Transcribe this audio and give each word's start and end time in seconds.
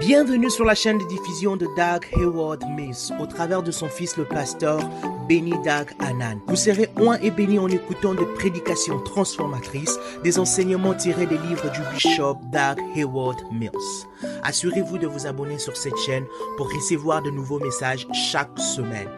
Bienvenue 0.00 0.48
sur 0.48 0.64
la 0.64 0.74
chaîne 0.74 0.96
de 0.96 1.04
diffusion 1.04 1.56
de 1.56 1.66
Doug 1.76 2.06
Hayward 2.16 2.64
Mills 2.74 3.12
au 3.20 3.26
travers 3.26 3.62
de 3.62 3.70
son 3.70 3.86
fils 3.88 4.16
le 4.16 4.24
pasteur 4.24 4.80
Benny 5.28 5.50
Doug 5.50 5.92
Anan. 5.98 6.40
Vous 6.46 6.56
serez 6.56 6.88
oint 6.98 7.18
et 7.20 7.30
béni 7.30 7.58
en 7.58 7.68
écoutant 7.68 8.14
des 8.14 8.24
prédications 8.24 8.98
transformatrices, 9.00 9.98
des 10.24 10.38
enseignements 10.38 10.94
tirés 10.94 11.26
des 11.26 11.36
livres 11.36 11.70
du 11.70 11.80
bishop 11.92 12.38
Doug 12.50 12.82
Hayward 12.96 13.42
Mills. 13.52 14.06
Assurez-vous 14.42 14.96
de 14.96 15.06
vous 15.06 15.26
abonner 15.26 15.58
sur 15.58 15.76
cette 15.76 15.98
chaîne 15.98 16.24
pour 16.56 16.72
recevoir 16.72 17.20
de 17.20 17.30
nouveaux 17.30 17.60
messages 17.60 18.08
chaque 18.14 18.58
semaine. 18.58 19.08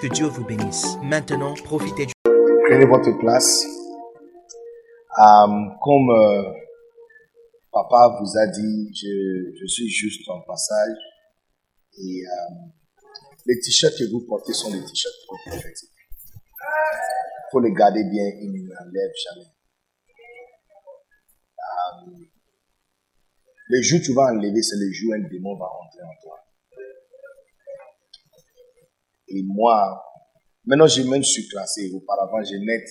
Que 0.00 0.06
Dieu 0.06 0.26
vous 0.26 0.44
bénisse. 0.44 0.96
Maintenant, 1.02 1.52
profitez 1.62 2.06
du... 2.06 2.12
Prenez 2.24 2.86
votre 2.86 3.18
place. 3.18 3.66
Euh, 5.18 5.46
comme 5.82 6.10
euh, 6.10 6.42
papa 7.72 8.20
vous 8.20 8.38
a 8.38 8.46
dit, 8.46 8.92
je, 8.94 9.56
je 9.58 9.66
suis 9.66 9.88
juste 9.88 10.28
en 10.28 10.40
passage. 10.42 10.98
Et 11.98 12.22
euh, 12.24 12.54
les 13.46 13.58
t-shirts 13.60 13.98
que 13.98 14.10
vous 14.10 14.24
portez 14.26 14.52
sont 14.52 14.70
des 14.70 14.84
t-shirts 14.84 15.14
prophétiques. 15.26 15.88
Il 15.88 17.50
faut 17.50 17.60
les 17.60 17.72
garder 17.72 18.04
bien, 18.04 18.24
ils 18.40 18.52
ne 18.52 18.68
l'enlèvent 18.68 19.18
jamais. 19.24 19.50
Euh, 21.58 22.24
le 23.68 23.82
jour 23.82 24.00
où 24.00 24.02
tu 24.02 24.14
vas 24.14 24.32
enlever, 24.32 24.62
c'est 24.62 24.76
le 24.76 24.92
jour 24.92 25.10
où 25.10 25.14
un 25.14 25.28
démon 25.28 25.56
va 25.56 25.66
rentrer 25.66 26.02
en 26.02 26.22
toi. 26.22 26.38
Et 29.28 29.42
moi, 29.44 30.02
maintenant 30.64 30.86
j'ai 30.86 31.04
même 31.04 31.22
surclassé. 31.22 31.90
Auparavant, 31.94 32.42
je 32.42 32.56
mets 32.64 32.84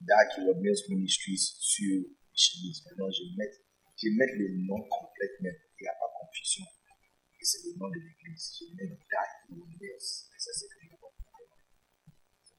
Dark 0.00 0.38
Wellness 0.38 0.88
Ministries 0.88 1.38
sur 1.58 1.96
les 1.96 2.08
chemises. 2.34 2.82
Maintenant, 2.86 3.10
je 3.10 3.22
mets, 3.36 3.50
je 3.98 4.08
mets 4.14 4.32
le 4.38 4.64
nom 4.66 4.78
complet 4.88 5.30
même. 5.42 5.58
Il 5.78 5.82
n'y 5.82 5.88
a 5.88 5.98
pas 5.98 6.10
confusion. 6.14 6.64
Et 6.64 7.44
c'est 7.44 7.66
le 7.66 7.78
nom 7.78 7.88
de 7.88 7.98
l'église. 7.98 8.54
Je 8.54 8.64
mets 8.74 8.94
Dark 9.10 9.50
Wellness. 9.50 10.30
Et 10.30 10.38
ça, 10.38 10.50
c'est 10.54 10.66
le 10.66 10.98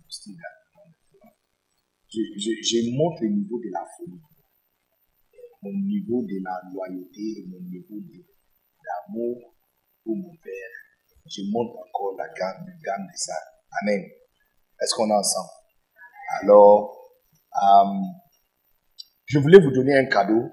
style 0.09 0.37
je, 2.11 2.21
je, 2.37 2.51
je 2.61 2.97
montre 2.97 3.21
le 3.21 3.29
niveau 3.29 3.59
de 3.59 3.69
la 3.71 3.85
folie, 3.95 4.21
mon 5.61 5.73
niveau 5.85 6.23
de 6.23 6.43
la 6.43 6.57
loyauté, 6.73 7.45
mon 7.47 7.61
niveau 7.69 8.01
de 8.01 8.25
l'amour 8.83 9.55
pour 10.03 10.15
mon 10.15 10.35
Père. 10.41 10.73
Je 11.27 11.41
montre 11.51 11.77
encore 11.77 12.15
la 12.17 12.27
gamme, 12.33 12.65
la 12.65 12.73
gamme 12.83 13.05
de 13.05 13.15
ça. 13.15 13.35
Amen. 13.81 14.01
Est-ce 14.81 14.95
qu'on 14.95 15.09
est 15.09 15.13
ensemble? 15.13 15.49
Alors, 16.41 16.97
euh, 17.53 18.01
je 19.25 19.37
voulais 19.37 19.59
vous 19.59 19.71
donner 19.71 19.95
un 19.95 20.05
cadeau. 20.05 20.49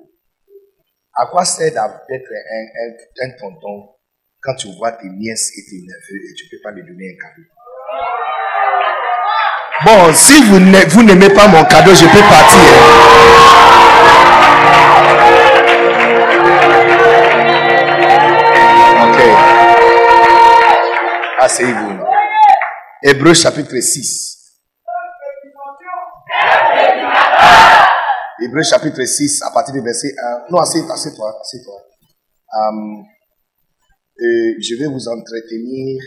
À 1.18 1.24
quoi 1.26 1.46
sert 1.46 1.72
d'être 1.72 2.30
un, 2.30 2.64
un, 2.84 3.26
un, 3.26 3.30
tonton 3.40 3.88
quand 4.42 4.54
tu 4.56 4.68
vois 4.76 4.92
tes 4.92 5.08
nièces 5.08 5.50
et 5.56 5.62
tes 5.64 5.76
neveux 5.76 6.30
et 6.30 6.34
tu 6.34 6.44
ne 6.44 6.50
peux 6.50 6.62
pas 6.62 6.72
lui 6.72 6.82
donner 6.82 7.08
un 7.08 7.16
cadeau? 7.22 7.48
Bon, 9.84 10.12
si 10.12 10.42
vous 10.42 11.02
n'aimez 11.02 11.30
pas 11.30 11.48
mon 11.48 11.64
cadeau, 11.64 11.94
je 11.94 12.04
peux 12.04 12.20
partir. 12.28 12.60
Ok. 19.04 19.20
Asseyez-vous. 21.38 21.98
Hébreu 23.02 23.32
chapitre 23.32 23.80
6. 23.80 24.35
Hébreu 28.56 28.70
chapitre 28.70 29.04
6, 29.04 29.42
à 29.42 29.50
partir 29.50 29.74
du 29.74 29.82
verset 29.82 30.14
1. 30.16 30.46
Non, 30.50 30.60
assieds-toi, 30.60 30.94
assieds-toi, 30.94 31.40
assieds-toi. 31.42 31.78
Um, 32.54 33.04
je 34.16 34.78
vais 34.78 34.86
vous 34.86 35.08
entretenir 35.08 36.02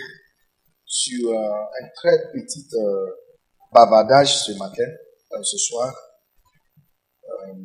sur 0.83 1.31
uh, 1.31 1.35
un 1.35 1.87
très 1.93 2.17
petit 2.33 2.67
uh, 2.73 3.11
bavardage 3.71 4.35
ce 4.35 4.53
matin, 4.53 4.89
uh, 5.31 5.43
ce 5.43 5.59
soir. 5.59 5.93
Um, 7.21 7.63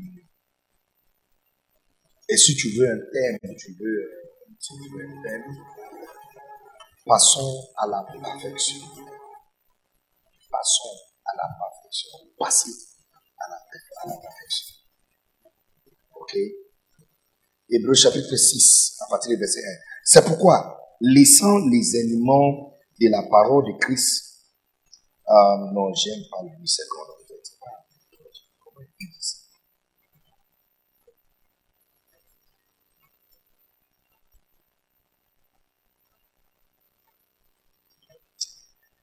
et 2.28 2.36
si 2.36 2.54
tu 2.54 2.68
veux 2.78 2.86
un 2.86 3.00
thème, 3.10 3.54
tu 3.56 3.72
veux, 3.80 4.10
si 4.60 4.74
tu 4.74 4.94
veux 4.94 5.02
un 5.02 5.22
thème, 5.22 5.44
passons 7.06 7.70
à 7.78 7.86
la 7.86 8.04
perfection. 8.12 8.84
Passons 10.50 10.98
à 11.24 11.36
la 11.36 11.48
perfection. 11.58 12.18
Passez 12.38 12.70
à 13.38 13.48
la, 13.48 13.56
à 13.56 14.14
la 14.14 14.20
perfection. 14.20 14.73
Ok 16.24 16.38
Hébreu 17.68 17.92
chapitre 17.94 18.34
6, 18.34 18.96
à 19.00 19.10
partir 19.10 19.30
du 19.30 19.36
verset 19.36 19.60
1. 19.60 19.62
C'est 20.04 20.24
pourquoi, 20.24 20.78
laissant 21.00 21.58
les 21.68 21.96
éléments 21.96 22.78
de 23.00 23.10
la 23.10 23.22
parole 23.24 23.64
de 23.64 23.78
Christ, 23.78 24.42
euh, 25.28 25.72
non, 25.72 25.92
j'aime 25.94 26.22
pas 26.30 26.42
le 26.42 26.60
8 26.60 26.66
secondes 26.66 27.08
en 27.10 27.26
fait. 27.26 27.42
Comment 28.62 28.86
il 29.00 29.06
dit 29.06 29.16
ça 29.20 29.38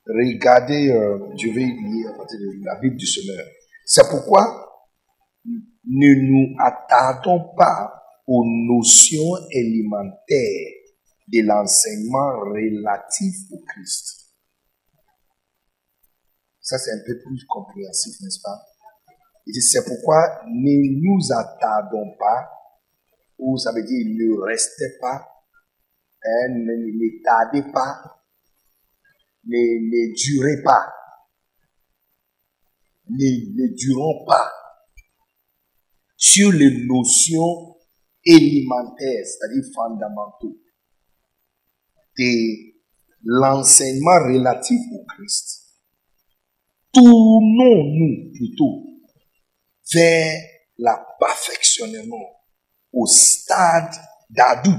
Regardez, 0.08 0.90
euh, 0.90 1.20
je 1.38 1.48
vais 1.50 1.66
lire 1.66 2.10
à 2.10 2.18
partir 2.18 2.40
de 2.40 2.66
la 2.66 2.80
Bible 2.80 2.96
du 2.96 3.06
Semeur. 3.06 3.46
C'est 3.86 4.10
pourquoi 4.10 4.71
ne 5.86 6.14
nous 6.16 6.56
attardons 6.60 7.54
pas 7.56 8.02
aux 8.28 8.46
notions 8.46 9.36
élémentaires 9.52 10.74
de 11.28 11.46
l'enseignement 11.46 12.40
relatif 12.40 13.36
au 13.52 13.60
Christ. 13.60 14.30
Ça, 16.60 16.78
c'est 16.78 16.92
un 16.92 17.04
peu 17.06 17.20
plus 17.20 17.46
compréhensif, 17.48 18.22
n'est-ce 18.22 18.42
pas? 18.42 18.60
c'est 19.60 19.84
pourquoi 19.86 20.44
ne 20.48 21.02
nous 21.02 21.34
attardons 21.34 22.16
pas, 22.18 22.50
ou 23.40 23.58
ça 23.58 23.72
veut 23.74 23.84
dire 23.84 24.06
ne 24.08 24.40
restez 24.46 24.98
pas, 25.02 25.28
hein, 26.24 26.50
ne, 26.50 27.24
tardez 27.24 27.64
pas, 27.74 28.22
ne, 29.46 30.14
durez 30.16 30.62
pas, 30.64 30.94
ne 33.10 33.76
durons 33.76 34.26
pas 34.26 34.61
sur 36.22 36.52
les 36.52 36.86
notions 36.86 37.78
élémentaires, 38.24 39.26
c'est-à-dire 39.26 39.64
fondamentaux, 39.74 40.56
de 42.16 42.74
l'enseignement 43.24 44.20
relatif 44.28 44.80
au 44.94 45.04
Christ. 45.06 45.64
Tournons-nous 46.94 48.32
plutôt 48.34 48.84
vers 49.92 50.40
la 50.78 51.04
perfectionnement 51.20 52.44
au 52.94 53.08
stade 53.08 53.96
d'adulte, 54.30 54.78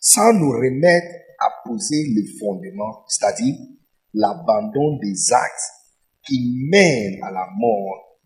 sans 0.00 0.32
nous 0.32 0.50
remettre 0.50 1.14
à 1.38 1.68
poser 1.68 2.04
les 2.16 2.26
fondements, 2.40 3.04
c'est-à-dire 3.06 3.54
l'abandon 4.12 4.98
des 5.00 5.32
actes 5.32 5.70
qui 6.26 6.66
mènent 6.68 7.22
à 7.22 7.30
la 7.30 7.46
mort 7.56 8.18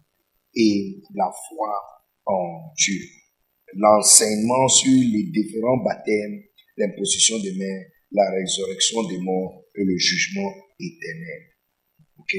et 0.54 1.02
la 1.14 1.30
foi 1.48 1.95
en 2.26 2.72
Dieu. 2.76 3.00
L'enseignement 3.74 4.68
sur 4.68 4.90
les 4.90 5.30
différents 5.32 5.78
baptêmes, 5.84 6.42
l'imposition 6.76 7.38
des 7.38 7.52
mains, 7.52 7.82
la 8.12 8.30
résurrection 8.32 9.02
des 9.08 9.18
morts 9.18 9.64
et 9.74 9.84
le 9.84 9.96
jugement 9.96 10.50
éternel. 10.78 11.42
Ok? 12.18 12.36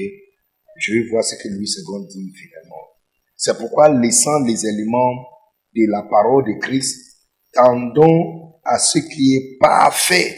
Je 0.78 0.92
vais 0.94 1.08
voir 1.10 1.24
ce 1.24 1.34
que 1.36 1.48
Louis 1.48 1.66
II 1.66 2.06
dit 2.08 2.32
finalement. 2.34 2.88
C'est 3.36 3.56
pourquoi, 3.56 3.88
laissant 3.88 4.44
les 4.44 4.66
éléments 4.66 5.26
de 5.74 5.90
la 5.90 6.02
parole 6.02 6.44
de 6.44 6.58
Christ, 6.60 7.18
tendons 7.52 8.54
à 8.64 8.78
ce 8.78 8.98
qui 8.98 9.36
est 9.36 9.58
parfait. 9.58 10.36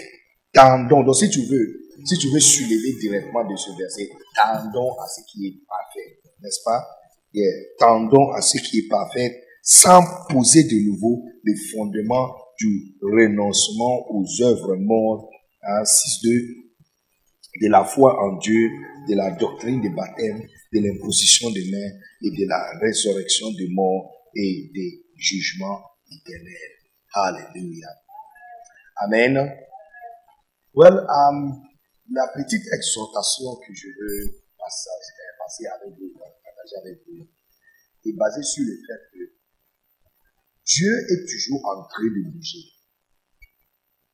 Tendons. 0.53 1.03
Donc, 1.03 1.17
si 1.17 1.31
tu 1.31 1.43
veux, 1.43 1.81
si 2.05 2.19
tu 2.19 2.29
veux 2.31 2.41
soulever 2.41 2.99
directement 3.01 3.49
de 3.49 3.57
ce 3.57 3.71
verset, 3.77 4.09
tendons 4.35 4.93
à 4.99 5.07
ce 5.07 5.21
qui 5.31 5.47
est 5.47 5.61
parfait. 5.67 6.21
N'est-ce 6.43 6.61
pas? 6.65 6.87
tendons 7.79 8.33
à 8.33 8.43
ce 8.43 8.59
qui 8.59 8.81
est 8.81 8.89
parfait 8.89 9.41
sans 9.71 10.03
poser 10.29 10.65
de 10.65 10.85
nouveau 10.91 11.23
les 11.45 11.55
fondements 11.71 12.35
du 12.59 12.97
renoncement 13.01 14.05
aux 14.11 14.27
œuvres 14.43 14.75
mortes, 14.75 15.31
hein, 15.63 15.83
6.2, 15.85 16.73
de 17.63 17.69
la 17.69 17.85
foi 17.85 18.21
en 18.21 18.37
Dieu, 18.39 18.69
de 19.09 19.15
la 19.15 19.31
doctrine 19.31 19.81
des 19.81 19.91
baptêmes, 19.91 20.43
de 20.73 20.81
l'imposition 20.81 21.53
des 21.53 21.71
mains 21.71 21.99
et 22.21 22.31
de 22.33 22.49
la 22.49 22.81
résurrection 22.81 23.47
des 23.53 23.69
morts 23.69 24.11
et 24.35 24.73
des 24.75 25.05
jugements 25.17 25.83
éternels. 26.11 26.75
Alléluia. 27.15 27.91
Amen. 28.97 29.55
Well, 30.75 30.99
um, 31.09 31.63
la 32.11 32.27
petite 32.35 32.67
exhortation 32.75 33.55
que 33.65 33.73
je 33.73 33.87
veux 33.87 34.43
passer, 34.59 34.91
passer 35.39 35.67
avec 35.67 35.97
vous, 35.97 36.11
partager 36.19 36.77
avec 36.83 37.03
vous, 37.07 37.25
est 38.05 38.17
basée 38.17 38.43
sur 38.43 38.65
le 38.65 38.75
fait 38.75 39.17
que 39.17 39.40
Dieu 40.71 40.93
est 41.11 41.27
toujours 41.27 41.67
en 41.67 41.83
train 41.89 42.05
de 42.05 42.31
bouger. 42.31 42.63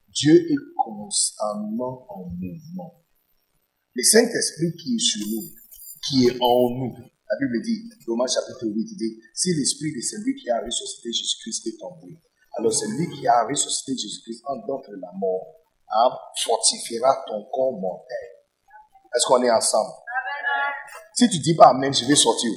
Dieu 0.08 0.32
est 0.32 0.64
constamment 0.75 2.06
en 2.08 2.31
mouvement. 2.31 3.05
Le 3.93 4.03
Saint-Esprit 4.03 4.73
qui 4.81 4.97
est 4.97 4.99
sur 4.99 5.26
nous, 5.29 5.53
qui 6.08 6.26
est 6.26 6.41
en 6.41 6.70
nous, 6.70 6.97
la 6.97 7.37
Bible 7.41 7.61
dit, 7.62 7.91
Romains 8.06 8.26
chapitre 8.26 8.64
8, 8.64 8.73
il 8.73 8.97
dit, 8.97 9.20
si 9.35 9.53
l'esprit 9.53 9.93
de 9.93 10.00
celui 10.00 10.35
qui 10.37 10.49
a 10.49 10.64
ressuscité 10.64 11.12
Jésus-Christ 11.12 11.67
est 11.67 11.82
en 11.82 11.99
vous, 12.00 12.17
alors 12.56 12.73
celui 12.73 13.11
qui 13.11 13.26
a 13.29 13.44
ressuscité 13.44 13.93
Jésus-Christ 13.93 14.43
en 14.47 14.56
d'entre 14.67 14.93
la 14.93 15.12
mort, 15.12 15.61
hein, 15.91 16.08
fortifiera 16.43 17.23
ton 17.29 17.44
corps 17.53 17.79
mortel. 17.79 18.29
Est-ce 19.14 19.26
qu'on 19.26 19.43
est 19.43 19.50
ensemble? 19.50 19.93
Si 21.14 21.29
tu 21.29 21.38
dis 21.38 21.55
pas 21.55 21.69
Amen, 21.69 21.93
je 21.93 22.06
vais 22.06 22.17
sortir. 22.17 22.53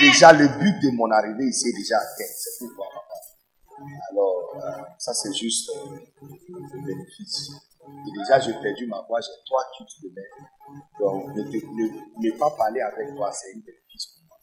Déjà, 0.00 0.32
le 0.32 0.48
but 0.48 0.80
de 0.82 0.90
mon 0.96 1.10
arrivée 1.10 1.44
ici 1.46 1.68
est 1.68 1.76
déjà 1.76 1.96
atteint. 1.98 2.32
C'est 2.36 2.66
pourquoi. 2.66 2.86
Alors, 4.10 4.54
euh, 4.56 4.82
ça 4.98 5.12
c'est 5.12 5.34
juste 5.34 5.70
euh, 5.70 5.98
le 6.48 6.86
bénéfice. 6.86 7.50
Et 7.86 8.18
déjà, 8.18 8.40
j'ai 8.40 8.54
perdu 8.54 8.86
ma 8.86 9.02
voix, 9.02 9.20
j'ai 9.20 9.32
trois 9.44 9.62
cultes 9.76 10.02
de 10.02 10.08
mer. 10.14 10.24
Donc, 10.98 11.34
ne, 11.34 11.42
ne, 11.42 12.38
pas 12.38 12.50
parler 12.50 12.80
avec 12.80 13.14
toi, 13.14 13.30
c'est 13.32 13.50
un 13.50 13.60
bénéfice 13.60 14.06
pour 14.14 14.22
moi. 14.28 14.38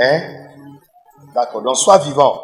Hein? 0.00 0.20
D'accord. 1.34 1.62
Donc, 1.62 1.76
sois 1.76 1.98
vivant. 1.98 2.40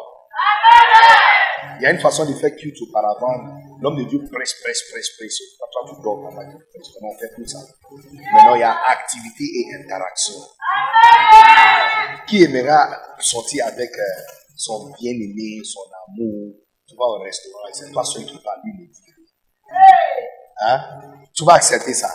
Il 1.79 1.83
y 1.83 1.85
a 1.87 1.91
une 1.91 1.99
façon 1.99 2.25
de 2.25 2.33
faire 2.33 2.55
culte 2.55 2.81
auparavant. 2.81 3.57
L'homme 3.81 3.97
de 3.97 4.03
Dieu 4.09 4.19
presse, 4.31 4.55
presse, 4.63 4.83
presse, 4.91 5.09
presse. 5.17 5.39
Toi 5.59 5.81
tu 5.89 6.01
dors, 6.01 6.19
on 6.19 6.29
on 6.29 7.17
fait 7.17 7.31
tout 7.35 7.47
ça. 7.47 7.59
Maintenant, 8.33 8.55
il 8.55 8.61
y 8.61 8.63
a 8.63 8.75
activité 8.89 9.43
et 9.43 9.83
interaction. 9.83 10.35
Qui 12.27 12.43
aimera 12.43 12.89
sortir 13.19 13.67
avec 13.67 13.91
euh, 13.91 14.21
son 14.55 14.91
bien-aimé, 14.99 15.61
son 15.63 15.81
amour? 16.07 16.55
Tu 16.87 16.95
vas 16.95 17.05
au 17.05 17.19
restaurant 17.19 17.67
et 17.69 17.73
c'est 17.73 17.91
toi 17.91 18.03
seul 18.03 18.25
qui 18.25 18.37
parle, 18.43 18.59
lui 18.63 18.73
le. 18.77 18.91
Hein? 20.67 20.79
Tu 21.33 21.43
vas 21.43 21.55
accepter 21.55 21.93
ça. 21.93 22.13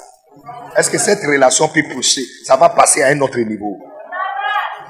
Est-ce 0.76 0.90
que 0.90 0.98
cette 0.98 1.22
relation 1.24 1.68
peut 1.68 1.82
pousser? 1.92 2.24
Ça 2.44 2.56
va 2.56 2.70
passer 2.70 3.02
à 3.02 3.08
un 3.08 3.20
autre 3.20 3.38
niveau. 3.40 3.76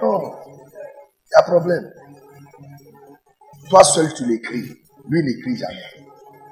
Non. 0.02 0.34
Il 0.46 1.32
y 1.32 1.36
a 1.36 1.42
problème. 1.42 1.92
Toi 3.68 3.84
seul, 3.84 4.12
tu 4.14 4.26
l'écris. 4.26 4.76
Lui, 5.08 5.22
n'écrit 5.24 5.56
jamais. 5.56 5.99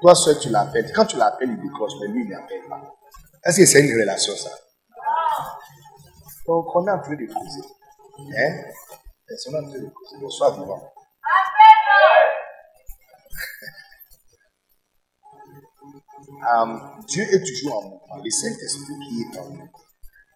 Toi 0.01 0.15
seul, 0.15 0.39
tu 0.39 0.49
l'appelles. 0.49 0.91
Quand 0.93 1.05
tu 1.05 1.17
l'appelles, 1.17 1.49
il 1.49 1.61
décroche, 1.61 1.91
mais 2.01 2.07
lui, 2.07 2.23
il 2.23 2.29
n'appelle 2.29 2.61
pas. 2.69 2.81
Est-ce 3.43 3.57
que 3.57 3.65
c'est 3.65 3.81
une 3.81 3.99
relation, 3.99 4.33
ça? 4.35 4.49
Donc, 6.47 6.73
on 6.75 6.87
est 6.87 6.91
en 6.91 6.99
train 6.99 7.15
de 7.15 7.25
causer. 7.25 7.61
Hein? 8.37 8.63
On 9.47 9.53
est 9.53 9.57
en 9.57 9.63
train 9.69 9.79
de 9.79 9.89
causer. 9.89 10.19
Donc, 10.19 10.31
sois 10.31 10.51
vivant. 10.51 10.81
um, 16.53 17.03
Dieu 17.07 17.23
est 17.23 17.43
toujours 17.45 17.77
en 17.77 17.81
mouvement. 17.83 18.17
Le 18.23 18.29
Saint-Esprit 18.29 18.93
qui 19.07 19.21
est 19.21 19.37
en 19.39 19.49
nous. 19.49 19.69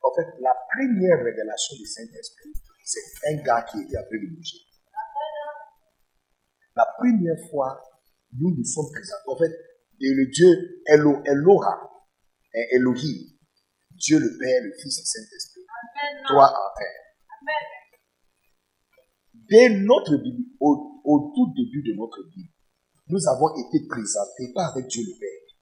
En 0.03 0.13
fait, 0.13 0.27
la 0.41 0.53
première 0.73 1.23
révélation 1.23 1.77
du 1.77 1.85
Saint-Esprit, 1.85 2.51
c'est 2.83 2.99
un 3.29 3.35
gars 3.41 3.61
qui 3.63 3.81
était 3.81 3.97
train 3.97 4.19
de 4.19 4.27
bouger. 4.35 4.59
La 6.75 6.85
première 6.97 7.37
fois, 7.49 7.81
nous 8.39 8.55
nous 8.55 8.65
sommes 8.65 8.91
présentés. 8.91 9.27
En 9.27 9.37
fait, 9.37 9.51
le 9.99 10.25
Dieu 10.31 10.81
Elo, 10.87 11.21
Elohim, 11.25 11.89
Elohim, 12.71 13.33
Dieu 13.95 14.19
le 14.19 14.37
Père, 14.37 14.63
le 14.63 14.73
Fils 14.81 14.97
et 14.97 15.01
le 15.01 15.05
Saint-Esprit, 15.05 15.61
toi 16.27 16.49
en 16.49 16.69
terre. 16.77 17.03
Dès 19.49 19.69
notre 19.81 20.17
Bible, 20.17 20.43
au, 20.59 21.01
au, 21.03 21.31
tout 21.35 21.53
début 21.55 21.83
de 21.83 21.95
notre 21.97 22.23
Bible, 22.29 22.49
nous 23.07 23.27
avons 23.27 23.49
été 23.55 23.85
présentés 23.87 24.51
pas 24.53 24.67
avec 24.67 24.87
Dieu 24.87 25.03
le 25.03 25.19
Père, 25.19 25.57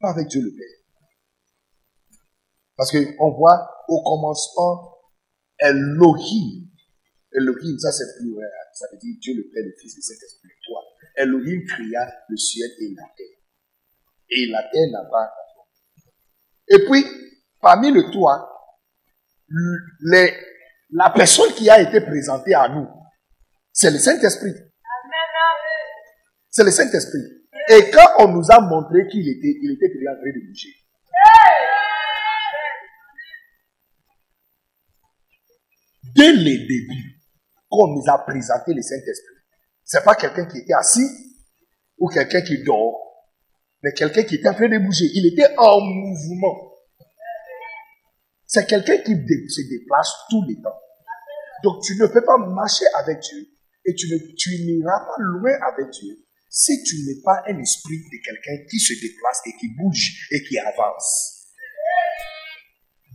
pas 0.00 0.10
avec 0.10 0.28
Dieu 0.28 0.40
le 0.40 0.50
Père. 0.50 0.84
Parce 2.76 2.90
qu'on 2.90 3.30
voit 3.32 3.68
au 3.88 4.02
commencement 4.02 4.94
Elohim. 5.58 6.68
Elohim, 7.32 7.78
ça 7.78 7.92
c'est 7.92 8.16
plus 8.18 8.32
vrai. 8.32 8.46
Ça 8.74 8.86
veut 8.92 8.98
dire 8.98 9.16
Dieu 9.20 9.34
le 9.36 9.42
Père, 9.52 9.64
le 9.64 9.74
Fils 9.80 9.94
et 9.94 9.98
le 9.98 10.02
Saint-Esprit. 10.02 10.48
Toi. 10.66 10.80
Elohim 11.16 11.64
cria 11.66 12.12
le 12.28 12.36
ciel 12.36 12.70
et 12.80 12.94
la 12.94 13.04
terre. 13.16 13.38
Et 14.30 14.46
la 14.46 14.62
terre 14.64 14.88
n'a 14.92 15.04
pas 15.10 15.32
Et 16.68 16.84
puis, 16.86 17.04
parmi 17.60 17.90
le 17.92 18.10
toit, 18.10 18.50
les, 20.00 20.34
la 20.90 21.10
personne 21.10 21.52
qui 21.54 21.68
a 21.70 21.80
été 21.80 22.00
présentée 22.00 22.54
à 22.54 22.68
nous, 22.68 22.88
c'est 23.72 23.90
le 23.90 23.98
Saint-Esprit. 23.98 24.54
C'est 26.50 26.64
le 26.64 26.70
Saint-Esprit. 26.70 27.44
Et 27.68 27.90
quand 27.90 28.24
on 28.24 28.28
nous 28.28 28.44
a 28.50 28.60
montré 28.60 29.06
qu'il 29.08 29.28
était, 29.28 29.58
il 29.62 29.72
était 29.72 29.92
déjà 29.94 30.12
en 30.12 30.16
train 30.16 30.30
de 30.30 30.46
bouger. 30.46 30.68
Dès 36.14 36.32
le 36.32 36.66
début, 36.68 37.20
quand 37.68 37.88
on 37.88 37.94
nous 37.94 38.04
a 38.06 38.18
présenté 38.24 38.72
le 38.72 38.82
Saint-Esprit, 38.82 39.33
c'est 39.84 40.02
pas 40.02 40.14
quelqu'un 40.14 40.46
qui 40.46 40.58
était 40.58 40.74
assis 40.74 41.06
ou 41.98 42.08
quelqu'un 42.08 42.40
qui 42.40 42.62
dort, 42.64 43.28
mais 43.82 43.92
quelqu'un 43.92 44.22
qui 44.24 44.36
était 44.36 44.48
en 44.48 44.54
train 44.54 44.68
de 44.68 44.78
bouger. 44.78 45.04
Il 45.14 45.26
était 45.26 45.54
en 45.58 45.80
mouvement. 45.80 46.72
C'est 48.46 48.66
quelqu'un 48.66 48.98
qui 48.98 49.12
se 49.12 49.60
déplace 49.68 50.10
tout 50.30 50.42
le 50.48 50.54
temps. 50.62 50.78
Donc 51.62 51.82
tu 51.84 51.94
ne 51.96 52.06
peux 52.06 52.24
pas 52.24 52.38
marcher 52.38 52.84
avec 52.98 53.20
Dieu 53.20 53.46
et 53.86 53.94
tu 53.94 54.06
n'iras 54.64 55.00
pas 55.00 55.16
loin 55.18 55.52
avec 55.72 55.90
Dieu 55.90 56.16
si 56.48 56.82
tu 56.84 56.96
n'es 57.04 57.20
pas 57.22 57.42
un 57.48 57.58
esprit 57.58 57.98
de 57.98 58.24
quelqu'un 58.24 58.64
qui 58.70 58.78
se 58.78 58.92
déplace 58.94 59.40
et 59.46 59.56
qui 59.58 59.74
bouge 59.76 60.28
et 60.30 60.42
qui 60.44 60.56
avance. 60.58 61.48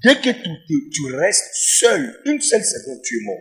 Dès 0.03 0.15
que 0.15 0.29
tu, 0.29 0.89
tu 0.91 1.15
restes 1.15 1.49
seul, 1.53 2.21
une 2.25 2.41
seule 2.41 2.63
seconde, 2.63 3.01
tu 3.03 3.17
es 3.17 3.25
mort. 3.25 3.37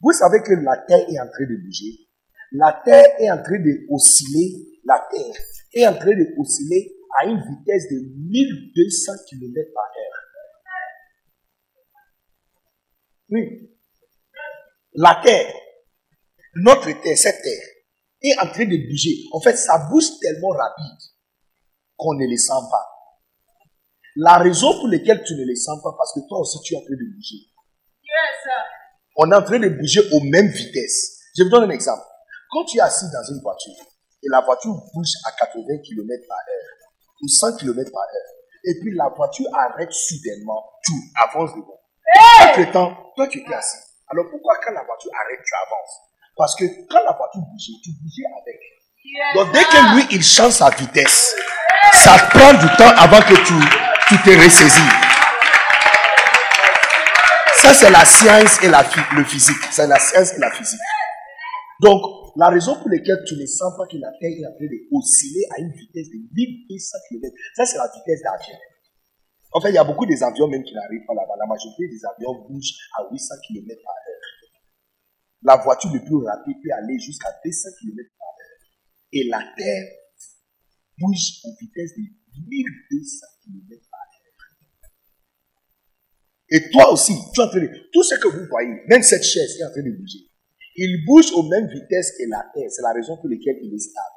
Vous 0.00 0.12
savez 0.12 0.40
que 0.42 0.52
la 0.52 0.76
terre 0.86 1.08
est 1.08 1.18
en 1.18 1.28
train 1.28 1.46
de 1.48 1.56
bouger 1.56 2.11
la 2.54 2.80
Terre 2.84 3.06
est 3.18 3.30
en 3.30 3.42
train 3.42 3.58
de 3.58 3.86
osciller, 3.90 4.80
la 4.84 5.06
Terre 5.10 5.42
est 5.74 5.86
en 5.86 5.94
train 5.94 6.14
de 6.14 6.38
osciller 6.38 6.96
à 7.20 7.26
une 7.26 7.38
vitesse 7.38 7.88
de 7.90 7.96
1200 8.30 9.12
km 9.28 9.72
par 9.74 9.84
heure. 9.84 10.18
Oui. 13.30 13.70
La 14.94 15.20
Terre, 15.24 15.54
notre 16.56 16.92
Terre, 17.02 17.16
cette 17.16 17.42
Terre, 17.42 17.68
est 18.22 18.38
en 18.38 18.52
train 18.52 18.66
de 18.66 18.76
bouger. 18.88 19.24
En 19.32 19.40
fait, 19.40 19.56
ça 19.56 19.88
bouge 19.90 20.18
tellement 20.20 20.50
rapide 20.50 20.98
qu'on 21.96 22.14
ne 22.14 22.26
les 22.26 22.36
sent 22.36 22.52
pas. 22.70 22.88
La 24.16 24.36
raison 24.36 24.72
pour 24.78 24.88
laquelle 24.88 25.22
tu 25.24 25.34
ne 25.34 25.44
les 25.44 25.56
sens 25.56 25.82
pas, 25.82 25.94
parce 25.96 26.12
que 26.12 26.20
toi 26.28 26.40
aussi 26.40 26.58
tu 26.64 26.74
es 26.74 26.76
en 26.76 26.80
train 26.80 26.90
de 26.90 27.14
bouger. 27.14 27.48
Yes. 28.02 28.52
On 29.16 29.30
est 29.30 29.34
en 29.34 29.42
train 29.42 29.58
de 29.58 29.68
bouger 29.68 30.00
aux 30.12 30.20
mêmes 30.20 30.48
vitesses. 30.48 31.18
Je 31.36 31.44
vous 31.44 31.48
donne 31.48 31.64
un 31.64 31.70
exemple. 31.70 32.02
Quand 32.52 32.64
tu 32.64 32.76
es 32.76 32.80
assis 32.82 33.06
dans 33.10 33.24
une 33.32 33.40
voiture 33.40 33.72
et 34.22 34.28
la 34.28 34.42
voiture 34.42 34.76
bouge 34.92 35.16
à 35.24 35.32
80 35.32 35.64
km 35.82 36.22
par 36.28 36.36
heure 36.36 36.76
ou 37.22 37.26
100 37.26 37.56
km 37.56 37.90
par 37.90 38.02
heure, 38.02 38.30
et 38.64 38.74
puis 38.78 38.94
la 38.94 39.08
voiture 39.08 39.46
arrête 39.56 39.90
soudainement, 39.90 40.62
tu 40.84 40.92
avances 41.16 41.50
devant. 41.56 41.80
Entre 42.44 42.70
temps, 42.70 42.94
toi 43.16 43.26
tu 43.28 43.40
es 43.40 43.54
assis. 43.54 43.78
Alors 44.06 44.26
pourquoi 44.30 44.58
quand 44.62 44.72
la 44.72 44.84
voiture 44.84 45.10
arrête, 45.16 45.40
tu 45.42 45.54
avances? 45.64 45.96
Parce 46.36 46.54
que 46.54 46.64
quand 46.90 47.02
la 47.02 47.16
voiture 47.16 47.40
bouge, 47.40 47.72
tu 47.82 47.90
bouges 47.90 48.20
avec. 48.42 48.60
Donc 49.34 49.52
dès 49.54 49.64
que 49.64 49.94
lui, 49.96 50.06
il 50.10 50.22
change 50.22 50.52
sa 50.52 50.68
vitesse, 50.68 51.34
ça 51.94 52.18
prend 52.30 52.52
du 52.52 52.68
temps 52.76 52.92
avant 52.98 53.22
que 53.22 53.34
tu, 53.34 53.54
tu 54.08 54.22
te 54.22 54.30
ressaisis. 54.44 54.92
Ça, 57.56 57.72
c'est 57.72 57.90
la 57.90 58.04
science 58.04 58.62
et 58.62 58.68
la, 58.68 58.84
le 59.16 59.24
physique. 59.24 59.62
C'est 59.70 59.86
la 59.86 59.98
science 59.98 60.34
et 60.34 60.38
la 60.38 60.50
physique. 60.50 60.80
Donc, 61.80 62.21
la 62.36 62.48
raison 62.48 62.78
pour 62.80 62.88
laquelle 62.88 63.22
tu 63.26 63.36
ne 63.36 63.46
sens 63.46 63.76
pas 63.76 63.86
que 63.86 63.96
la 63.96 64.10
Terre 64.20 64.32
est 64.32 64.46
en 64.46 64.54
train 64.56 64.66
d'osciller 64.66 65.44
à 65.50 65.60
une 65.60 65.72
vitesse 65.72 66.08
de 66.08 66.18
1800 66.32 66.98
km, 67.08 67.34
ça 67.54 67.66
c'est 67.66 67.76
la 67.76 67.90
vitesse 67.94 68.22
d'avion. 68.22 68.56
En 69.52 69.60
fait, 69.60 69.68
il 69.68 69.74
y 69.74 69.78
a 69.78 69.84
beaucoup 69.84 70.06
des 70.06 70.22
avions 70.22 70.48
même 70.48 70.64
qui 70.64 70.72
n'arrivent 70.72 71.04
pas 71.06 71.12
là-bas. 71.12 71.36
La 71.38 71.46
majorité 71.46 71.86
des 71.86 72.00
avions 72.08 72.48
bougent 72.48 72.72
à 72.96 73.04
800 73.12 73.34
km 73.46 73.82
par 73.84 73.92
heure. 73.92 74.12
La 75.42 75.56
voiture 75.62 75.92
le 75.92 76.00
plus 76.00 76.24
rapide 76.24 76.56
peut 76.62 76.72
aller 76.72 76.98
jusqu'à 76.98 77.28
200 77.44 77.68
km 77.80 78.08
par 78.18 78.28
heure. 78.28 78.64
Et 79.12 79.28
la 79.28 79.44
Terre 79.56 79.92
bouge 80.96 81.42
à 81.44 81.48
une 81.48 81.56
vitesse 81.60 81.92
de 81.96 82.02
1200 82.48 83.26
km 83.44 83.82
par 83.90 84.00
heure. 84.00 84.12
Et 86.48 86.70
toi 86.70 86.92
aussi, 86.92 87.12
tu 87.34 87.40
es 87.40 87.44
en 87.44 87.48
train 87.48 87.60
de... 87.60 87.68
Tout 87.92 88.02
ce 88.02 88.14
que 88.14 88.28
vous 88.28 88.46
voyez, 88.48 88.80
même 88.88 89.02
cette 89.02 89.24
chaise 89.24 89.60
est 89.60 89.64
en 89.64 89.70
train 89.70 89.82
de 89.82 89.90
bouger. 89.90 90.31
Il 90.76 91.04
bouge 91.04 91.32
aux 91.32 91.48
mêmes 91.48 91.68
vitesses 91.68 92.12
que 92.16 92.28
la 92.28 92.44
Terre. 92.54 92.70
C'est 92.70 92.82
la 92.82 92.92
raison 92.92 93.16
pour 93.16 93.28
laquelle 93.28 93.58
il 93.62 93.74
est 93.74 93.78
stable. 93.78 94.16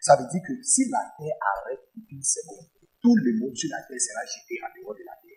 Ça 0.00 0.16
veut 0.16 0.26
dire 0.30 0.42
que 0.46 0.62
si 0.62 0.88
la 0.90 1.00
Terre 1.18 1.36
arrête 1.56 1.80
une 2.10 2.22
seconde, 2.22 2.68
tout 3.00 3.16
le 3.16 3.38
monde 3.38 3.56
sur 3.56 3.70
la 3.70 3.82
Terre 3.88 4.00
sera 4.00 4.24
jeté 4.24 4.60
en 4.62 4.68
dehors 4.80 4.94
de 4.94 5.04
la 5.04 5.12
Terre. 5.22 5.34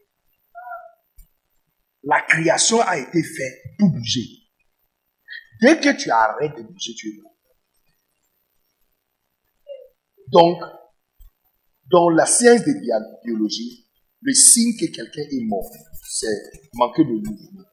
La 2.03 2.21
création 2.21 2.81
a 2.81 2.97
été 2.97 3.23
faite 3.23 3.61
pour 3.79 3.89
bouger. 3.89 4.25
Dès 5.61 5.79
que 5.79 5.97
tu 5.97 6.11
arrêtes 6.11 6.55
de 6.55 6.63
bouger, 6.63 6.93
tu 6.95 7.09
es 7.09 7.21
mort. 7.21 7.33
Donc, 10.27 10.61
dans 11.89 12.09
la 12.09 12.25
science 12.25 12.61
de 12.61 12.73
biologie, 13.23 13.87
le 14.21 14.33
signe 14.33 14.73
que 14.77 14.93
quelqu'un 14.93 15.21
est 15.21 15.45
mort, 15.45 15.71
c'est 16.03 16.51
manquer 16.73 17.03
de 17.03 17.11
mouvement. 17.11 17.63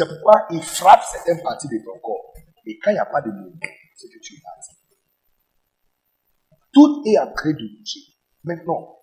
C'est 0.00 0.08
pourquoi 0.08 0.46
il 0.50 0.62
frappe 0.62 1.02
certaines 1.12 1.42
parties 1.42 1.68
de 1.68 1.76
ton 1.84 1.98
corps. 2.00 2.32
Et 2.64 2.78
quand 2.78 2.90
il 2.90 2.94
n'y 2.94 3.00
a 3.00 3.04
pas 3.04 3.20
de 3.20 3.30
mouvement, 3.30 3.60
c'est 3.94 4.08
que 4.08 4.18
tu 4.22 4.34
es 4.34 4.40
parti. 4.40 4.70
Tout 6.72 7.02
est 7.04 7.18
en 7.18 7.30
train 7.34 7.50
de 7.50 7.68
bouger. 7.76 8.00
Maintenant, 8.42 8.96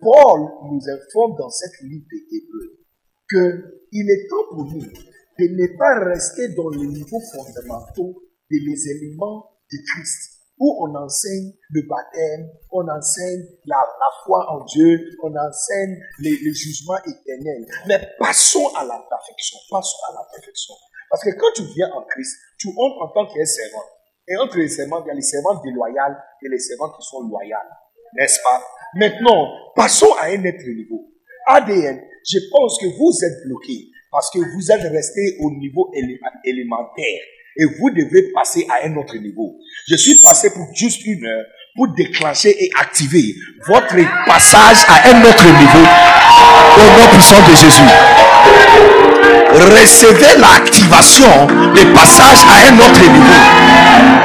Paul 0.00 0.40
nous 0.70 0.80
informe 0.80 1.36
dans 1.36 1.50
cette 1.50 1.78
livre 1.82 2.06
d'Hébreu 2.08 2.86
qu'il 3.28 4.10
est 4.10 4.26
temps 4.30 4.48
pour 4.48 4.64
nous 4.64 4.80
de 4.80 5.44
ne 5.44 5.76
pas 5.76 6.08
rester 6.08 6.54
dans 6.54 6.70
les 6.70 6.86
niveaux 6.86 7.20
fondamentaux 7.20 8.22
des 8.50 8.88
éléments 8.88 9.58
de 9.70 9.76
Christ 9.76 10.33
où 10.58 10.86
on 10.86 10.94
enseigne 10.94 11.52
le 11.70 11.82
baptême, 11.88 12.48
on 12.70 12.86
enseigne 12.88 13.44
la, 13.66 13.76
foi 14.24 14.46
en 14.50 14.64
Dieu, 14.64 15.10
on 15.22 15.34
enseigne 15.34 15.98
les, 16.20 16.54
jugements 16.54 16.98
éternels. 16.98 17.66
Mais 17.88 18.00
passons 18.18 18.68
à 18.76 18.84
la 18.84 19.04
perfection, 19.08 19.58
passons 19.70 19.98
à 20.10 20.14
la 20.14 20.28
perfection. 20.32 20.74
Parce 21.10 21.24
que 21.24 21.30
quand 21.30 21.52
tu 21.54 21.62
viens 21.74 21.90
en 21.92 22.02
Christ, 22.04 22.36
tu 22.58 22.68
entres 22.68 23.02
en 23.02 23.08
tant 23.08 23.26
qu'un 23.26 23.44
servant. 23.44 23.84
Et 24.26 24.36
entre 24.36 24.58
les 24.58 24.68
servants, 24.68 25.02
il 25.04 25.08
y 25.08 25.10
a 25.10 25.14
les 25.14 25.22
servants 25.22 25.60
déloyaux 25.62 26.16
et 26.42 26.48
les 26.48 26.58
servants 26.58 26.90
qui 26.96 27.06
sont 27.06 27.20
loyaux. 27.20 27.56
N'est-ce 28.14 28.40
pas? 28.42 28.62
Maintenant, 28.94 29.48
passons 29.74 30.12
à 30.18 30.26
un 30.26 30.38
autre 30.38 30.66
niveau. 30.66 31.10
ADN, 31.46 32.00
je 32.26 32.38
pense 32.50 32.78
que 32.78 32.86
vous 32.86 33.12
êtes 33.22 33.46
bloqué 33.46 33.90
parce 34.10 34.30
que 34.30 34.38
vous 34.38 34.72
êtes 34.72 34.92
resté 34.92 35.36
au 35.40 35.50
niveau 35.50 35.90
élémentaire 36.44 37.20
et 37.56 37.64
vous 37.64 37.90
devez 37.90 38.30
passer 38.32 38.66
à 38.68 38.86
un 38.86 38.96
autre 38.96 39.16
niveau. 39.16 39.56
Je 39.88 39.96
suis 39.96 40.18
passé 40.20 40.50
pour 40.50 40.68
juste 40.74 41.04
une 41.04 41.24
heure 41.24 41.44
pour 41.76 41.88
déclencher 41.88 42.50
et 42.50 42.70
activer 42.80 43.34
votre 43.66 43.96
passage 44.26 44.84
à 44.88 45.08
un 45.10 45.20
autre 45.24 45.44
niveau 45.44 45.86
au 46.76 47.00
nom 47.00 47.08
puissant 47.12 47.40
de 47.48 47.54
Jésus. 47.56 47.82
Recevez 49.50 50.40
l'activation 50.40 51.46
des 51.74 51.86
passages 51.92 52.44
à 52.48 52.68
un 52.68 52.78
autre 52.78 53.00
niveau. 53.00 53.40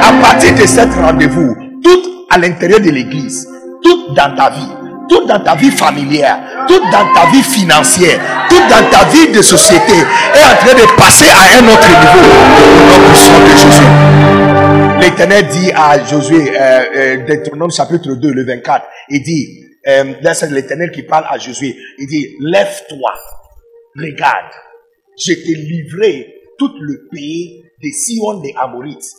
À 0.00 0.12
partir 0.20 0.54
de 0.54 0.66
cet 0.66 0.92
rendez-vous, 0.94 1.56
tout 1.82 2.26
à 2.30 2.38
l'intérieur 2.38 2.80
de 2.80 2.90
l'église, 2.90 3.48
tout 3.82 4.14
dans 4.14 4.34
ta 4.36 4.50
vie, 4.50 4.79
tout 5.10 5.26
dans 5.26 5.40
ta 5.40 5.56
vie 5.56 5.72
familière, 5.72 6.66
tout 6.68 6.80
dans 6.92 7.12
ta 7.12 7.26
vie 7.32 7.42
financière, 7.42 8.46
tout 8.48 8.60
dans 8.70 8.88
ta 8.90 9.04
vie 9.10 9.32
de 9.32 9.42
société 9.42 9.92
est 9.92 10.44
en 10.44 10.54
train 10.56 10.74
de 10.74 10.96
passer 10.96 11.28
à 11.28 11.58
un 11.58 11.66
autre 11.66 11.88
niveau. 12.00 12.22
L'Éternel 15.00 15.48
dit 15.48 15.72
à 15.72 16.04
Josué, 16.04 16.50
euh, 16.56 17.16
euh, 17.26 17.70
chapitre 17.70 18.14
2, 18.14 18.32
le 18.32 18.46
24, 18.46 18.86
il 19.08 19.22
dit, 19.22 19.64
euh, 19.88 20.14
là 20.22 20.32
c'est 20.34 20.50
l'Éternel 20.50 20.92
qui 20.92 21.02
parle 21.02 21.24
à 21.28 21.38
Josué, 21.38 21.76
il 21.98 22.06
dit, 22.06 22.36
lève-toi, 22.40 23.12
regarde, 23.96 24.52
je 25.18 25.32
t'ai 25.32 25.54
livré 25.54 26.34
tout 26.56 26.70
le 26.80 27.08
pays 27.10 27.64
des 27.82 27.90
Sion 27.92 28.40
des 28.40 28.54
Amorites 28.56 29.10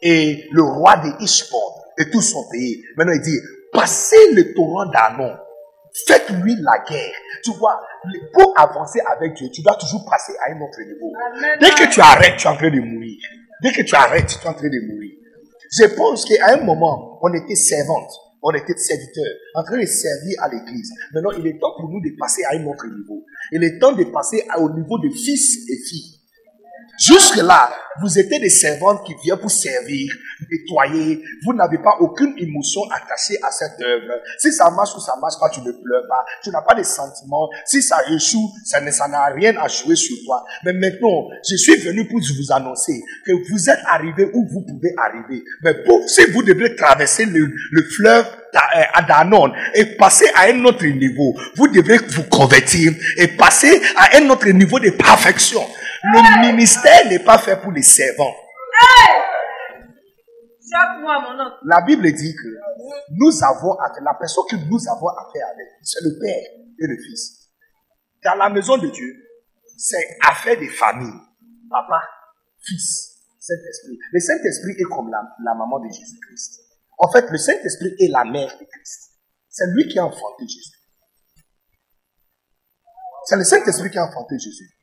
et 0.00 0.44
le 0.52 0.62
roi 0.62 0.96
de 0.96 1.22
Ishbon 1.22 1.58
et 1.98 2.08
tout 2.10 2.22
son 2.22 2.48
pays. 2.50 2.82
Maintenant 2.96 3.12
il 3.14 3.20
dit, 3.20 3.38
passez 3.74 4.32
le 4.32 4.54
torrent 4.54 4.86
d'Anon. 4.86 5.36
Faites-lui 6.06 6.56
la 6.60 6.78
guerre. 6.88 7.14
Tu 7.44 7.52
vois, 7.58 7.80
pour 8.32 8.52
avancer 8.58 9.00
avec 9.16 9.34
Dieu, 9.34 9.48
tu 9.52 9.62
dois 9.62 9.76
toujours 9.76 10.04
passer 10.08 10.32
à 10.44 10.52
un 10.52 10.60
autre 10.60 10.80
niveau. 10.80 11.12
Dès 11.60 11.70
que 11.70 11.92
tu 11.92 12.00
arrêtes, 12.00 12.36
tu 12.38 12.46
es 12.46 12.50
en 12.50 12.56
train 12.56 12.70
de 12.70 12.80
mourir. 12.80 13.18
Dès 13.62 13.72
que 13.72 13.82
tu 13.82 13.94
arrêtes, 13.94 14.26
tu 14.26 14.44
es 14.44 14.48
en 14.48 14.54
train 14.54 14.68
de 14.68 14.92
mourir. 14.92 15.12
Je 15.70 15.84
pense 15.96 16.24
qu'à 16.24 16.54
un 16.54 16.64
moment, 16.64 17.18
on 17.22 17.32
était 17.32 17.54
servante, 17.54 18.10
on 18.42 18.50
était 18.52 18.76
serviteur, 18.76 19.24
en 19.54 19.64
train 19.64 19.80
de 19.80 19.86
servir 19.86 20.42
à 20.42 20.48
l'église. 20.48 20.90
Maintenant, 21.12 21.30
il 21.38 21.46
est 21.46 21.58
temps 21.58 21.74
pour 21.76 21.88
nous 21.88 22.00
de 22.00 22.16
passer 22.18 22.44
à 22.44 22.54
un 22.54 22.66
autre 22.66 22.86
niveau. 22.86 23.24
Il 23.52 23.62
est 23.64 23.78
temps 23.78 23.92
de 23.92 24.04
passer 24.04 24.46
au 24.58 24.70
niveau 24.70 24.98
de 24.98 25.10
fils 25.10 25.68
et 25.68 25.76
filles. 25.88 26.13
Jusque-là, 26.98 27.70
vous 28.00 28.18
étiez 28.18 28.38
des 28.38 28.48
servantes 28.48 29.04
qui 29.06 29.14
viennent 29.22 29.38
pour 29.38 29.50
servir, 29.50 30.12
nettoyer. 30.50 31.22
Vous 31.44 31.54
n'avez 31.54 31.78
pas 31.78 31.96
aucune 32.00 32.34
émotion 32.38 32.82
attachée 32.90 33.36
à 33.42 33.50
cette 33.50 33.80
œuvre. 33.80 34.14
Si 34.38 34.52
ça 34.52 34.70
marche 34.70 34.94
ou 34.96 35.00
ça 35.00 35.14
marche 35.20 35.38
pas, 35.38 35.48
tu 35.50 35.60
ne 35.60 35.72
pleures 35.72 36.06
pas. 36.08 36.24
Tu 36.42 36.50
n'as 36.50 36.62
pas 36.62 36.74
de 36.74 36.82
sentiments. 36.82 37.48
Si 37.64 37.82
ça 37.82 37.98
échoue, 38.10 38.50
ça 38.64 38.80
n'a 38.80 39.26
rien 39.26 39.54
à 39.60 39.68
jouer 39.68 39.96
sur 39.96 40.16
toi. 40.24 40.44
Mais 40.64 40.72
maintenant, 40.72 41.28
je 41.48 41.56
suis 41.56 41.76
venu 41.76 42.06
pour 42.06 42.20
vous 42.20 42.52
annoncer 42.52 43.00
que 43.24 43.32
vous 43.50 43.70
êtes 43.70 43.80
arrivé 43.86 44.30
où 44.32 44.46
vous 44.48 44.62
pouvez 44.62 44.94
arriver. 44.96 45.44
Mais 45.62 45.74
pour, 45.84 46.08
si 46.08 46.24
vous 46.32 46.42
devez 46.42 46.74
traverser 46.74 47.26
le, 47.26 47.52
le 47.70 47.82
fleuve 47.82 48.26
Adanon 48.94 49.52
et 49.74 49.96
passer 49.96 50.26
à 50.34 50.44
un 50.44 50.64
autre 50.64 50.86
niveau, 50.86 51.34
vous 51.56 51.68
devez 51.68 51.98
vous 51.98 52.22
convertir 52.24 52.92
et 53.16 53.28
passer 53.28 53.80
à 53.96 54.16
un 54.16 54.30
autre 54.30 54.48
niveau 54.48 54.78
de 54.78 54.90
perfection. 54.90 55.62
Le 56.06 56.52
ministère 56.52 57.08
n'est 57.08 57.24
pas 57.24 57.38
fait 57.38 57.56
pour 57.56 57.72
les 57.72 57.82
servants. 57.82 58.34
La 61.64 61.80
Bible 61.86 62.12
dit 62.12 62.34
que 62.34 62.48
nous 63.10 63.32
avons 63.42 63.72
affaire, 63.78 64.02
la 64.02 64.14
personne 64.14 64.44
que 64.50 64.56
nous 64.56 64.80
avons 64.90 65.08
affaire 65.08 65.46
avec, 65.52 65.68
c'est 65.82 66.02
le 66.02 66.18
Père 66.20 66.44
et 66.78 66.86
le 66.86 66.96
Fils. 66.98 67.48
Dans 68.22 68.34
la 68.34 68.50
maison 68.50 68.76
de 68.76 68.88
Dieu, 68.88 69.14
c'est 69.78 70.18
affaire 70.28 70.58
des 70.58 70.68
familles. 70.68 71.20
Papa, 71.70 72.02
Fils, 72.60 73.16
Saint-Esprit. 73.40 73.98
Le 74.12 74.20
Saint-Esprit 74.20 74.72
est 74.78 74.94
comme 74.94 75.10
la, 75.10 75.22
la 75.42 75.54
maman 75.54 75.78
de 75.80 75.88
Jésus-Christ. 75.88 76.60
En 76.98 77.10
fait, 77.10 77.30
le 77.30 77.38
Saint-Esprit 77.38 77.94
est 77.98 78.08
la 78.08 78.24
mère 78.24 78.52
de 78.60 78.64
Christ. 78.64 79.12
C'est 79.48 79.66
lui 79.72 79.88
qui 79.88 79.98
a 79.98 80.04
enfanté 80.04 80.46
Jésus. 80.46 80.76
C'est 83.24 83.36
le 83.36 83.44
Saint-Esprit 83.44 83.90
qui 83.90 83.98
a 83.98 84.04
enfanté 84.04 84.38
Jésus. 84.38 84.73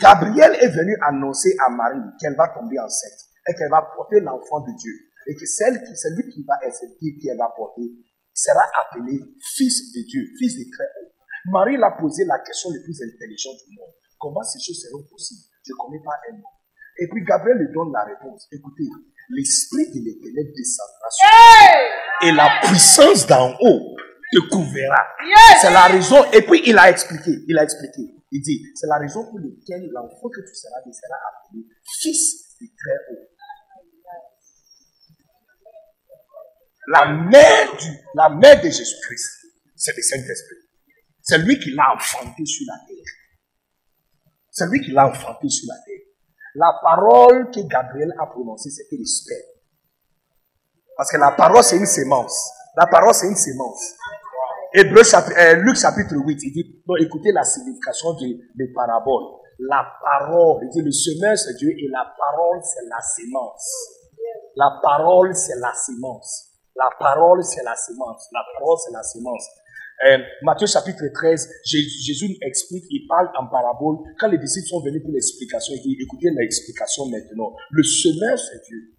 Gabriel 0.00 0.56
est 0.60 0.68
venu 0.68 0.96
annoncer 1.02 1.54
à 1.64 1.70
Marie 1.70 2.10
qu'elle 2.20 2.36
va 2.36 2.48
tomber 2.48 2.78
enceinte 2.78 3.20
et 3.48 3.54
qu'elle 3.54 3.70
va 3.70 3.82
porter 3.96 4.20
l'enfant 4.20 4.60
de 4.60 4.72
Dieu. 4.76 4.92
Et 5.28 5.34
que 5.34 5.46
celle 5.46 5.82
qui, 5.82 5.96
celui 5.96 6.28
qui 6.30 6.44
va 6.44 6.54
accepter, 6.62 7.16
qui 7.18 7.28
va 7.36 7.52
porter, 7.56 7.82
sera 8.32 8.62
appelé 8.84 9.18
fils 9.56 9.92
de 9.92 10.02
Dieu, 10.06 10.22
fils 10.38 10.58
de 10.58 10.64
très 10.70 10.84
haut. 10.84 11.12
Marie 11.50 11.76
l'a 11.76 11.96
posé 11.98 12.24
la 12.24 12.38
question 12.40 12.70
la 12.70 12.80
plus 12.82 13.00
intelligente 13.02 13.56
du 13.66 13.76
monde. 13.76 13.94
Comment 14.18 14.42
ces 14.42 14.60
choses 14.60 14.82
seront 14.82 15.02
possibles? 15.10 15.42
Je 15.64 15.72
ne 15.72 15.76
connais 15.78 16.02
pas 16.04 16.14
un 16.30 16.36
mot. 16.36 16.52
Et 16.98 17.08
puis 17.08 17.24
Gabriel 17.24 17.58
lui 17.58 17.72
donne 17.72 17.92
la 17.92 18.04
réponse. 18.04 18.46
Écoutez, 18.52 18.84
l'esprit 19.30 19.90
de 19.92 20.04
l'éternel 20.04 20.52
descendra 20.56 21.08
sur 21.10 21.28
toi. 21.28 22.28
Et 22.28 22.32
la 22.32 22.48
puissance 22.62 23.26
d'en 23.26 23.52
haut 23.60 23.96
te 24.32 24.40
couvrira. 24.48 25.06
C'est 25.60 25.72
la 25.72 25.86
raison. 25.86 26.24
Et 26.32 26.42
puis 26.42 26.62
il 26.66 26.78
a 26.78 26.90
expliqué. 26.90 27.32
Il 27.48 27.58
a 27.58 27.64
expliqué. 27.64 28.02
Il 28.32 28.40
dit, 28.42 28.64
c'est 28.74 28.88
la 28.88 28.98
raison 28.98 29.24
pour 29.24 29.38
laquelle 29.38 29.88
l'enfant 29.92 30.28
que 30.28 30.40
tu 30.40 30.54
seras, 30.54 30.80
il 30.84 30.92
sera 30.92 31.16
appelé 31.30 31.64
fils 32.00 32.56
du 32.60 32.68
très 32.74 33.14
haut. 33.14 33.28
La 36.88 37.06
mère, 37.06 37.76
du, 37.76 37.88
la 38.14 38.28
mère 38.28 38.60
de 38.60 38.68
Jésus-Christ, 38.68 39.46
c'est 39.74 39.96
le 39.96 40.02
Saint-Esprit. 40.02 40.56
C'est 41.22 41.38
lui 41.38 41.58
qui 41.58 41.72
l'a 41.72 41.94
enfanté 41.94 42.44
sur 42.46 42.64
la 42.68 42.78
terre. 42.86 43.04
C'est 44.50 44.66
lui 44.68 44.80
qui 44.80 44.92
l'a 44.92 45.08
enfanté 45.08 45.48
sur 45.48 45.66
la 45.68 45.74
terre. 45.84 46.06
La 46.54 46.72
parole 46.80 47.50
que 47.50 47.60
Gabriel 47.66 48.12
a 48.18 48.26
prononcée, 48.26 48.70
c'était 48.70 48.96
le 48.96 49.04
sperme. 49.04 49.40
Parce 50.96 51.10
que 51.10 51.18
la 51.18 51.32
parole, 51.32 51.62
c'est 51.62 51.76
une 51.76 51.86
sémence. 51.86 52.50
La 52.76 52.86
parole, 52.86 53.14
c'est 53.14 53.28
une 53.28 53.36
sémence. 53.36 53.94
Hébreu 54.74 55.02
chapitre, 55.02 55.38
euh, 55.38 55.54
Luc 55.64 55.76
chapitre 55.76 56.14
8, 56.14 56.38
il 56.42 56.52
dit, 56.52 56.82
écoutez 57.00 57.32
la 57.32 57.42
signification 57.42 58.12
des, 58.20 58.38
des 58.54 58.72
paraboles. 58.74 59.40
La 59.58 59.86
parole, 60.04 60.60
il 60.64 60.68
dit, 60.68 60.82
le 60.82 60.92
semeur 60.92 61.38
c'est 61.38 61.54
Dieu 61.56 61.70
et 61.70 61.88
la 61.88 62.04
parole 62.18 62.60
c'est 62.62 62.84
la 62.86 63.00
sémence. 63.00 63.64
La 64.54 64.78
parole 64.82 65.34
c'est 65.34 65.58
la 65.58 65.72
sémence. 65.72 66.52
La 66.76 66.90
parole 66.98 67.42
c'est 67.42 67.62
la 67.64 67.74
sémence. 67.74 68.28
La 68.32 68.42
parole 68.58 68.76
c'est 68.84 68.92
la 68.92 69.02
sémence. 69.02 69.48
Euh, 70.04 70.18
Matthieu 70.42 70.66
chapitre 70.66 71.04
13, 71.14 71.48
Jésus, 71.64 71.88
Jésus 72.04 72.36
explique, 72.42 72.84
il 72.90 73.06
parle 73.08 73.30
en 73.38 73.46
parabole. 73.46 73.96
Quand 74.18 74.28
les 74.28 74.36
disciples 74.36 74.68
sont 74.68 74.82
venus 74.82 75.02
pour 75.02 75.12
l'explication, 75.12 75.72
il 75.74 75.80
dit, 75.80 75.96
écoutez 76.02 76.28
l'explication 76.36 77.06
maintenant. 77.06 77.56
Le 77.70 77.82
semeur 77.82 78.38
c'est 78.38 78.60
Dieu. 78.68 78.92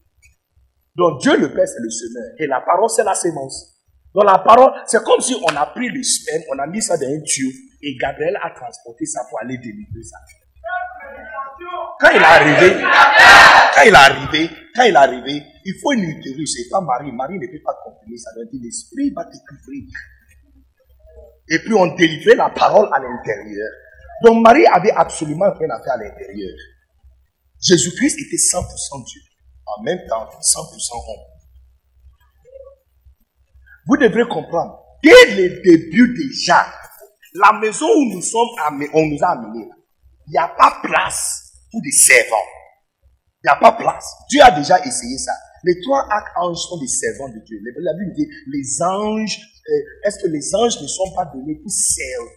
Donc 0.97 1.21
Dieu 1.21 1.37
le 1.37 1.53
Père 1.53 1.67
c'est 1.67 1.79
le 1.79 1.89
semeur 1.89 2.31
et 2.39 2.47
la 2.47 2.61
parole 2.61 2.89
c'est 2.89 3.03
la 3.03 3.13
sémence. 3.13 3.77
Dans 4.15 4.23
la 4.23 4.39
parole, 4.39 4.71
c'est 4.87 5.03
comme 5.03 5.21
si 5.21 5.35
on 5.43 5.55
a 5.55 5.67
pris 5.67 5.89
le 5.89 6.01
sperme, 6.01 6.41
on 6.51 6.57
a 6.57 6.65
mis 6.65 6.81
ça 6.81 6.97
dans 6.97 7.05
un 7.05 7.21
tube 7.21 7.53
et 7.83 7.95
Gabriel 7.97 8.35
a 8.41 8.49
transporté 8.49 9.05
ça 9.05 9.21
pour 9.29 9.39
aller 9.41 9.57
délivrer 9.59 10.01
ça. 10.01 10.17
Quand 11.99 12.09
il 12.09 12.21
est 12.21 12.25
arrivé, 12.25 12.81
quand 13.75 13.81
il 13.83 13.89
est 13.89 13.95
arrivé, 13.95 14.49
quand 14.73 14.83
il 14.83 14.93
est 14.93 14.95
arrivé, 14.95 15.43
il 15.65 15.73
faut 15.81 15.91
une 15.91 16.03
utérus, 16.03 16.55
c'est 16.55 16.69
pas 16.69 16.81
Marie. 16.81 17.11
Marie 17.11 17.37
ne 17.37 17.45
peut 17.45 17.61
pas 17.63 17.75
comprendre 17.83 18.17
ça. 18.17 18.31
Dit 18.51 18.59
l'esprit 18.63 19.11
va 19.15 19.25
te 19.25 19.37
couvrir. 19.47 19.83
Et 21.49 21.59
puis 21.59 21.73
on 21.73 21.95
délivrait 21.95 22.35
la 22.35 22.49
parole 22.49 22.89
à 22.91 22.99
l'intérieur. 22.99 23.69
Donc 24.23 24.41
Marie 24.43 24.65
avait 24.65 24.91
absolument 24.91 25.51
rien 25.59 25.69
à 25.69 25.83
faire 25.83 25.93
à 25.93 25.97
l'intérieur. 25.97 26.57
Jésus-Christ 27.61 28.17
était 28.19 28.37
100% 28.37 29.05
Dieu, 29.05 29.21
en 29.75 29.83
même 29.83 29.99
temps 30.07 30.27
100% 30.41 30.93
homme. 30.93 31.37
Vous 33.87 33.97
devrez 33.97 34.27
comprendre, 34.27 34.79
dès 35.03 35.35
le 35.35 35.61
début 35.61 36.13
déjà, 36.13 36.65
la 37.33 37.59
maison 37.59 37.87
où 37.87 38.13
nous 38.13 38.21
sommes, 38.21 38.49
on 38.93 39.05
nous 39.05 39.23
a 39.23 39.29
amenés, 39.29 39.69
il 40.27 40.31
n'y 40.31 40.37
a 40.37 40.47
pas 40.47 40.79
place 40.83 41.53
pour 41.71 41.81
des 41.81 41.91
servants. 41.91 42.35
Il 43.43 43.47
n'y 43.47 43.51
a 43.51 43.55
pas 43.55 43.71
place. 43.73 44.05
Dieu 44.29 44.41
a 44.43 44.51
déjà 44.51 44.79
essayé 44.83 45.17
ça. 45.17 45.31
Les 45.63 45.79
trois 45.81 46.05
archanges 46.09 46.57
sont 46.57 46.79
des 46.79 46.87
servants 46.87 47.29
de 47.29 47.39
Dieu. 47.45 47.59
La 47.79 47.93
Bible 47.93 48.13
dit, 48.13 48.27
les 48.47 48.81
anges, 48.81 49.39
euh, 49.69 50.07
est-ce 50.07 50.19
que 50.19 50.27
les 50.27 50.55
anges 50.55 50.81
ne 50.81 50.87
sont 50.87 51.13
pas 51.15 51.25
donnés 51.25 51.55
pour 51.55 51.71
servir? 51.71 52.27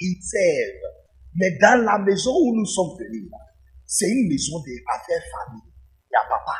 Ils 0.00 0.22
servent. 0.22 0.92
Mais 1.34 1.56
dans 1.60 1.84
la 1.84 1.98
maison 1.98 2.34
où 2.34 2.54
nous 2.56 2.66
sommes 2.66 2.96
venus, 2.98 3.30
c'est 3.86 4.08
une 4.08 4.28
maison 4.28 4.58
d'affaires 4.58 5.22
famille. 5.46 5.72
Il 6.10 6.12
y 6.12 6.16
a 6.16 6.28
papa, 6.28 6.56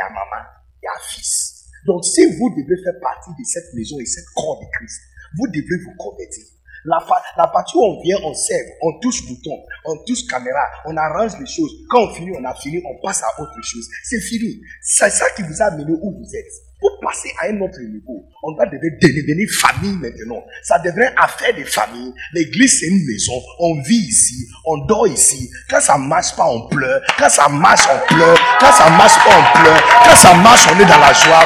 y 0.00 0.06
a 0.06 0.08
maman, 0.08 0.44
il 0.82 0.86
y 0.86 0.88
a 0.88 0.98
fils. 1.08 1.68
Donc 1.86 2.04
si 2.04 2.24
vous 2.36 2.50
devez 2.50 2.76
faire 2.82 2.98
partie 3.00 3.30
de 3.30 3.44
cette 3.44 3.72
maison 3.74 4.00
et 4.00 4.06
cette 4.06 4.28
corps 4.34 4.60
de 4.60 4.66
Christ, 4.72 5.00
vous 5.36 5.46
devez 5.48 5.78
vous 5.84 5.94
convertir. 5.96 6.44
La, 6.84 6.98
la 7.36 7.48
partie 7.48 7.76
où 7.76 7.84
on 7.84 8.00
vient, 8.00 8.16
on 8.24 8.32
sert, 8.32 8.64
on 8.80 8.98
touche 9.00 9.26
bouton, 9.28 9.52
on 9.84 9.96
touche 10.04 10.26
caméra, 10.26 10.64
on 10.86 10.96
arrange 10.96 11.38
les 11.38 11.46
choses. 11.46 11.70
Quand 11.90 12.08
on 12.08 12.14
finit, 12.14 12.32
on 12.32 12.44
a 12.44 12.54
fini, 12.54 12.82
on 12.84 12.98
passe 13.04 13.22
à 13.22 13.40
autre 13.40 13.62
chose. 13.62 13.86
C'est 14.04 14.20
fini. 14.20 14.62
C'est 14.80 15.10
ça 15.10 15.26
qui 15.36 15.42
vous 15.42 15.60
a 15.60 15.66
amené 15.66 15.92
où 15.92 16.10
vous 16.10 16.36
êtes. 16.36 16.69
Pour 16.80 16.98
passer 17.02 17.30
à 17.38 17.46
un 17.46 17.60
autre 17.60 17.78
niveau, 17.80 18.24
on 18.42 18.52
doit 18.52 18.64
devenir 18.66 19.48
famille 19.60 19.96
maintenant. 19.96 20.42
Ça 20.62 20.78
devrait 20.78 21.12
affaire 21.16 21.54
des 21.54 21.64
familles. 21.64 22.14
L'église, 22.32 22.80
c'est 22.80 22.86
une 22.86 23.04
maison. 23.06 23.34
On 23.58 23.80
vit 23.82 24.06
ici, 24.08 24.48
on 24.64 24.78
dort 24.86 25.06
ici. 25.06 25.50
Quand 25.68 25.80
ça 25.80 25.98
marche 25.98 26.34
pas, 26.34 26.46
on 26.46 26.68
pleure. 26.68 27.02
Quand 27.18 27.28
ça 27.28 27.48
marche, 27.48 27.82
on 27.92 28.14
pleure. 28.14 28.38
Quand 28.58 28.72
ça 28.72 28.88
marche 28.90 29.16
pas, 29.24 29.30
on 29.38 29.58
pleure. 29.60 29.82
Quand 30.04 30.16
ça 30.16 30.34
marche, 30.34 30.66
on 30.74 30.80
est 30.80 30.86
dans 30.86 30.98
la 30.98 31.12
joie. 31.12 31.44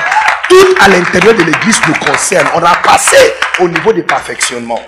Tout 0.49 0.75
à 0.81 0.89
l'intérieur 0.89 1.35
de 1.35 1.43
l'église 1.43 1.81
nous 1.89 1.95
concerne. 1.95 2.47
On 2.55 2.63
a 2.63 2.75
passé 2.85 3.33
au 3.61 3.69
niveau 3.69 3.93
du 3.93 4.05
perfectionnement. 4.05 4.81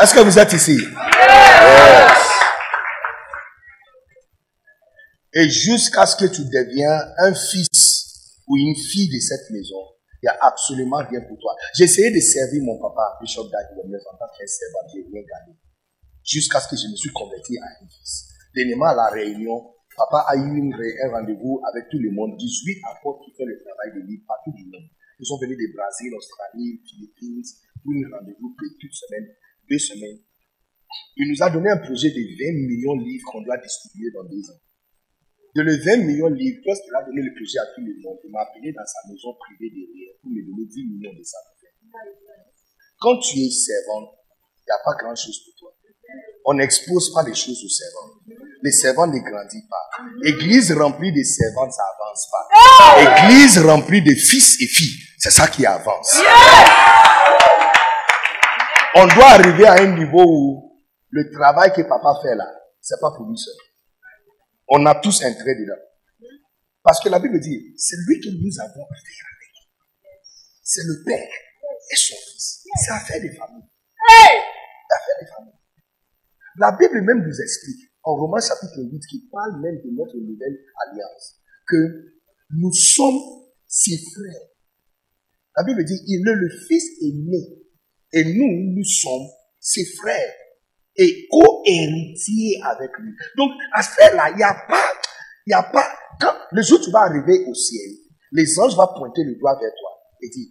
Est-ce 0.00 0.14
que 0.14 0.20
vous 0.20 0.38
êtes 0.38 0.52
ici? 0.54 0.80
Et 5.34 5.46
jusqu'à 5.50 6.06
ce 6.06 6.16
que 6.16 6.24
tu 6.24 6.40
deviens 6.48 7.04
un 7.18 7.34
fils 7.34 8.32
ou 8.48 8.56
une 8.56 8.74
fille 8.74 9.12
de 9.12 9.20
cette 9.20 9.44
maison, 9.50 9.76
il 10.22 10.24
n'y 10.24 10.28
a 10.32 10.38
absolument 10.40 11.04
rien 11.04 11.20
pour 11.28 11.36
toi. 11.36 11.52
J'ai 11.76 11.84
essayé 11.84 12.10
de 12.10 12.18
servir 12.18 12.62
mon 12.64 12.80
papa, 12.80 13.18
Bishop 13.20 13.44
Dadi, 13.52 13.76
en 13.76 14.16
tant 14.16 14.24
qu'un 14.32 14.46
servant, 14.48 14.88
j'ai 14.88 15.04
rien 15.04 15.20
gagné. 15.20 15.60
Jusqu'à 16.24 16.60
ce 16.60 16.68
que 16.68 16.76
je 16.80 16.88
me 16.88 16.96
suis 16.96 17.12
converti 17.12 17.58
à 17.58 17.66
un 17.68 17.86
fils. 17.86 18.24
Dernièrement, 18.56 18.86
à 18.86 18.94
la 18.94 19.08
réunion, 19.12 19.68
papa 19.98 20.24
a 20.28 20.34
eu 20.34 20.48
un 20.48 21.10
rendez-vous 21.12 21.60
avec 21.68 21.90
tout 21.90 21.98
le 22.00 22.10
monde, 22.10 22.38
18 22.38 22.80
apôtres 22.96 23.20
qui 23.26 23.36
font 23.36 23.44
le 23.44 23.60
travail 23.60 24.00
de 24.00 24.08
livre 24.08 24.24
partout 24.26 24.52
du 24.56 24.64
monde. 24.64 24.88
Ils 25.20 25.26
sont 25.26 25.36
venus 25.36 25.58
de 25.60 25.76
Brésil, 25.76 26.08
Australie, 26.16 26.80
Philippines, 26.88 27.44
pour 27.84 27.92
un 27.92 28.16
rendez-vous 28.16 28.56
toute 28.56 28.94
semaine, 28.96 29.28
deux 29.70 29.78
semaines. 29.78 30.18
Il 31.16 31.30
nous 31.30 31.42
a 31.42 31.50
donné 31.50 31.70
un 31.70 31.78
projet 31.78 32.10
de 32.10 32.18
20 32.18 32.66
millions 32.66 32.96
de 32.96 33.04
livres 33.04 33.24
qu'on 33.30 33.42
doit 33.42 33.58
distribuer 33.58 34.10
dans 34.10 34.24
deux 34.24 34.42
ans. 34.50 34.60
De 35.54 35.62
les 35.62 35.78
20 35.78 36.06
millions 36.06 36.30
de 36.30 36.34
livres, 36.34 36.60
lorsqu'il 36.66 36.94
a 36.94 37.02
donné 37.06 37.22
le 37.22 37.34
projet 37.34 37.58
à 37.58 37.66
tout 37.74 37.82
le 37.82 37.94
monde, 38.02 38.18
il 38.24 38.30
m'a 38.30 38.42
appelé 38.42 38.72
dans 38.72 38.86
sa 38.86 39.06
maison 39.10 39.34
privée 39.38 39.70
derrière 39.70 40.14
pour 40.22 40.30
me 40.30 40.42
donner 40.42 40.66
10 40.66 40.84
millions 40.86 41.14
de 41.14 41.22
ça. 41.22 41.38
Quand 42.98 43.18
tu 43.18 43.38
es 43.38 43.50
servant, 43.50 44.14
il 44.58 44.66
n'y 44.66 44.74
a 44.74 44.82
pas 44.84 44.94
grand-chose 44.98 45.38
pour 45.44 45.54
toi. 45.58 45.76
On 46.46 46.54
n'expose 46.54 47.12
pas 47.12 47.22
les 47.22 47.34
choses 47.34 47.62
aux 47.64 47.68
servants. 47.68 48.14
Les 48.62 48.72
servants 48.72 49.06
ne 49.06 49.18
grandissent 49.18 49.68
pas. 49.68 49.90
Église 50.24 50.72
remplie 50.72 51.12
de 51.12 51.22
servants, 51.22 51.70
ça 51.70 51.82
avance 51.94 52.28
pas. 52.30 53.24
Église 53.24 53.58
remplie 53.58 54.02
de 54.02 54.14
fils 54.14 54.60
et 54.60 54.66
filles, 54.66 54.98
c'est 55.18 55.30
ça 55.30 55.48
qui 55.48 55.64
avance. 55.66 56.20
On 58.96 59.06
doit 59.06 59.38
arriver 59.38 59.66
à 59.66 59.74
un 59.82 59.96
niveau 59.96 60.24
où 60.24 60.82
le 61.10 61.30
travail 61.30 61.72
que 61.72 61.82
papa 61.82 62.18
fait 62.22 62.34
là, 62.34 62.46
c'est 62.80 62.98
pas 63.00 63.12
pour 63.16 63.28
lui 63.28 63.38
seul. 63.38 63.54
On 64.68 64.84
a 64.86 64.94
tous 64.96 65.22
un 65.22 65.32
trait 65.32 65.54
dedans. 65.54 65.80
Parce 66.82 67.00
que 67.00 67.08
la 67.08 67.20
Bible 67.20 67.38
dit, 67.40 67.74
c'est 67.76 67.96
lui 68.08 68.20
que 68.20 68.30
nous 68.30 68.60
avons 68.60 68.84
affaire 68.84 69.26
avec. 69.36 69.52
C'est 70.62 70.82
le 70.82 71.04
Père 71.04 71.28
et 71.90 71.96
son 71.96 72.16
Fils. 72.16 72.64
C'est 72.82 72.92
affaire 72.92 73.20
des 73.20 73.32
familles. 73.36 73.68
C'est 74.08 74.96
affaire 74.96 75.16
des 75.20 75.26
familles. 75.26 75.60
La 76.56 76.72
Bible 76.72 77.02
même 77.02 77.22
nous 77.24 77.40
explique, 77.40 77.92
en 78.02 78.16
Romains 78.16 78.40
chapitre 78.40 78.82
8, 78.82 79.00
qui 79.08 79.28
parle 79.30 79.60
même 79.60 79.76
de 79.84 79.90
notre 79.94 80.16
nouvelle 80.16 80.58
alliance, 80.86 81.36
que 81.68 82.22
nous 82.50 82.72
sommes 82.72 83.20
ses 83.68 83.98
frères. 83.98 84.48
La 85.56 85.64
Bible 85.64 85.84
dit, 85.84 86.00
il 86.06 86.26
est 86.26 86.34
le 86.34 86.48
Fils 86.66 87.02
aimé. 87.02 87.59
Et 88.12 88.24
nous, 88.24 88.74
nous 88.74 88.84
sommes 88.84 89.28
ses 89.58 89.84
frères. 89.96 90.34
Et 90.96 91.26
co-héritiers 91.30 92.60
avec 92.64 92.90
lui. 92.98 93.12
Donc, 93.36 93.52
à 93.72 93.82
ce 93.82 93.90
fait-là, 93.90 94.30
il 94.30 94.36
n'y 94.36 94.42
a 94.42 94.54
pas, 94.68 94.92
il 95.46 95.50
n'y 95.50 95.54
a 95.54 95.62
pas, 95.62 95.86
quand 96.20 96.34
le 96.50 96.62
jour 96.62 96.78
où 96.80 96.84
tu 96.84 96.90
vas 96.90 97.02
arriver 97.02 97.44
au 97.46 97.54
ciel, 97.54 97.90
les 98.32 98.58
anges 98.58 98.76
vont 98.76 98.88
pointer 98.98 99.24
le 99.24 99.36
doigt 99.36 99.58
vers 99.58 99.70
toi 99.78 99.90
et 100.20 100.28
dire, 100.28 100.50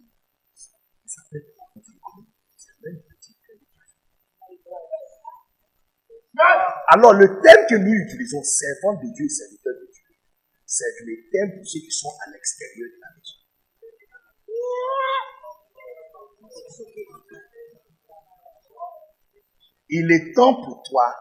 Alors, 6.91 7.13
le 7.13 7.27
thème 7.41 7.65
que 7.69 7.75
nous 7.75 7.93
utilisons, 7.93 8.41
servant 8.43 8.93
de 8.95 9.13
Dieu 9.13 9.25
et 9.25 9.29
serviteur 9.29 9.73
de 9.73 9.91
Dieu, 9.91 10.03
c'est 10.65 10.85
le 11.05 11.29
thème 11.31 11.57
pour 11.57 11.67
ceux 11.67 11.79
qui 11.79 11.91
sont 11.91 12.09
à 12.09 12.31
l'extérieur 12.31 12.87
de 12.89 12.99
la 13.01 13.09
maison. 13.13 13.39
Il 19.89 20.11
est 20.11 20.33
temps 20.35 20.53
pour 20.53 20.83
toi 20.83 21.13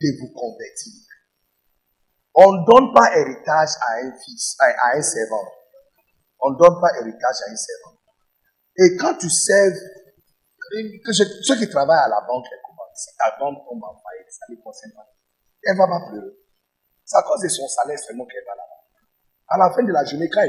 de 0.00 0.08
vous 0.20 0.32
convertir. 0.32 0.92
On 2.34 2.52
ne 2.52 2.64
donne 2.66 2.94
pas 2.94 3.16
héritage 3.16 3.70
à 3.80 4.06
un 4.06 4.12
fils, 4.24 4.56
à, 4.60 4.96
un 4.96 5.02
servant. 5.02 5.48
On 6.40 6.50
ne 6.52 6.58
donne 6.58 6.80
pas 6.80 6.92
héritage 7.00 7.36
à 7.46 7.50
un 7.50 7.56
servant. 7.56 7.98
Et 8.76 8.96
quand 8.96 9.16
tu 9.18 9.28
serves, 9.28 9.74
ceux 11.42 11.56
qui 11.56 11.68
travaillent 11.68 12.04
à 12.04 12.08
la 12.08 12.20
banque, 12.26 12.46
si 12.94 13.08
ta 13.16 13.36
banque 13.38 13.64
tombe 13.68 13.82
en 13.82 13.96
faillite, 13.96 14.30
ça 14.30 14.46
ne 14.48 14.56
concerne 14.62 14.92
pas. 14.92 15.08
Elle 15.64 15.74
ne 15.74 15.78
va 15.78 15.86
pas 15.86 16.08
pleurer. 16.10 16.36
C'est 17.04 17.16
à 17.16 17.22
cause 17.22 17.42
de 17.42 17.48
son 17.48 17.66
salaire 17.66 17.98
seulement 17.98 18.26
qu'elle 18.26 18.44
va 18.44 18.54
là-bas. 18.54 18.80
À 19.48 19.58
la 19.58 19.74
fin 19.74 19.82
de 19.82 19.92
la 19.92 20.04
journée, 20.04 20.28
quand 20.30 20.46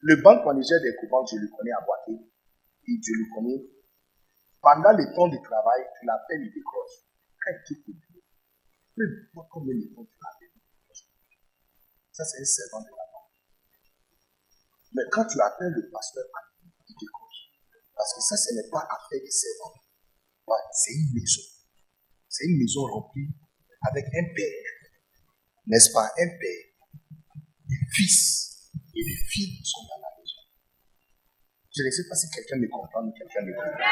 le 0.00 0.16
banque 0.22 0.44
manager 0.46 0.80
des 0.80 0.94
coupantes, 0.96 1.28
je 1.30 1.36
le 1.36 1.48
connais 1.56 1.72
à 1.72 1.84
boîte, 1.84 2.08
et 2.08 2.92
je 3.02 3.12
le 3.12 3.24
connais. 3.34 3.73
Pendant 4.64 4.96
le 4.96 5.04
temps 5.12 5.28
de 5.28 5.36
travail, 5.44 5.84
tu 6.00 6.06
l'appelles, 6.08 6.40
il 6.40 6.48
décroche. 6.48 7.04
Quand 7.36 7.52
quitte 7.68 7.84
le 7.84 7.92
bureau, 8.00 8.24
peu 8.96 9.04
importe 9.04 9.48
combien 9.52 9.76
de 9.76 9.92
temps 9.92 10.08
tu 10.08 10.16
l'appelles, 10.16 10.56
Ça, 12.16 12.24
c'est 12.24 12.40
un 12.40 12.48
servant 12.48 12.80
de 12.80 12.88
la 12.88 13.04
banque. 13.12 13.36
Mais 14.96 15.04
quand 15.12 15.26
tu 15.28 15.36
appelles 15.36 15.76
le 15.76 15.90
pasteur, 15.92 16.24
il 16.64 16.96
décroche. 16.96 17.52
Parce 17.92 18.14
que 18.16 18.20
ça, 18.24 18.40
ce 18.40 18.54
n'est 18.56 18.70
pas 18.72 18.88
affaire 18.88 19.20
de 19.20 19.28
servant. 19.28 19.76
c'est 20.72 20.96
une 20.96 21.12
maison. 21.12 21.44
C'est 22.26 22.48
une 22.48 22.56
maison 22.56 22.88
remplie 22.88 23.28
avec 23.84 24.06
un 24.16 24.26
père, 24.34 24.64
n'est-ce 25.66 25.92
pas? 25.92 26.08
Un 26.08 26.28
père, 26.40 26.64
des 27.68 27.84
fils 27.92 28.72
et 28.96 29.04
des 29.04 29.24
filles 29.28 29.60
sont 29.62 29.84
dans. 29.84 30.03
Je 31.76 31.82
ne 31.82 31.90
sais 31.90 32.06
pas 32.08 32.14
si 32.14 32.30
quelqu'un 32.30 32.56
me 32.56 32.68
comprend 32.68 33.02
ou 33.02 33.12
quelqu'un 33.12 33.42
me 33.42 33.52
comprend. 33.52 33.88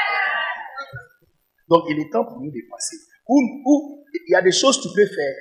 Donc 1.67 1.83
il 1.89 1.99
est 1.99 2.09
temps 2.09 2.23
pour 2.23 2.39
nous 2.39 2.51
de 2.51 2.61
passer. 2.69 2.95
Où, 3.27 4.05
il 4.13 4.31
y 4.31 4.35
a 4.35 4.41
des 4.41 4.51
choses 4.51 4.77
que 4.77 4.87
tu 4.87 4.95
peux 4.95 5.07
faire 5.07 5.35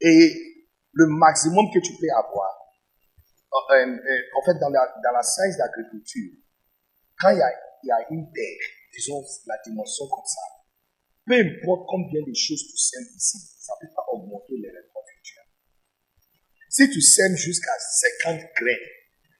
et 0.00 0.62
le 0.92 1.06
maximum 1.06 1.66
que 1.74 1.80
tu 1.80 1.92
peux 1.98 2.10
avoir. 2.14 2.52
Euh, 3.52 3.74
euh, 3.74 3.86
euh, 3.86 4.38
en 4.38 4.42
fait, 4.44 4.58
dans 4.60 4.68
la, 4.68 4.86
dans 5.02 5.12
la 5.12 5.22
science 5.22 5.56
d'agriculture, 5.56 6.32
quand 7.18 7.30
il 7.30 7.38
y, 7.38 7.42
a, 7.42 7.50
il 7.82 7.86
y 7.88 7.90
a 7.90 8.06
une 8.10 8.30
terre, 8.32 8.62
disons 8.92 9.24
la 9.46 9.56
dimension 9.64 10.06
comme 10.08 10.26
ça, 10.26 10.42
peu 11.26 11.34
importe 11.34 11.88
combien 11.88 12.22
de 12.22 12.34
choses 12.34 12.62
tu 12.70 12.76
sèmes 12.76 13.08
ici, 13.16 13.38
ça 13.58 13.72
ne 13.80 13.86
peut 13.86 13.94
pas 13.94 14.04
augmenter 14.12 14.54
les 14.58 14.68
récoltes 14.68 15.10
futures. 15.16 15.42
Si 16.68 16.90
tu 16.90 17.00
sèmes 17.00 17.36
jusqu'à 17.36 17.72
50 18.22 18.40
graines, 18.54 18.76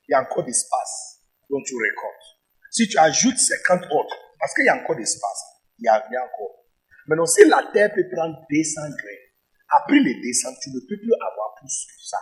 il 0.09 0.13
y 0.13 0.15
a 0.15 0.23
encore 0.23 0.45
d'espace 0.45 1.16
dont 1.51 1.63
tu 1.65 1.75
récoltes. 1.75 2.29
Si 2.71 2.89
tu 2.89 2.99
ajoutes 2.99 3.39
50 3.39 3.85
autres, 3.91 4.17
parce 4.39 4.55
qu'il 4.55 4.65
y 4.65 4.69
a 4.69 4.77
encore 4.77 4.97
d'espace, 4.97 5.43
il 5.79 5.85
y 5.85 5.89
a 5.89 5.99
rien 5.99 6.21
encore. 6.21 6.65
Maintenant, 7.07 7.27
si 7.27 7.47
la 7.49 7.63
terre 7.73 7.93
peut 7.95 8.09
prendre 8.13 8.37
200 8.51 8.81
graines, 8.81 9.27
après 9.69 9.99
les 9.99 10.15
200, 10.21 10.49
tu 10.63 10.71
ne 10.71 10.81
peux 10.81 10.99
plus 10.99 11.13
avoir 11.15 11.55
plus 11.59 11.87
que 11.87 12.03
ça. 12.05 12.19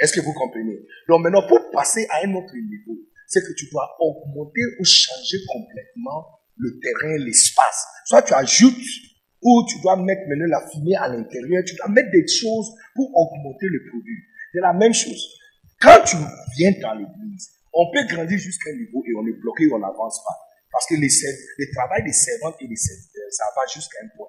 Est-ce 0.00 0.12
que 0.12 0.20
vous 0.20 0.32
comprenez? 0.32 0.86
Donc 1.08 1.22
maintenant, 1.22 1.46
pour 1.46 1.70
passer 1.70 2.06
à 2.10 2.24
un 2.24 2.34
autre 2.34 2.54
niveau, 2.54 2.96
c'est 3.26 3.40
que 3.40 3.52
tu 3.56 3.68
dois 3.70 3.96
augmenter 4.00 4.62
ou 4.78 4.84
changer 4.84 5.38
complètement 5.52 6.40
le 6.56 6.78
terrain, 6.80 7.16
l'espace. 7.18 7.86
Soit 8.06 8.22
tu 8.22 8.34
ajoutes 8.34 8.86
ou 9.42 9.64
tu 9.68 9.80
dois 9.80 9.96
mettre 9.96 10.22
maintenant 10.28 10.46
la 10.48 10.68
fumée 10.68 10.96
à 10.96 11.08
l'intérieur, 11.08 11.62
tu 11.66 11.74
dois 11.76 11.88
mettre 11.88 12.10
des 12.10 12.26
choses 12.26 12.70
pour 12.94 13.10
augmenter 13.14 13.66
le 13.66 13.80
produit. 13.90 14.22
C'est 14.52 14.60
la 14.60 14.72
même 14.72 14.94
chose. 14.94 15.28
Quand 15.80 16.02
tu 16.04 16.16
viens 16.56 16.72
dans 16.80 16.94
l'église, 16.94 17.50
on 17.76 17.92
peut 17.92 18.04
grandir 18.06 18.38
jusqu'à 18.38 18.70
un 18.70 18.76
niveau 18.76 19.04
et 19.06 19.14
on 19.16 19.26
est 19.26 19.38
bloqué, 19.38 19.68
on 19.72 19.78
n'avance 19.78 20.22
pas. 20.24 20.34
Parce 20.72 20.86
que 20.86 20.94
le 20.94 21.72
travail 21.72 22.02
des 22.04 22.12
servantes 22.12 22.56
et 22.60 22.68
des 22.68 22.76
serviteurs, 22.76 23.30
ça 23.30 23.44
va 23.54 23.62
jusqu'à 23.72 23.98
un 24.02 24.08
point. 24.16 24.28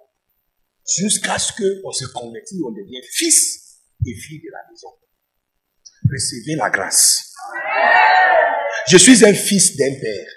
Jusqu'à 0.85 1.37
ce 1.39 1.51
qu'on 1.53 1.91
se 1.91 2.05
convertit, 2.13 2.61
on 2.65 2.71
devient 2.71 3.01
fils 3.11 3.81
et 4.05 4.13
fille 4.13 4.39
de 4.39 4.51
la 4.51 4.59
maison. 4.69 4.89
Recevez 6.09 6.55
la 6.55 6.69
grâce. 6.69 7.33
Je 8.87 8.97
suis 8.97 9.25
un 9.25 9.33
fils 9.33 9.75
d'un 9.75 9.93
père. 9.99 10.27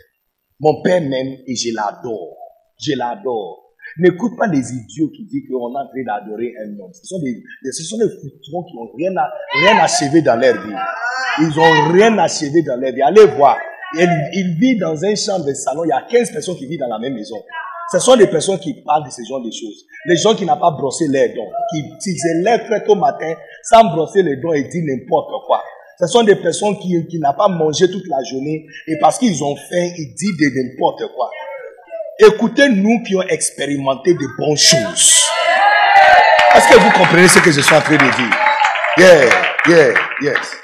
Mon 0.59 0.83
père 0.83 1.01
m'aime 1.01 1.37
et 1.47 1.55
je 1.55 1.73
l'adore. 1.75 2.37
Je 2.81 2.97
l'adore. 2.97 3.70
N'écoute 3.99 4.37
pas 4.37 4.47
les 4.47 4.73
idiots 4.73 5.09
qui 5.09 5.25
disent 5.25 5.49
qu'on 5.49 5.75
est 5.75 5.79
en 5.79 5.87
train 5.87 6.05
d'adorer 6.07 6.55
un 6.65 6.79
homme. 6.79 6.93
Ce 6.93 7.07
sont 7.07 7.21
des, 7.21 7.43
ce 7.73 7.83
sont 7.83 7.99
des 7.99 8.09
foutrons 8.09 8.65
qui 8.65 8.77
n'ont 8.77 8.91
rien, 8.97 9.13
rien 9.63 9.79
achevé 9.83 10.23
dans 10.23 10.37
leur 10.37 10.55
vie. 10.55 10.75
Ils 11.41 11.57
n'ont 11.57 11.93
rien 11.93 12.17
achevé 12.19 12.63
dans 12.63 12.77
leur 12.81 12.93
vie. 12.93 13.03
Allez 13.03 13.27
voir. 13.37 13.59
Il, 13.95 14.09
il, 14.35 14.57
vit 14.59 14.79
dans 14.79 15.05
un 15.05 15.15
champ 15.17 15.41
de 15.41 15.53
salon. 15.53 15.85
Il 15.85 15.89
y 15.89 15.93
a 15.93 16.03
15 16.09 16.31
personnes 16.31 16.57
qui 16.57 16.67
vivent 16.67 16.81
dans 16.81 16.89
la 16.89 16.99
même 16.99 17.15
maison. 17.15 17.37
Ce 17.91 17.99
sont 17.99 18.17
des 18.17 18.29
personnes 18.29 18.59
qui 18.61 18.75
parlent 18.85 19.05
de 19.05 19.11
ce 19.11 19.23
genre 19.29 19.43
de 19.43 19.51
choses. 19.51 19.85
Les 20.07 20.17
gens 20.17 20.35
qui 20.35 20.47
n'ont 20.47 20.59
pas 20.59 20.71
brossé 20.71 21.09
leurs 21.09 21.29
dents, 21.35 21.51
qui 21.73 22.17
se 22.17 22.45
lèvent 22.45 22.65
très 22.67 22.85
tôt 22.85 22.95
matin 22.95 23.35
sans 23.65 23.85
brosser 23.85 24.23
les 24.23 24.37
dents 24.37 24.53
et 24.53 24.63
disent 24.63 24.85
n'importe 24.85 25.45
quoi. 25.47 25.63
Ce 26.01 26.07
sont 26.07 26.23
des 26.23 26.37
personnes 26.37 26.79
qui, 26.79 27.07
qui 27.09 27.19
n'ont 27.19 27.35
pas 27.37 27.49
mangé 27.49 27.91
toute 27.91 28.07
la 28.07 28.23
journée 28.25 28.65
et 28.87 28.97
parce 28.99 29.19
qu'ils 29.19 29.45
ont 29.45 29.55
faim, 29.55 29.91
ils 29.99 30.15
disent 30.15 30.37
de 30.39 30.63
n'importe 30.63 31.03
quoi. 31.15 31.31
Écoutez-nous 32.23 33.03
qui 33.03 33.17
ont 33.17 33.23
expérimenté 33.23 34.13
de 34.13 34.27
bonnes 34.37 34.57
choses. 34.57 35.25
Est-ce 36.55 36.69
que 36.69 36.79
vous 36.79 36.91
comprenez 36.91 37.27
ce 37.29 37.39
que 37.39 37.51
je 37.51 37.63
suis 37.63 37.75
en 37.75 37.81
train 37.81 37.97
de 37.97 38.17
dire? 38.17 38.37
Yeah, 38.99 39.25
yeah, 39.67 39.95
yes, 40.21 40.57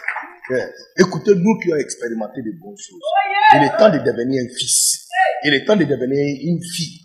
yes. 0.51 0.71
Écoutez-nous 0.99 1.59
qui 1.62 1.73
ont 1.73 1.77
expérimenté 1.77 2.42
de 2.42 2.51
bonnes 2.61 2.77
choses. 2.77 3.01
Il 3.55 3.62
est 3.62 3.75
temps 3.79 3.88
de 3.88 3.99
devenir 4.01 4.42
un 4.45 4.55
fils. 4.55 5.09
Il 5.45 5.55
est 5.55 5.64
temps 5.64 5.77
de 5.77 5.85
devenir 5.85 6.21
une 6.42 6.61
fille. 6.62 7.01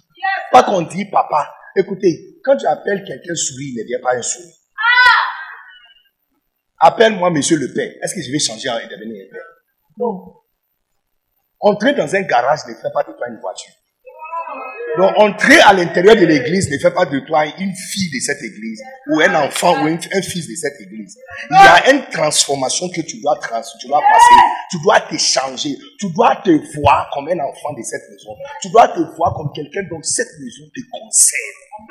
Pas 0.51 0.63
qu'on 0.63 0.81
dit 0.81 1.05
papa. 1.05 1.47
Écoutez, 1.77 2.39
quand 2.43 2.57
tu 2.57 2.65
appelles 2.65 3.05
quelqu'un 3.05 3.35
souris, 3.35 3.71
il 3.73 3.77
ne 3.77 3.83
devient 3.83 4.01
pas 4.03 4.17
un 4.17 4.21
souris. 4.21 4.53
Appelle-moi 6.77 7.29
monsieur 7.29 7.57
le 7.57 7.71
père. 7.73 7.91
Est-ce 8.01 8.15
que 8.15 8.21
je 8.21 8.29
vais 8.29 8.39
changer 8.39 8.67
et 8.83 8.87
devenir 8.87 9.27
un 9.27 9.33
père? 9.33 9.45
Non. 9.97 10.33
Entrer 11.61 11.93
dans 11.93 12.13
un 12.13 12.21
garage 12.23 12.59
ne 12.67 12.73
fait 12.73 12.91
pas 12.93 13.03
de 13.03 13.13
toi 13.13 13.29
une 13.29 13.39
voiture. 13.39 13.75
Donc, 14.97 15.11
entrer 15.17 15.59
à 15.61 15.73
l'intérieur 15.73 16.15
de 16.15 16.25
l'église 16.25 16.69
ne 16.69 16.77
fait 16.77 16.91
pas 16.91 17.05
de 17.05 17.19
toi 17.19 17.45
une 17.45 17.73
fille 17.73 18.09
de 18.11 18.19
cette 18.19 18.41
église, 18.43 18.81
ou 19.07 19.21
un 19.21 19.45
enfant, 19.45 19.73
ou 19.83 19.87
un, 19.87 19.97
fils 20.21 20.47
de 20.47 20.55
cette 20.55 20.81
église. 20.81 21.17
Il 21.49 21.55
y 21.55 21.57
a 21.57 21.91
une 21.93 22.09
transformation 22.09 22.89
que 22.89 23.01
tu 23.01 23.21
dois, 23.21 23.37
trans, 23.39 23.61
tu 23.79 23.87
dois 23.87 24.01
passer. 24.01 24.35
Tu 24.69 24.77
dois 24.83 24.99
te 25.01 25.17
changer. 25.17 25.77
Tu 25.99 26.11
dois 26.11 26.41
te 26.43 26.51
voir 26.75 27.09
comme 27.13 27.29
un 27.29 27.39
enfant 27.39 27.73
de 27.73 27.81
cette 27.83 28.03
maison. 28.09 28.35
Tu 28.61 28.69
dois 28.69 28.89
te 28.89 28.99
voir 29.15 29.33
comme 29.33 29.51
quelqu'un 29.55 29.83
dont 29.89 30.01
cette 30.01 30.31
maison 30.39 30.63
te 30.75 30.81
concerne. 30.91 31.87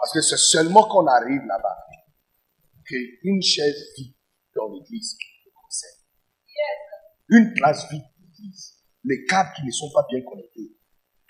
Parce 0.00 0.12
que 0.14 0.20
c'est 0.22 0.38
seulement 0.38 0.84
qu'on 0.84 1.06
arrive 1.06 1.42
là-bas 1.46 1.76
qu'une 2.86 3.42
chaise 3.42 3.76
vide 3.96 4.14
dans 4.54 4.68
l'église 4.72 5.16
te 5.18 5.50
concerne. 5.60 6.00
Une 7.28 7.52
place 7.54 7.86
l'église 7.90 8.15
les 9.06 9.24
câbles 9.24 9.50
qui 9.56 9.64
ne 9.64 9.70
sont 9.70 9.90
pas 9.94 10.04
bien 10.10 10.20
connectés, 10.28 10.76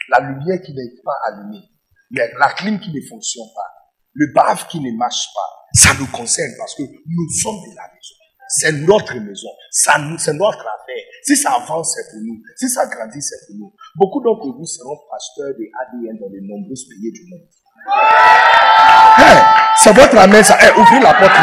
la 0.09 0.21
lumière 0.21 0.61
qui 0.65 0.73
n'est 0.73 1.03
pas 1.05 1.17
allumée, 1.29 1.65
la 2.11 2.53
clim 2.53 2.81
qui 2.81 2.91
ne 2.93 3.01
fonctionne 3.09 3.49
pas, 3.55 3.71
le 4.15 4.33
bave 4.35 4.67
qui 4.69 4.81
ne 4.81 4.97
marche 4.97 5.29
pas, 5.35 5.67
ça 5.75 5.95
nous 5.99 6.07
concerne 6.07 6.53
parce 6.59 6.75
que 6.75 6.83
nous 6.83 7.29
sommes 7.43 7.61
de 7.71 7.77
la 7.77 7.83
maison. 7.93 8.15
C'est 8.49 8.73
notre 8.73 9.15
maison. 9.17 9.49
C'est 9.71 10.33
notre 10.33 10.61
affaire. 10.61 11.05
Si 11.25 11.37
ça 11.37 11.51
avance, 11.55 11.95
c'est 11.95 12.11
pour 12.13 12.21
nous. 12.23 12.41
Si 12.57 12.69
ça 12.69 12.87
grandit, 12.87 13.21
c'est 13.21 13.47
pour 13.47 13.57
nous. 13.57 13.75
Beaucoup 13.97 14.23
d'entre 14.23 14.57
vous 14.57 14.65
seront 14.65 14.97
pasteurs 15.11 15.53
de 15.59 15.67
ADN 15.83 16.17
dans 16.21 16.31
les 16.33 16.41
nombreux 16.43 16.75
pays 16.75 17.13
du 17.13 17.27
monde. 17.29 17.49
c'est 19.77 19.93
votre 19.93 20.17
amen, 20.17 20.45
ça. 20.45 20.57
ouvrez 20.79 21.01
la 21.01 21.15
porte 21.15 21.37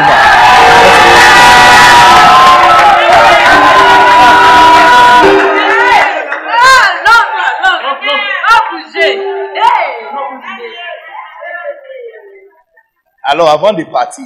Alors, 13.26 13.48
avant 13.48 13.72
de 13.72 13.84
partir, 13.84 14.24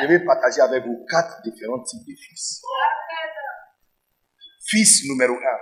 je 0.00 0.06
vais 0.06 0.20
partager 0.24 0.60
avec 0.60 0.84
vous 0.84 1.04
quatre 1.10 1.40
différents 1.42 1.82
types 1.82 2.06
de 2.06 2.14
fils. 2.14 2.60
Fils 4.66 5.04
numéro 5.08 5.32
un. 5.34 5.58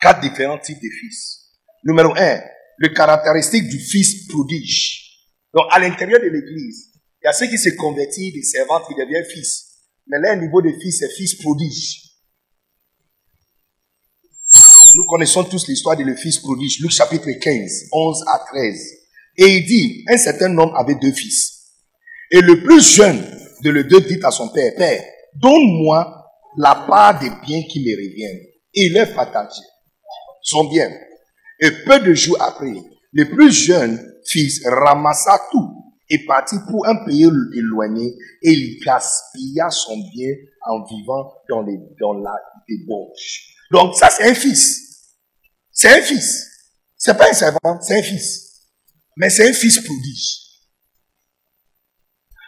Quatre 0.00 0.20
différents 0.20 0.58
types 0.58 0.80
de 0.80 0.88
fils. 0.88 1.58
Numéro 1.84 2.14
un, 2.16 2.40
le 2.78 2.88
caractéristique 2.88 3.68
du 3.68 3.78
fils 3.80 4.28
prodige. 4.28 5.26
Donc, 5.52 5.66
à 5.72 5.80
l'intérieur 5.80 6.20
de 6.20 6.28
l'église, 6.28 6.92
il 7.20 7.26
y 7.26 7.28
a 7.28 7.32
ceux 7.32 7.48
qui 7.48 7.58
se 7.58 7.70
convertissent 7.76 8.32
des 8.32 8.42
servantes 8.42 8.86
qui 8.86 8.94
deviennent 8.94 9.24
fils. 9.24 9.69
Mais 10.10 10.18
là, 10.18 10.34
niveau 10.34 10.60
de 10.60 10.72
fils, 10.80 10.98
c'est 10.98 11.14
fils 11.16 11.36
prodige. 11.36 12.02
Nous 14.96 15.04
connaissons 15.08 15.44
tous 15.44 15.68
l'histoire 15.68 15.96
de 15.96 16.02
le 16.02 16.16
fils 16.16 16.38
prodige, 16.40 16.80
Luc 16.80 16.90
chapitre 16.90 17.30
15, 17.30 17.84
11 17.92 18.24
à 18.26 18.38
13. 18.48 18.76
Et 19.36 19.56
il 19.56 19.66
dit, 19.66 20.04
un 20.08 20.16
certain 20.16 20.56
homme 20.58 20.74
avait 20.74 20.96
deux 20.96 21.12
fils. 21.12 21.60
Et 22.32 22.40
le 22.40 22.60
plus 22.62 22.82
jeune 22.96 23.24
de 23.62 23.70
les 23.70 23.84
deux 23.84 24.00
dit 24.00 24.18
à 24.24 24.32
son 24.32 24.48
père, 24.48 24.74
Père, 24.76 25.04
donne-moi 25.40 26.26
la 26.56 26.74
part 26.88 27.20
des 27.20 27.30
biens 27.46 27.62
qui 27.70 27.80
me 27.80 27.96
reviennent. 27.96 28.46
Et 28.74 28.86
il 28.86 28.92
leur 28.92 29.14
partagé 29.14 29.62
son 30.42 30.64
bien. 30.64 30.90
Et 31.60 31.70
peu 31.84 32.00
de 32.00 32.14
jours 32.14 32.40
après, 32.40 32.74
le 33.12 33.24
plus 33.30 33.52
jeune 33.52 34.00
fils 34.26 34.66
ramassa 34.66 35.40
tout 35.52 35.79
est 36.10 36.26
parti 36.26 36.56
pour 36.68 36.86
un 36.86 37.04
pays 37.04 37.30
éloigné 37.54 38.16
et 38.42 38.50
il 38.50 38.80
gaspilla 38.84 39.70
son 39.70 39.96
bien 40.12 40.34
en 40.66 40.84
vivant 40.84 41.32
dans, 41.48 41.62
les, 41.62 41.78
dans 42.00 42.14
la 42.14 42.34
débauche. 42.68 43.54
Donc 43.70 43.94
ça, 43.96 44.10
c'est 44.10 44.28
un 44.28 44.34
fils. 44.34 45.16
C'est 45.72 45.88
un 45.88 46.02
fils. 46.02 46.46
C'est 46.96 47.16
pas 47.16 47.30
un 47.30 47.32
servant, 47.32 47.80
c'est 47.80 47.98
un 47.98 48.02
fils. 48.02 48.50
Mais 49.16 49.30
c'est 49.30 49.48
un 49.48 49.52
fils 49.52 49.78
prodige. 49.80 50.40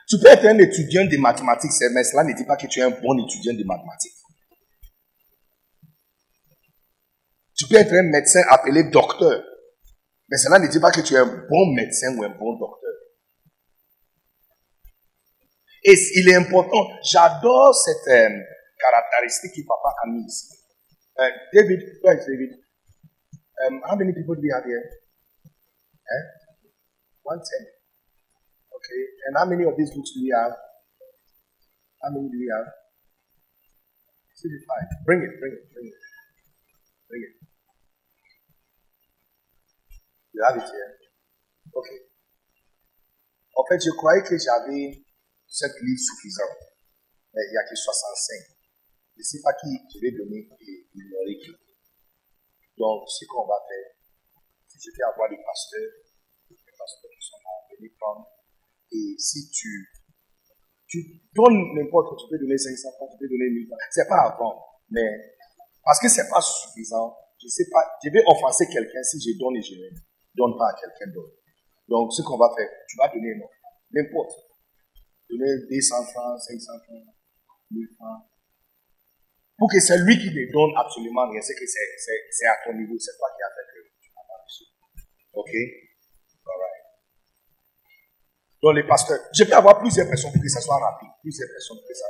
Tu 0.09 0.19
peux 0.19 0.27
être 0.27 0.45
un 0.45 0.59
étudiant 0.59 1.07
de 1.07 1.17
mathématiques, 1.17 1.73
mais 1.93 2.05
cela 2.05 2.25
ne 2.25 2.35
dit 2.35 2.45
pas 2.45 2.57
que 2.57 2.67
tu 2.67 2.81
es 2.81 2.83
un 2.83 2.91
bon 2.91 3.27
étudiant 3.27 3.55
de 3.55 3.65
mathématiques. 3.65 4.13
Tu 7.55 7.67
peux 7.67 7.77
être 7.77 7.93
un 7.95 8.03
médecin 8.03 8.43
appelé 8.51 8.85
docteur, 8.85 9.43
mais 10.29 10.37
cela 10.37 10.59
ne 10.59 10.67
dit 10.67 10.81
pas 10.81 10.91
que 10.91 11.01
tu 11.01 11.15
es 11.15 11.19
un 11.19 11.47
bon 11.49 11.73
médecin 11.75 12.15
ou 12.17 12.25
un 12.25 12.29
bon 12.31 12.59
docteur. 12.59 12.82
Et 15.85 15.95
il 16.15 16.29
est 16.29 16.37
important, 16.37 16.87
j'adore 17.03 17.75
cette 17.75 18.07
euh, 18.09 18.41
caractéristique 18.79 19.53
que 19.53 19.67
papa 19.67 19.95
a 20.03 20.07
mise. 20.07 20.59
Uh, 21.19 21.29
David, 21.53 21.81
where 22.03 22.17
is 22.17 22.25
David? 22.25 22.59
Um, 23.67 23.83
how 23.85 23.97
many 23.97 24.13
people 24.13 24.35
do 24.35 24.43
we 24.43 24.51
have 24.55 24.65
here? 24.65 24.83
Eh? 26.09 26.25
One 27.25 27.39
ten. 27.39 27.67
Okay. 28.75 29.01
And 29.27 29.37
how 29.37 29.45
many 29.45 29.65
of 29.65 29.77
these 29.77 29.91
books 29.95 30.13
do 30.15 30.23
we 30.23 30.31
have? 30.31 30.53
How 32.03 32.11
many 32.11 32.29
do 32.31 32.39
we 32.39 32.49
have? 32.51 32.67
Sixty-five. 34.35 35.05
Bring 35.05 35.23
it, 35.23 35.39
bring 35.39 35.53
it, 35.53 35.65
bring 35.75 35.87
it. 35.87 35.99
Bring 37.09 37.23
it. 37.23 37.35
You 40.33 40.43
have 40.49 40.57
it 40.57 40.65
here. 40.65 40.91
Okay. 41.77 41.99
En 43.55 43.65
fait, 43.69 43.81
je 43.85 43.91
croyais 43.91 44.23
que 44.23 44.39
j'avais 44.39 45.05
cette 45.53 45.77
livre 45.85 46.01
suffisant. 46.01 46.49
Mais 47.37 47.45
il 47.45 47.53
n'y 47.53 47.61
a 47.61 47.65
que 47.69 47.77
65. 47.77 48.57
Je 49.13 49.21
ne 49.21 49.23
sais 49.23 49.41
pas 49.45 49.53
qui 49.61 49.69
je 49.93 50.01
vais 50.01 50.17
donner 50.17 50.49
et 50.49 50.89
m'aurait 50.97 51.37
écrit. 51.37 51.53
Donc, 52.81 53.05
ce 53.05 53.29
qu'on 53.29 53.45
va 53.45 53.61
faire, 53.69 53.89
c'est 54.67 54.81
je 54.81 54.91
vais 54.97 55.05
avoir 55.13 55.29
des 55.29 55.37
pasteurs, 55.45 55.93
des 56.49 56.57
pasteurs 56.57 57.13
qui 57.13 57.25
sont 57.29 57.37
là, 57.45 57.53
venir 57.77 57.93
prendre. 58.01 58.25
Et 58.91 59.15
si 59.21 59.53
tu, 59.53 59.69
tu 60.89 61.21
donnes 61.37 61.77
n'importe 61.77 62.17
tu 62.17 62.27
peux 62.33 62.41
donner 62.41 62.57
500 62.57 62.97
francs, 62.97 63.13
tu 63.13 63.19
peux 63.21 63.29
donner 63.29 63.53
1000 63.53 63.69
francs. 63.69 63.81
C'est 63.93 64.09
pas 64.09 64.33
avant. 64.33 64.57
Mais 64.89 65.37
parce 65.85 66.01
que 66.01 66.09
c'est 66.09 66.29
pas 66.29 66.41
suffisant, 66.41 67.13
je 67.37 67.49
sais 67.49 67.69
pas, 67.71 67.85
je 68.03 68.09
vais 68.09 68.25
offenser 68.27 68.67
quelqu'un 68.73 69.03
si 69.05 69.21
je 69.21 69.37
donne 69.39 69.57
et 69.57 69.63
je 69.63 69.77
ne 69.77 69.89
donne 70.35 70.57
pas 70.57 70.73
à 70.73 70.75
quelqu'un 70.81 71.13
d'autre. 71.13 71.37
Donc, 71.89 72.13
ce 72.13 72.23
qu'on 72.23 72.39
va 72.39 72.49
faire, 72.57 72.69
tu 72.89 72.97
vas 72.97 73.09
donner 73.09 73.37
non, 73.37 73.49
n'importe. 73.93 74.52
Donner 75.33 75.65
200 75.65 76.13
francs, 76.13 76.37
500 76.45 76.85
francs, 76.85 77.09
1000 77.73 77.89
francs. 77.97 78.29
Pour 79.57 79.71
que 79.73 79.81
c'est 79.81 79.97
lui 80.05 80.19
qui 80.21 80.29
te 80.29 80.53
donne 80.53 80.77
absolument 80.77 81.25
rien, 81.31 81.41
c'est 81.41 81.57
que 81.57 81.65
c'est 81.65 82.47
à 82.47 82.57
ton 82.65 82.77
niveau, 82.77 82.99
c'est 82.99 83.17
toi 83.17 83.29
qui 83.33 83.41
as 83.41 83.53
fait 83.57 83.65
que 83.65 83.81
tu 83.97 84.11
n'as 84.13 84.29
pas 84.29 84.37
reçu. 84.45 84.65
Ok? 85.33 85.53
Alright. 86.45 86.85
Donc, 88.61 88.77
les 88.77 88.85
pasteurs, 88.85 89.21
je 89.33 89.45
peux 89.45 89.57
avoir 89.57 89.81
plusieurs 89.81 90.09
personnes 90.09 90.33
pour 90.33 90.43
que 90.43 90.49
ça 90.49 90.61
soit 90.61 90.77
rapide, 90.77 91.17
plusieurs 91.23 91.49
personnes 91.49 91.79
pour 91.79 91.89
que 91.89 91.95
ça 91.95 92.07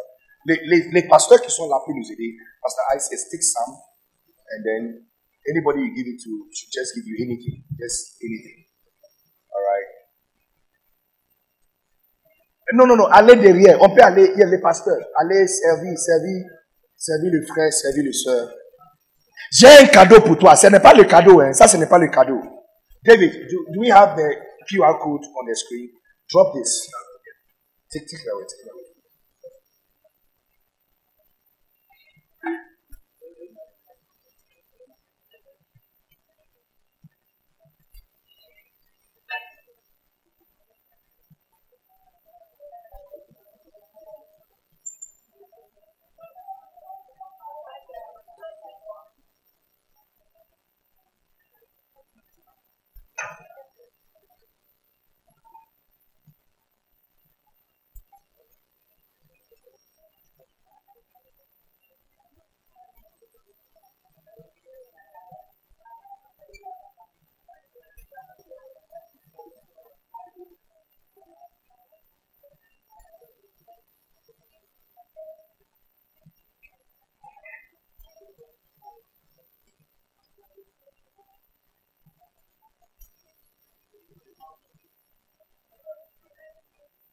les, 0.47 0.59
les, 0.67 0.91
les, 0.91 1.07
pasteurs 1.07 1.41
qui 1.41 1.51
sont 1.51 1.69
là 1.69 1.79
pour 1.85 1.95
nous 1.95 2.11
aider, 2.11 2.35
Pastor 2.61 2.85
Isaac, 2.97 3.19
stick 3.19 3.43
some, 3.43 3.79
and 4.51 4.63
then 4.65 5.07
anybody 5.49 5.81
you 5.81 5.95
give 5.95 6.07
it 6.07 6.19
to 6.25 6.49
should 6.51 6.73
just 6.73 6.95
give 6.95 7.07
you 7.07 7.17
anything, 7.23 7.63
just 7.79 8.19
anything. 8.23 8.67
Non, 12.75 12.87
non, 12.87 12.97
non, 12.97 13.07
allez 13.07 13.37
derrière. 13.37 13.81
On 13.81 13.95
peut 13.95 14.03
aller, 14.03 14.31
il 14.35 14.41
y 14.41 14.43
a 14.43 14.47
les 14.47 14.61
pasteurs. 14.61 14.99
Allez 15.17 15.47
servir, 15.47 15.99
servir, 15.99 16.45
servir 16.97 17.33
le 17.33 17.47
frère, 17.47 17.73
servir 17.73 18.05
le 18.05 18.13
soeur. 18.13 18.51
J'ai 19.51 19.69
un 19.69 19.87
cadeau 19.87 20.21
pour 20.21 20.39
toi. 20.39 20.57
Ce 20.57 20.67
n'est 20.69 20.81
pas 20.81 20.95
le 20.95 21.05
cadeau, 21.05 21.41
hein. 21.41 21.53
Ça, 21.53 21.69
ce 21.69 21.77
n'est 21.77 21.87
pas 21.87 21.99
le 21.99 22.09
cadeau. 22.09 22.41
David, 23.05 23.33
do, 23.51 23.81
we 23.81 23.91
have 23.91 24.17
the 24.17 24.29
QR 24.71 24.99
code 25.03 25.25
on 25.25 25.45
the 25.47 25.55
screen? 25.57 25.91
Drop 26.31 26.55
this. 26.55 26.89
Take 27.93 28.05
it 28.05 28.21
away, 28.33 28.45
take 28.47 28.65
it 28.65 28.71
away. 28.73 28.82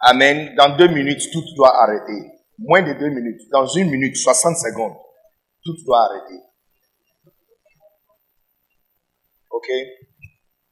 Amen. 0.01 0.55
Dans 0.55 0.75
deux 0.77 0.87
minutes, 0.87 1.29
tout 1.31 1.43
doit 1.55 1.83
arrêter. 1.83 2.31
Moins 2.57 2.81
de 2.81 2.93
deux 2.93 3.09
minutes. 3.09 3.49
Dans 3.51 3.65
une 3.65 3.89
minute, 3.89 4.15
60 4.15 4.57
secondes, 4.57 4.97
tout 5.63 5.75
doit 5.85 6.05
arrêter. 6.05 6.43
Ok? 9.51 9.67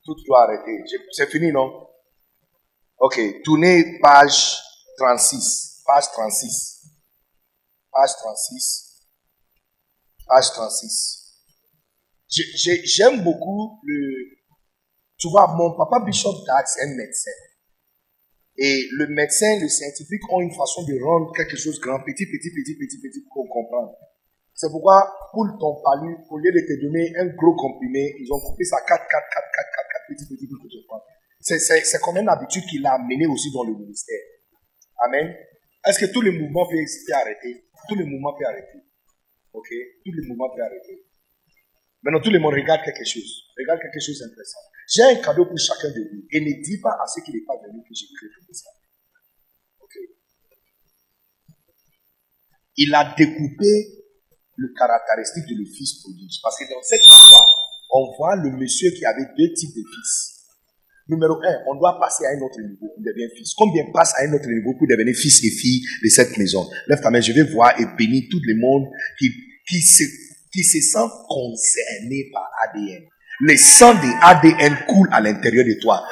Tout 0.05 0.15
doit 0.25 0.43
arrêter. 0.43 0.83
C'est 1.11 1.29
fini, 1.29 1.51
non? 1.51 1.87
Ok. 2.99 3.19
Tournez 3.43 3.99
page 3.99 4.57
36. 4.97 5.83
Page 5.85 6.11
36. 6.11 6.89
Page 7.91 8.11
36. 8.17 9.07
Page 10.27 10.51
36. 10.51 11.17
J'aime 12.85 13.23
beaucoup 13.23 13.79
le... 13.83 14.36
Tu 15.17 15.29
vois, 15.29 15.47
mon 15.55 15.75
papa 15.75 16.03
Bishop 16.05 16.45
Dax 16.45 16.77
est 16.77 16.85
un 16.85 16.95
médecin. 16.95 17.31
Et 18.57 18.87
le 18.91 19.07
médecin, 19.07 19.59
le 19.59 19.67
scientifique 19.67 20.21
ont 20.31 20.41
une 20.41 20.53
façon 20.53 20.83
de 20.83 20.97
rendre 21.03 21.31
quelque 21.33 21.57
chose 21.57 21.79
grand, 21.79 21.99
petit, 21.99 22.25
petit, 22.25 22.49
petit, 22.49 22.75
petit, 22.77 22.99
petit, 23.01 23.25
pour 23.33 23.47
comprendre. 23.49 23.93
C'est 24.53 24.69
pourquoi, 24.71 25.05
pour 25.31 25.45
ton 25.59 25.81
palu, 25.83 26.17
au 26.29 26.37
lieu 26.37 26.51
de 26.51 26.61
te 26.65 26.81
donner 26.81 27.13
un 27.17 27.27
gros 27.35 27.55
comprimé, 27.55 28.15
ils 28.19 28.31
ont 28.33 28.39
coupé 28.39 28.63
ça 28.63 28.77
4, 28.77 28.87
4, 28.87 29.07
4, 29.07 29.29
4, 29.29 29.51
4, 29.53 29.87
4, 29.93 30.03
petit, 30.09 30.25
petit, 30.25 30.47
pour 30.47 30.57
que 30.63 30.67
tu 30.67 30.77
comprennes. 30.87 31.13
C'est 31.39 32.01
comme 32.01 32.17
une 32.17 32.29
habitude 32.29 32.65
qu'il 32.65 32.85
a 32.85 32.93
amené 32.93 33.27
aussi 33.27 33.51
dans 33.53 33.63
le 33.63 33.73
ministère. 33.73 34.21
Amen. 35.05 35.35
Est-ce 35.85 35.99
que 35.99 36.11
tous 36.11 36.21
les 36.21 36.31
mouvements 36.31 36.67
peuvent 36.67 36.79
arrêter 37.13 37.69
Tous 37.87 37.95
les 37.95 38.05
mouvements 38.05 38.33
peuvent 38.33 38.47
arrêter. 38.47 38.81
Ok? 39.53 39.69
Tous 40.03 40.11
les 40.11 40.27
mouvements 40.27 40.49
peuvent 40.49 40.65
arrêter. 40.65 41.06
Maintenant, 42.03 42.21
tout 42.21 42.31
le 42.31 42.39
monde 42.39 42.53
regarde 42.53 42.81
quelque 42.85 43.05
chose. 43.05 43.51
Regarde 43.57 43.81
quelque 43.81 43.99
chose 43.99 44.19
d'intéressant. 44.19 44.59
J'ai 44.87 45.03
un 45.03 45.15
cadeau 45.15 45.45
pour 45.45 45.57
chacun 45.57 45.89
de 45.89 46.01
vous. 46.01 46.23
Et 46.31 46.39
ne 46.39 46.63
dis 46.63 46.79
pas 46.79 46.91
à 46.91 47.05
ceux 47.07 47.21
qui 47.21 47.31
n'est 47.33 47.45
pas 47.45 47.57
venu 47.65 47.81
que 47.81 47.93
j'ai 47.93 48.07
créé 48.15 48.29
tout 48.29 48.53
ça. 48.53 48.69
Ok. 49.81 49.95
Il 52.77 52.93
a 52.93 53.13
découpé 53.17 54.05
le 54.55 54.73
caractéristique 54.77 55.45
de 55.49 55.55
le 55.59 55.65
fils 55.65 56.01
prodige. 56.01 56.39
Parce 56.41 56.57
que 56.57 56.69
dans 56.69 56.81
cette 56.81 57.01
histoire, 57.01 57.49
on 57.91 58.15
voit 58.15 58.35
le 58.35 58.51
monsieur 58.51 58.91
qui 58.91 59.05
avait 59.05 59.27
deux 59.37 59.53
types 59.53 59.75
de 59.75 59.83
fils. 59.83 60.37
Numéro 61.09 61.39
un, 61.41 61.63
on 61.67 61.75
doit 61.75 61.97
passer 61.99 62.25
à 62.25 62.31
un 62.31 62.41
autre 62.41 62.59
niveau 62.59 62.87
pour 62.93 62.99
devenir 62.99 63.29
fils. 63.35 63.53
Combien 63.55 63.83
passe 63.93 64.13
à 64.17 64.23
un 64.27 64.33
autre 64.33 64.47
niveau 64.47 64.73
pour 64.77 64.87
devenir 64.87 65.15
fils 65.15 65.41
et 65.43 65.51
fille 65.51 65.81
de 66.03 66.09
cette 66.09 66.37
maison? 66.37 66.67
Lève 66.87 66.99
ta 66.99 67.09
main, 67.09 67.21
je 67.21 67.31
vais 67.31 67.43
voir 67.43 67.79
et 67.79 67.85
bénir 67.97 68.23
tout 68.29 68.41
le 68.43 68.55
monde 68.59 68.91
qui, 69.17 69.31
qui, 69.69 69.81
se, 69.81 70.03
qui 70.57 70.63
se 70.63 70.81
sent 70.81 71.07
concerné 71.27 72.31
par 72.33 72.49
ADN. 72.63 73.05
Le 73.39 73.55
sang 73.55 73.93
de 73.93 74.07
ADN 74.23 74.75
coule 74.87 75.07
à 75.11 75.21
l'intérieur 75.21 75.63
de 75.63 75.79
toi. 75.79 76.07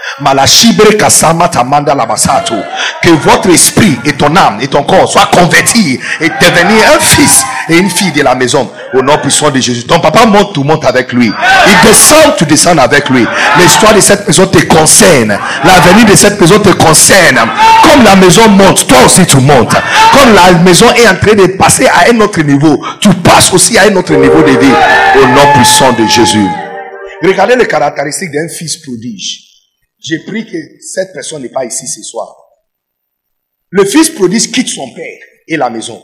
Que 3.02 3.10
votre 3.10 3.50
esprit 3.50 3.98
et 4.06 4.14
ton 4.14 4.36
âme 4.36 4.60
et 4.62 4.68
ton 4.68 4.84
corps 4.84 5.12
soient 5.12 5.32
convertis 5.34 6.00
et 6.22 6.30
devenir 6.30 6.84
un 6.96 7.00
fils 7.00 7.44
et 7.68 7.80
une 7.80 7.90
fille 7.90 8.12
de 8.12 8.22
la 8.22 8.36
maison. 8.36 8.72
Au 8.94 9.02
nom 9.02 9.18
puissant 9.18 9.50
de 9.50 9.60
Jésus. 9.60 9.86
Ton 9.86 10.00
papa 10.00 10.28
monte, 10.28 10.54
tu 10.54 10.60
montes 10.60 10.86
avec 10.86 11.14
lui. 11.14 11.34
Il 11.68 11.90
descend, 11.90 12.36
tu 12.38 12.46
descends 12.46 12.78
avec 12.78 13.10
lui. 13.10 13.26
L'histoire 13.58 13.96
de 13.96 14.02
cette 14.02 14.28
maison 14.28 14.46
te 14.46 14.64
concerne. 14.66 15.36
L'avenir 15.64 16.06
de 16.06 16.16
cette 16.16 16.40
maison 16.40 16.60
te 16.60 16.70
concerne. 16.70 17.40
Comme 17.82 18.04
la 18.04 18.18
maison 18.18 18.48
monte, 18.50 18.88
toi 18.88 19.00
aussi 19.04 19.26
tu 19.26 19.38
montes. 19.38 19.76
Comme 20.14 20.36
la 20.36 20.60
maison 20.60 20.86
est 20.96 21.08
en 21.08 21.16
train 21.16 21.34
de 21.34 21.48
passer 21.58 21.88
à 21.88 22.12
un 22.14 22.20
autre 22.22 22.42
niveau, 22.42 22.86
tu 23.00 23.10
passes 23.16 23.52
aussi 23.52 23.80
à 23.80 23.86
un 23.90 23.96
autre 23.96 24.14
niveau 24.14 24.44
de 24.44 24.60
vie. 24.60 24.76
Au 25.16 25.26
nom 25.26 25.54
puissant 25.56 25.92
de 25.94 26.06
Jésus. 26.06 26.48
Regardez 27.26 27.56
les 27.56 27.68
caractéristiques 27.68 28.32
d'un 28.32 28.48
fils 28.48 28.78
prodige. 28.78 29.46
J'ai 29.98 30.20
pris 30.26 30.46
que 30.46 30.58
cette 30.80 31.12
personne 31.12 31.42
n'est 31.42 31.50
pas 31.50 31.66
ici 31.66 31.88
ce 31.88 32.04
soir. 32.04 32.36
Le 33.70 33.84
fils 33.84 34.12
prodige 34.12 34.52
quitte 34.52 34.68
son 34.68 34.94
père 34.94 35.20
et 35.48 35.58
la 35.58 35.72
maison. 35.72 36.04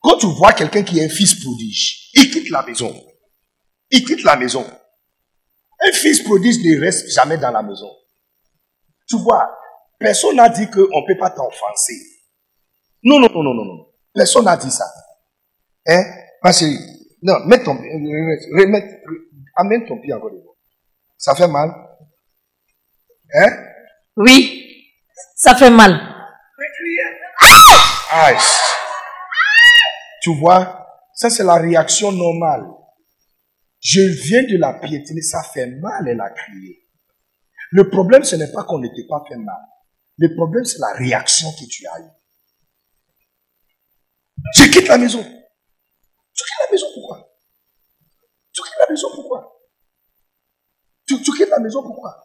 Quand 0.00 0.18
tu 0.18 0.26
vois 0.26 0.52
quelqu'un 0.52 0.82
qui 0.82 0.98
est 0.98 1.04
un 1.04 1.08
fils 1.08 1.40
prodige, 1.40 2.10
il 2.14 2.30
quitte 2.30 2.50
la 2.50 2.62
maison. 2.62 2.94
Il 3.90 4.04
quitte 4.04 4.22
la 4.22 4.36
maison. 4.36 4.66
Un 5.80 5.92
fils 5.92 6.22
prodige 6.22 6.58
ne 6.58 6.78
reste 6.78 7.08
jamais 7.10 7.38
dans 7.38 7.50
la 7.50 7.62
maison. 7.62 7.90
Tu 9.08 9.16
vois, 9.16 9.48
personne 9.98 10.36
n'a 10.36 10.50
dit 10.50 10.68
qu'on 10.68 10.80
ne 10.80 11.06
peut 11.06 11.18
pas 11.18 11.30
t'offenser. 11.30 11.98
Non, 13.02 13.18
non, 13.18 13.30
non, 13.32 13.42
non, 13.42 13.64
non. 13.64 13.86
Personne 14.12 14.44
n'a 14.44 14.56
dit 14.56 14.70
ça. 14.70 14.86
Hein? 15.86 16.02
Parce 16.42 16.60
que, 16.60 16.66
non, 17.22 17.46
mets 17.46 17.62
ton, 17.62 17.76
remets, 17.76 19.00
Amène 19.56 19.86
ton 19.86 19.98
pied 20.00 20.12
encore 20.12 20.30
devant. 20.30 20.54
Ça 21.16 21.34
fait 21.34 21.48
mal 21.48 21.70
Hein? 23.34 23.50
Oui, 24.16 24.92
ça 25.34 25.54
fait 25.54 25.70
mal. 25.70 25.92
Aïe. 28.10 28.36
Tu 30.22 30.34
vois, 30.38 30.86
ça 31.14 31.28
c'est 31.28 31.44
la 31.44 31.56
réaction 31.56 32.12
normale. 32.12 32.66
Je 33.80 34.00
viens 34.00 34.42
de 34.42 34.58
la 34.58 34.74
piétiner, 34.74 35.22
ça 35.22 35.42
fait 35.42 35.66
mal, 35.66 36.08
elle 36.08 36.20
a 36.20 36.30
crié. 36.30 36.82
Le 37.70 37.88
problème, 37.90 38.24
ce 38.24 38.36
n'est 38.36 38.50
pas 38.50 38.64
qu'on 38.64 38.78
ne 38.78 38.88
t'ait 38.88 39.06
pas 39.08 39.22
fait 39.28 39.36
mal. 39.36 39.60
Le 40.18 40.34
problème, 40.34 40.64
c'est 40.64 40.78
la 40.78 40.94
réaction 40.94 41.52
que 41.52 41.66
tu 41.68 41.86
as 41.86 42.00
eue. 42.00 42.10
Tu 44.54 44.70
quittes 44.70 44.88
la 44.88 44.98
maison. 44.98 45.22
Tu 45.22 46.44
quittes 46.44 46.66
la 46.66 46.72
maison 46.72 46.85
la 48.88 48.92
maison 48.92 49.08
pourquoi? 49.14 49.52
Tu, 51.06 51.16
quittes 51.16 51.50
la 51.50 51.60
maison 51.60 51.82
pourquoi? 51.82 52.16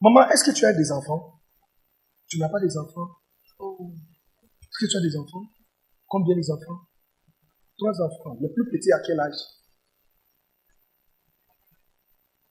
Maman, 0.00 0.28
est-ce 0.30 0.44
que 0.44 0.50
tu 0.54 0.64
as 0.64 0.72
des 0.72 0.90
enfants? 0.90 1.40
Tu 2.28 2.38
n'as 2.38 2.48
pas 2.48 2.60
des 2.60 2.76
enfants? 2.76 3.08
Oh. 3.58 3.92
Est-ce 4.62 4.84
que 4.84 4.90
tu 4.90 4.96
as 4.96 5.00
des 5.00 5.16
enfants? 5.16 5.42
Combien 6.06 6.34
des 6.34 6.50
enfants? 6.50 6.80
Trois 7.78 8.00
enfants. 8.02 8.36
Le 8.40 8.52
plus 8.52 8.68
petit 8.70 8.92
à 8.92 9.00
quel 9.00 9.18
âge? 9.20 9.36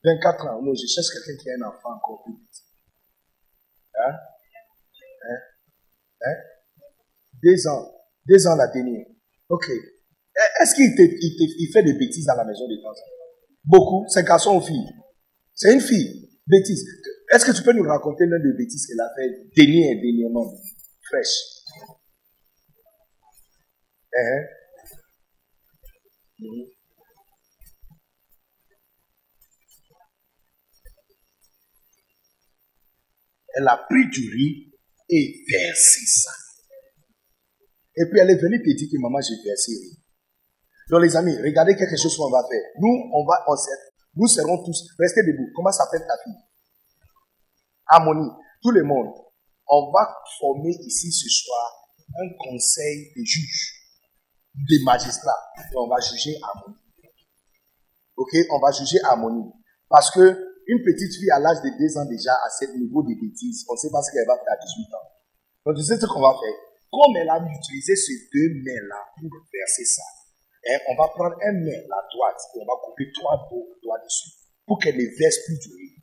24 0.04 0.46
ans. 0.46 0.62
Non, 0.62 0.72
je 0.74 0.86
cherche 0.86 1.08
quelqu'un 1.12 1.42
qui 1.42 1.50
a 1.50 1.54
un 1.54 1.68
enfant 1.68 1.94
encore 1.96 2.22
plus 2.24 2.34
petit. 2.34 2.62
Hein? 3.98 4.12
Hein? 5.28 5.38
Hein? 6.22 6.36
Deux 7.42 7.66
ans. 7.68 7.92
Deux 8.26 8.46
ans 8.46 8.56
la 8.56 8.68
dernière. 8.68 9.06
Ok. 9.48 9.70
Est-ce 10.60 10.74
qu'il 10.74 10.92
il 10.98 11.70
fait 11.72 11.82
des 11.82 11.94
bêtises 11.94 12.28
à 12.28 12.36
la 12.36 12.44
maison 12.44 12.66
de 12.68 12.76
temps 12.82 12.92
Beaucoup. 13.64 14.04
C'est 14.08 14.24
garçon 14.24 14.56
ou 14.56 14.60
fille 14.60 14.86
C'est 15.54 15.72
une 15.72 15.80
fille. 15.80 16.30
Bêtise. 16.46 16.84
Est-ce 17.32 17.44
que 17.44 17.56
tu 17.56 17.62
peux 17.62 17.72
nous 17.72 17.82
raconter 17.82 18.24
l'un 18.26 18.38
des 18.38 18.56
bêtises 18.56 18.86
qu'elle 18.86 19.00
a 19.00 19.10
fait 19.16 19.50
dernier, 19.56 19.96
dernièrement 19.96 20.52
Fraîche. 21.02 21.56
Hein? 24.14 24.44
Mhm. 26.38 26.66
Elle 33.58 33.68
a 33.68 33.76
pris 33.88 34.08
du 34.10 34.30
riz 34.30 34.72
et 35.08 35.44
versé 35.50 36.00
ça. 36.06 36.30
Et 37.96 38.04
puis 38.10 38.20
elle 38.20 38.30
est 38.30 38.40
venue 38.40 38.62
te 38.62 38.76
dire 38.76 38.88
que 38.92 39.00
maman, 39.00 39.18
j'ai 39.20 39.42
versé 39.42 39.72
riz. 39.72 40.05
Donc 40.90 41.02
les 41.02 41.16
amis, 41.16 41.36
regardez 41.38 41.74
quelque 41.74 41.96
chose 41.96 42.16
qu'on 42.16 42.30
va 42.30 42.42
faire. 42.48 42.62
Nous, 42.78 43.10
on 43.12 43.24
va, 43.26 43.44
on 43.48 43.54
nous 44.16 44.28
serons 44.28 44.64
tous, 44.64 44.88
restez 44.98 45.22
debout. 45.24 45.50
Comment 45.54 45.72
s'appelle 45.72 46.04
ta 46.06 46.16
fille? 46.24 46.40
Harmonie. 47.86 48.30
Tout 48.62 48.70
le 48.70 48.82
monde. 48.82 49.12
On 49.68 49.90
va 49.92 50.08
former 50.38 50.70
ici 50.86 51.12
ce 51.12 51.28
soir 51.28 51.90
un 52.18 52.28
conseil 52.38 53.12
de 53.16 53.22
juges, 53.24 53.72
de 54.54 54.84
magistrats. 54.84 55.52
Et 55.58 55.76
on 55.76 55.88
va 55.88 56.00
juger 56.00 56.38
Harmonie. 56.42 56.78
Ok? 58.16 58.32
On 58.50 58.60
va 58.60 58.70
juger 58.72 58.98
Harmonie. 59.04 59.52
Parce 59.88 60.10
que 60.10 60.56
une 60.66 60.82
petite 60.82 61.14
fille 61.14 61.30
à 61.30 61.38
l'âge 61.38 61.62
de 61.62 61.70
2 61.78 61.98
ans 61.98 62.06
déjà 62.06 62.32
à 62.32 62.50
ce 62.50 62.64
niveau 62.76 63.02
de 63.02 63.14
bêtises, 63.20 63.66
on 63.68 63.74
ne 63.74 63.78
sait 63.78 63.90
pas 63.90 64.02
ce 64.02 64.10
qu'elle 64.10 64.26
va 64.26 64.34
faire 64.34 64.54
à 64.54 64.56
18 64.56 64.94
ans. 64.94 65.08
Donc 65.66 65.76
tu 65.76 65.82
sais 65.82 65.98
ce 65.98 66.06
qu'on 66.06 66.22
va 66.22 66.34
faire? 66.34 66.56
Comme 66.90 67.16
elle 67.20 67.28
a 67.28 67.38
utilisé 67.38 67.94
ces 67.94 68.16
deux 68.32 68.50
mains-là 68.64 69.02
pour 69.20 69.30
verser 69.52 69.84
ça, 69.84 70.02
on 70.88 70.94
va 70.96 71.08
prendre 71.08 71.36
un 71.42 71.52
main, 71.52 71.80
la 71.88 72.02
droite, 72.12 72.40
et 72.54 72.58
on 72.60 72.64
va 72.66 72.74
couper 72.84 73.04
trois 73.14 73.48
doigts 73.82 73.98
dessus 74.04 74.30
pour 74.66 74.78
qu'elle 74.78 74.96
ne 74.96 75.18
verse 75.18 75.38
plus 75.46 75.58
du 75.58 75.68
riz. 75.74 75.94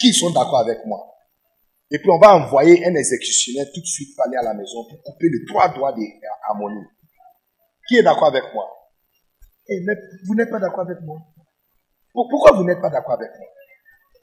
Qui 0.00 0.12
sont 0.12 0.30
d'accord 0.30 0.60
avec 0.60 0.84
moi? 0.84 1.14
Et 1.90 1.98
puis 1.98 2.10
on 2.10 2.18
va 2.18 2.36
envoyer 2.36 2.84
un 2.86 2.94
exécutionnaire 2.94 3.66
tout 3.72 3.80
de 3.80 3.86
suite 3.86 4.18
aller 4.20 4.36
à 4.36 4.42
la 4.42 4.54
maison 4.54 4.84
pour 4.88 5.02
couper 5.02 5.28
les 5.28 5.44
trois 5.46 5.68
doigts 5.68 5.92
de 5.92 6.02
Harmonie. 6.48 6.86
Qui 7.88 7.98
est 7.98 8.02
d'accord 8.02 8.28
avec 8.28 8.44
moi? 8.52 8.68
Eh, 9.68 9.80
Vous 10.26 10.34
n'êtes 10.34 10.50
pas 10.50 10.58
d'accord 10.58 10.80
avec 10.80 11.00
moi 11.02 11.18
Pourquoi 12.12 12.52
vous 12.56 12.64
n'êtes 12.64 12.80
pas 12.80 12.90
d'accord 12.90 13.14
avec 13.14 13.30
moi? 13.38 13.48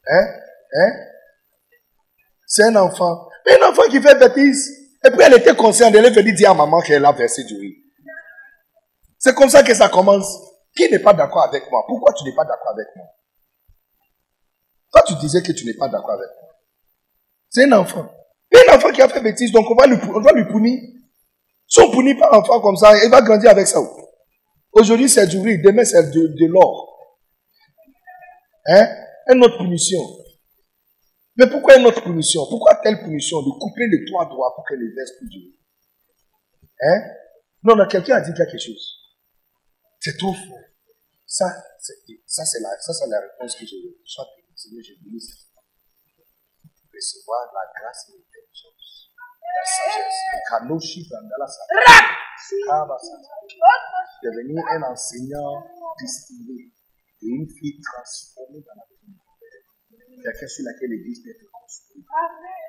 Hein? 0.08 0.28
Hein? 0.74 0.92
C'est 2.46 2.64
un 2.64 2.76
enfant. 2.76 3.28
un 3.50 3.70
enfant 3.70 3.84
qui 3.90 4.02
fait 4.02 4.20
bêtise. 4.20 4.70
Et 5.04 5.10
puis 5.10 5.20
elle 5.22 5.34
était 5.36 5.56
consciente, 5.56 5.96
elle 5.96 6.06
est 6.06 6.12
venue 6.12 6.34
dire 6.34 6.52
à 6.52 6.54
maman 6.54 6.82
qu'elle 6.82 7.06
a 7.06 7.12
versé 7.12 7.44
du 7.46 7.56
riz. 7.56 7.76
C'est 9.22 9.36
comme 9.36 9.50
ça 9.50 9.62
que 9.62 9.74
ça 9.76 9.88
commence. 9.88 10.36
Qui 10.76 10.90
n'est 10.90 11.00
pas 11.00 11.14
d'accord 11.14 11.44
avec 11.44 11.70
moi? 11.70 11.84
Pourquoi 11.88 12.12
tu 12.14 12.24
n'es 12.24 12.34
pas 12.34 12.44
d'accord 12.44 12.72
avec 12.72 12.88
moi? 12.96 13.06
Toi, 14.92 15.04
tu 15.06 15.14
disais 15.16 15.44
que 15.44 15.52
tu 15.52 15.64
n'es 15.66 15.76
pas 15.76 15.88
d'accord 15.88 16.14
avec 16.14 16.30
moi. 16.42 16.50
C'est 17.50 17.66
un 17.66 17.72
enfant. 17.74 18.10
Un 18.54 18.76
enfant 18.76 18.92
qui 18.92 19.02
a 19.02 19.08
fait 19.08 19.22
bêtise, 19.22 19.52
donc 19.52 19.70
on 19.70 19.76
va 19.76 19.86
lui, 19.86 19.98
on 20.10 20.20
va 20.22 20.34
punir. 20.34 20.80
Si 21.68 21.80
on 21.82 21.90
ne 21.90 21.94
punit 21.94 22.16
pas 22.16 22.30
l'enfant 22.32 22.60
comme 22.62 22.76
ça, 22.76 22.94
il 23.04 23.12
va 23.12 23.22
grandir 23.22 23.52
avec 23.52 23.68
ça. 23.68 23.80
Aujourd'hui, 24.72 25.08
c'est 25.08 25.28
du 25.28 25.40
riz, 25.40 25.62
demain, 25.62 25.86
c'est 25.86 26.10
de, 26.10 26.48
l'or. 26.48 27.16
Hein? 28.66 28.88
Une 29.32 29.44
autre 29.44 29.58
punition. 29.60 30.02
Mais 31.38 31.48
pourquoi 31.48 31.78
une 31.78 31.86
autre 31.86 32.02
punition? 32.02 32.42
Pourquoi 32.50 32.76
telle 32.76 33.00
punition? 33.04 33.40
De 33.42 33.52
couper 33.60 33.88
les 33.88 34.04
trois 34.06 34.26
doigts 34.26 34.52
pour 34.56 34.66
que 34.68 34.74
les 34.74 34.94
verse 34.96 35.12
plus 35.20 35.30
dur. 35.30 35.52
Hein? 36.82 37.02
Non, 37.64 37.76
non, 37.76 37.88
quelqu'un 37.88 38.16
a 38.16 38.22
dit 38.22 38.34
quelque 38.34 38.58
chose. 38.58 39.01
C'est 40.02 40.18
trop 40.18 40.34
fort. 40.34 40.58
Ça, 41.28 41.46
c'est, 41.80 41.94
ça, 42.26 42.44
c'est 42.44 42.60
la, 42.60 42.70
ça, 42.82 42.92
c'est 42.92 43.08
la 43.08 43.22
réponse 43.22 43.56
que 43.56 43.66
je 43.66 43.76
veux. 43.76 44.02
Soit 44.04 44.26
Seigneur, 44.56 44.84
je 44.84 44.94
bénis 45.04 45.22
cette 45.22 45.48
Recevoir 46.94 47.54
la 47.54 47.72
grâce 47.80 48.10
et 48.10 48.18
l'intelligence. 48.18 49.14
La 49.56 49.64
sagesse. 49.64 50.20
Le. 52.52 52.68
Devenir 54.24 54.62
un 54.72 54.84
enseignant 54.92 55.64
distingué 56.00 56.74
et 57.22 57.28
une 57.28 57.48
fille 57.48 57.80
transformée 57.82 58.62
dans 58.62 58.76
la 58.76 58.86
quelqu'un 60.22 60.48
sur 60.48 60.64
laquelle 60.66 60.90
l'Église 60.90 61.24
peut 61.24 61.32
être 61.32 61.50
construite, 61.52 62.06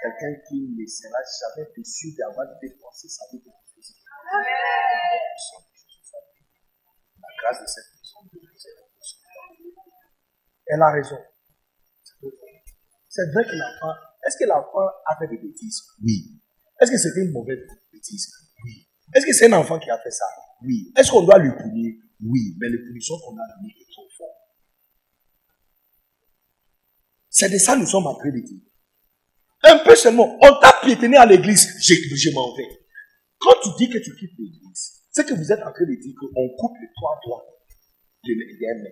quelqu'un 0.02 0.34
qui 0.48 0.68
ne 0.72 0.86
sera 0.86 1.20
jamais 1.20 1.68
déçu 1.76 2.14
d'avoir 2.16 2.46
dépensé 2.60 3.08
sa 3.08 3.24
vie 3.32 3.40
pour 3.40 3.52
Christ. 3.72 3.96
Grâce 7.42 7.60
de 7.60 7.66
cette 7.66 7.90
personne 7.98 8.30
Elle 10.66 10.82
a 10.82 10.92
raison. 10.92 11.18
C'est 13.08 13.26
vrai 13.32 13.44
que 13.44 13.56
l'enfant, 13.56 13.94
est-ce 14.26 14.36
que 14.38 14.48
l'enfant 14.48 14.86
a 15.06 15.18
fait 15.18 15.26
des 15.28 15.38
bêtises? 15.38 15.82
Oui. 16.02 16.40
Est-ce 16.80 16.92
que 16.92 16.98
c'était 16.98 17.20
une 17.20 17.32
mauvaise 17.32 17.58
bêtise? 17.92 18.32
Oui. 18.64 18.88
Est-ce 19.14 19.26
que 19.26 19.32
c'est 19.32 19.52
un 19.52 19.58
enfant 19.58 19.78
qui 19.78 19.90
a 19.90 19.98
fait 19.98 20.10
ça? 20.10 20.24
Oui. 20.62 20.92
Est-ce 20.96 21.10
qu'on 21.10 21.22
doit 21.22 21.38
lui 21.38 21.50
punir? 21.50 21.94
Oui. 22.24 22.56
Mais 22.60 22.68
les 22.68 22.78
punitions 22.78 23.18
qu'on 23.18 23.36
a 23.36 23.44
données 23.56 23.74
est 23.80 23.92
trop 23.92 24.08
fort. 24.16 24.36
C'est 27.28 27.50
de 27.50 27.58
ça 27.58 27.74
que 27.74 27.80
nous 27.80 27.86
sommes 27.86 28.06
en 28.06 28.14
train 28.14 28.30
de 28.30 28.38
dire. 28.38 28.62
Un 29.64 29.78
peu 29.78 29.96
seulement, 29.96 30.38
on 30.40 30.60
t'a 30.60 30.72
piétiné 30.82 31.16
à 31.16 31.26
l'église, 31.26 31.68
je, 31.80 32.30
m'en 32.34 32.54
vais. 32.56 32.68
Quand 33.38 33.54
tu 33.62 33.70
dis 33.78 33.90
que 33.90 33.98
tu 33.98 34.14
quittes 34.16 34.38
l'église, 34.38 35.01
c'est 35.12 35.26
que 35.26 35.34
vous 35.34 35.52
êtes 35.52 35.60
en 35.60 35.72
train 35.72 35.84
de 35.84 35.94
dire 35.94 36.14
qu'on 36.18 36.48
coupe 36.56 36.76
les 36.80 36.88
trois 36.96 37.20
doigts 37.24 37.44
de 38.24 38.32
l'humain. 38.32 38.90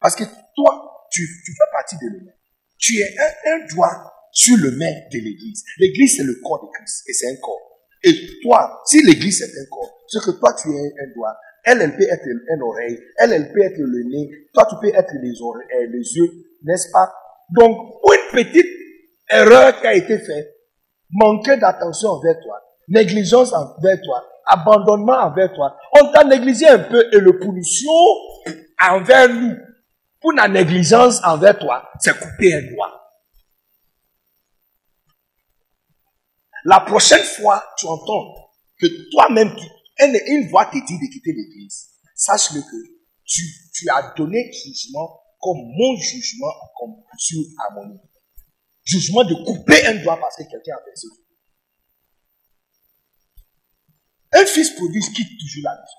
Parce 0.00 0.16
que 0.16 0.24
toi, 0.24 1.06
tu, 1.12 1.26
fais 1.26 1.70
partie 1.72 1.96
de 1.96 2.08
l'humain. 2.10 2.32
Tu 2.78 2.96
es 2.96 3.16
un, 3.46 3.66
doigt 3.74 4.12
sur 4.32 4.56
le 4.56 4.70
main 4.72 4.92
de 5.12 5.18
l'église. 5.18 5.64
L'église, 5.78 6.16
c'est 6.16 6.24
le 6.24 6.40
corps 6.42 6.64
de 6.64 6.70
Christ 6.72 7.04
et 7.08 7.12
c'est 7.12 7.30
un 7.30 7.36
corps. 7.42 7.86
Et 8.04 8.14
toi, 8.42 8.80
si 8.86 9.02
l'église 9.02 9.42
est 9.42 9.60
un 9.60 9.66
corps, 9.70 9.98
c'est 10.08 10.22
que 10.22 10.38
toi, 10.38 10.54
tu 10.60 10.68
es 10.68 10.94
un 11.02 11.14
doigt. 11.14 11.36
Elle, 11.64 11.82
elle 11.82 11.96
peut 11.96 12.06
être 12.08 12.24
une 12.26 12.62
oreille. 12.62 12.98
Elle, 13.18 13.32
elle 13.32 13.52
peut 13.52 13.62
être 13.62 13.78
le 13.78 14.04
nez. 14.04 14.48
Toi, 14.54 14.66
tu 14.70 14.76
peux 14.80 14.96
être 14.96 15.12
les, 15.20 15.42
oreilles, 15.42 15.90
les 15.90 16.16
yeux, 16.16 16.30
n'est-ce 16.62 16.90
pas? 16.90 17.12
Donc, 17.50 18.00
une 18.04 18.44
petite 18.44 18.66
erreur 19.28 19.80
qui 19.80 19.86
a 19.86 19.94
été 19.94 20.18
faite, 20.18 20.54
manquer 21.10 21.56
d'attention 21.56 22.10
envers 22.10 22.38
toi, 22.40 22.62
négligence 22.88 23.52
envers 23.52 24.00
toi, 24.02 24.24
abandonnement 24.48 25.18
envers 25.18 25.52
toi, 25.52 25.76
on 26.00 26.10
t'a 26.10 26.24
négligé 26.24 26.66
un 26.66 26.78
peu 26.78 27.08
et 27.12 27.18
le 27.18 27.38
punition 27.38 27.92
envers 28.80 29.28
nous 29.28 29.54
pour 30.20 30.32
la 30.32 30.48
négligence 30.48 31.20
envers 31.24 31.58
toi, 31.58 31.88
c'est 32.00 32.18
couper 32.18 32.54
un 32.54 32.62
doigt. 32.72 32.94
La 36.64 36.80
prochaine 36.80 37.22
fois, 37.22 37.64
tu 37.78 37.86
entends 37.86 38.34
que 38.78 38.86
toi-même, 39.12 39.54
une, 40.00 40.48
voix 40.48 40.66
te 40.66 40.76
dit 40.76 40.98
de 40.98 41.12
quitter 41.12 41.32
l'église, 41.32 41.90
sache-le 42.14 42.60
que 42.60 42.76
tu, 43.24 43.44
as 43.94 44.14
donné 44.16 44.50
jugement 44.52 45.20
comme 45.40 45.58
mon 45.58 45.96
jugement 45.96 46.52
comme 46.78 46.96
sur 47.16 47.40
harmonie. 47.64 48.00
Jugement 48.84 49.22
de 49.24 49.34
couper 49.44 49.86
un 49.86 50.02
doigt 50.02 50.18
parce 50.18 50.36
que 50.36 50.42
quelqu'un 50.42 50.74
a 50.74 50.84
versé 50.84 51.06
Un 54.38 54.46
fils 54.46 54.70
prodige 54.76 55.10
quitte 55.12 55.34
toujours 55.40 55.64
la 55.64 55.74
maison. 55.74 55.98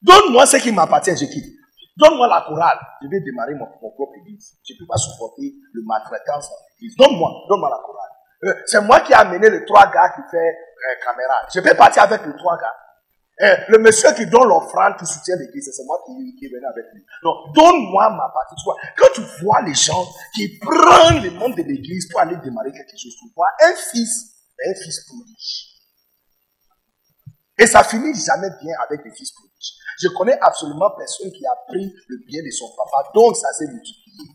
Donne-moi 0.00 0.46
ce 0.46 0.56
qui 0.56 0.72
m'appartient, 0.72 1.16
je 1.16 1.26
quitte. 1.26 1.52
Donne-moi 1.96 2.26
la 2.26 2.44
chorale, 2.48 2.78
je 3.02 3.08
vais 3.08 3.20
démarrer 3.20 3.54
mon, 3.54 3.66
propre 3.66 4.16
église. 4.20 4.56
Je 4.66 4.72
ne 4.72 4.78
peux 4.78 4.86
pas 4.86 4.96
supporter 4.96 5.52
le 5.72 5.82
maltraitance 5.84 6.48
dans 6.48 6.56
l'église. 6.72 6.96
Donne-moi, 6.96 7.30
donne-moi 7.48 7.68
la 7.68 7.80
chorale. 7.84 8.10
Euh, 8.44 8.62
c'est 8.66 8.80
moi 8.80 9.00
qui 9.00 9.12
ai 9.12 9.16
amené 9.16 9.50
les 9.50 9.64
trois 9.64 9.90
gars 9.92 10.08
qui 10.16 10.22
fait 10.30 10.36
euh, 10.36 11.04
caméra. 11.04 11.34
Je 11.54 11.60
vais 11.60 11.74
partir 11.74 12.02
avec 12.04 12.24
les 12.24 12.36
trois 12.36 12.56
gars. 12.56 12.74
Eh, 13.40 13.70
le 13.72 13.78
monsieur 13.78 14.12
qui 14.14 14.26
donne 14.26 14.48
l'offrande, 14.48 14.96
qui 14.96 15.06
soutient 15.06 15.36
l'église, 15.36 15.68
c'est 15.70 15.84
moi 15.84 15.98
qui, 16.06 16.36
qui 16.38 16.46
venu 16.46 16.64
avec 16.64 16.86
lui. 16.94 17.04
Non, 17.22 17.52
donne-moi 17.52 18.10
ma 18.10 18.32
partie. 18.32 18.54
quand 18.96 19.12
tu 19.14 19.22
vois 19.42 19.60
les 19.62 19.74
gens 19.74 20.06
qui 20.34 20.58
prennent 20.58 21.22
le 21.22 21.30
monde 21.32 21.56
de 21.56 21.62
l'église 21.62 22.08
pour 22.08 22.20
aller 22.20 22.36
démarrer 22.36 22.72
quelque 22.72 22.96
chose, 22.96 23.14
tu 23.18 23.26
vois 23.36 23.48
un 23.60 23.74
fils, 23.74 24.32
un 24.64 24.74
fils 24.74 25.06
prodige. 25.06 25.73
Et 27.58 27.66
ça 27.66 27.84
finit 27.84 28.14
jamais 28.14 28.50
bien 28.62 28.74
avec 28.86 29.04
des 29.04 29.14
fils 29.14 29.32
prodiges. 29.32 29.74
Je 30.00 30.08
connais 30.08 30.38
absolument 30.40 30.90
personne 30.96 31.30
qui 31.30 31.46
a 31.46 31.54
pris 31.68 31.92
le 32.08 32.16
bien 32.26 32.42
de 32.42 32.50
son 32.50 32.66
papa, 32.76 33.10
donc 33.14 33.36
ça 33.36 33.52
s'est 33.52 33.68
multiplié. 33.68 34.28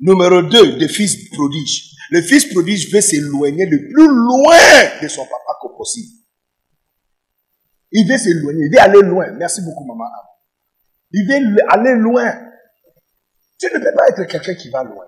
Numéro 0.00 0.42
2, 0.42 0.78
des 0.78 0.88
fils 0.88 1.28
prodiges. 1.30 1.94
Le 2.10 2.22
fils 2.22 2.46
prodige 2.52 2.92
veut 2.92 3.00
s'éloigner 3.00 3.66
le 3.66 3.88
plus 3.88 4.08
loin 4.08 5.00
de 5.00 5.08
son 5.08 5.24
papa 5.24 5.58
que 5.62 5.76
possible. 5.76 6.12
Il 7.92 8.08
veut 8.08 8.18
s'éloigner, 8.18 8.64
il 8.64 8.72
veut 8.72 8.80
aller 8.80 9.02
loin. 9.02 9.30
Merci 9.32 9.60
beaucoup, 9.62 9.84
maman. 9.84 10.04
Il 11.12 11.28
veut 11.28 11.58
aller 11.68 11.94
loin. 11.94 12.32
Tu 13.58 13.66
ne 13.66 13.78
peux 13.78 13.94
pas 13.94 14.08
être 14.08 14.24
quelqu'un 14.24 14.54
qui 14.54 14.70
va 14.70 14.82
loin. 14.82 15.04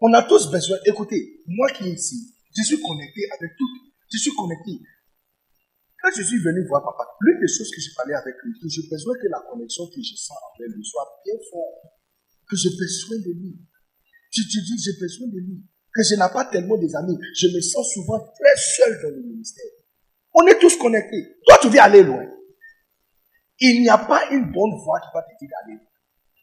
On 0.00 0.12
a 0.12 0.22
tous 0.22 0.50
besoin. 0.50 0.76
Écoutez, 0.84 1.40
moi 1.46 1.70
qui 1.70 1.88
est 1.88 1.92
ici, 1.92 2.35
je 2.56 2.62
suis 2.62 2.80
connecté 2.80 3.20
avec 3.36 3.52
tout. 3.56 3.68
Je 4.12 4.18
suis 4.18 4.34
connecté. 4.34 4.80
Quand 6.00 6.10
je 6.16 6.22
suis 6.22 6.38
venu 6.38 6.64
voir 6.68 6.84
papa, 6.84 7.04
l'une 7.20 7.40
des 7.40 7.48
choses 7.48 7.68
que 7.68 7.80
j'ai 7.80 7.92
parlé 7.96 8.14
avec 8.14 8.34
lui, 8.44 8.52
que 8.60 8.68
j'ai 8.68 8.88
besoin 8.88 9.14
que 9.14 9.28
la 9.28 9.42
connexion 9.50 9.84
que 9.88 10.00
je 10.00 10.14
sens 10.16 10.38
avec 10.54 10.72
lui 10.72 10.84
soit 10.84 11.08
bien 11.24 11.34
forte. 11.50 11.92
Que 12.48 12.56
j'ai 12.56 12.70
besoin 12.70 13.18
de 13.18 13.32
lui. 13.32 13.58
Je 14.30 14.42
te 14.42 14.58
dis, 14.60 14.76
j'ai 14.78 14.96
besoin 15.00 15.26
de 15.28 15.40
lui. 15.40 15.64
Que 15.92 16.02
je 16.02 16.14
n'ai 16.14 16.30
pas 16.32 16.44
tellement 16.46 16.76
des 16.78 16.94
amis. 16.94 17.18
Je 17.34 17.48
me 17.48 17.60
sens 17.60 17.92
souvent 17.92 18.20
très 18.20 18.56
seul 18.56 19.00
dans 19.02 19.16
le 19.16 19.22
ministère. 19.22 19.72
On 20.34 20.46
est 20.46 20.58
tous 20.60 20.76
connectés. 20.76 21.40
Toi, 21.46 21.58
tu 21.60 21.68
veux 21.68 21.80
aller 21.80 22.02
loin. 22.02 22.24
Il 23.58 23.80
n'y 23.80 23.88
a 23.88 23.98
pas 23.98 24.30
une 24.30 24.52
bonne 24.52 24.76
voix 24.84 25.00
qui 25.00 25.08
va 25.12 25.22
te 25.22 25.32
dire 25.40 25.48
d'aller 25.50 25.78
loin. 25.80 25.90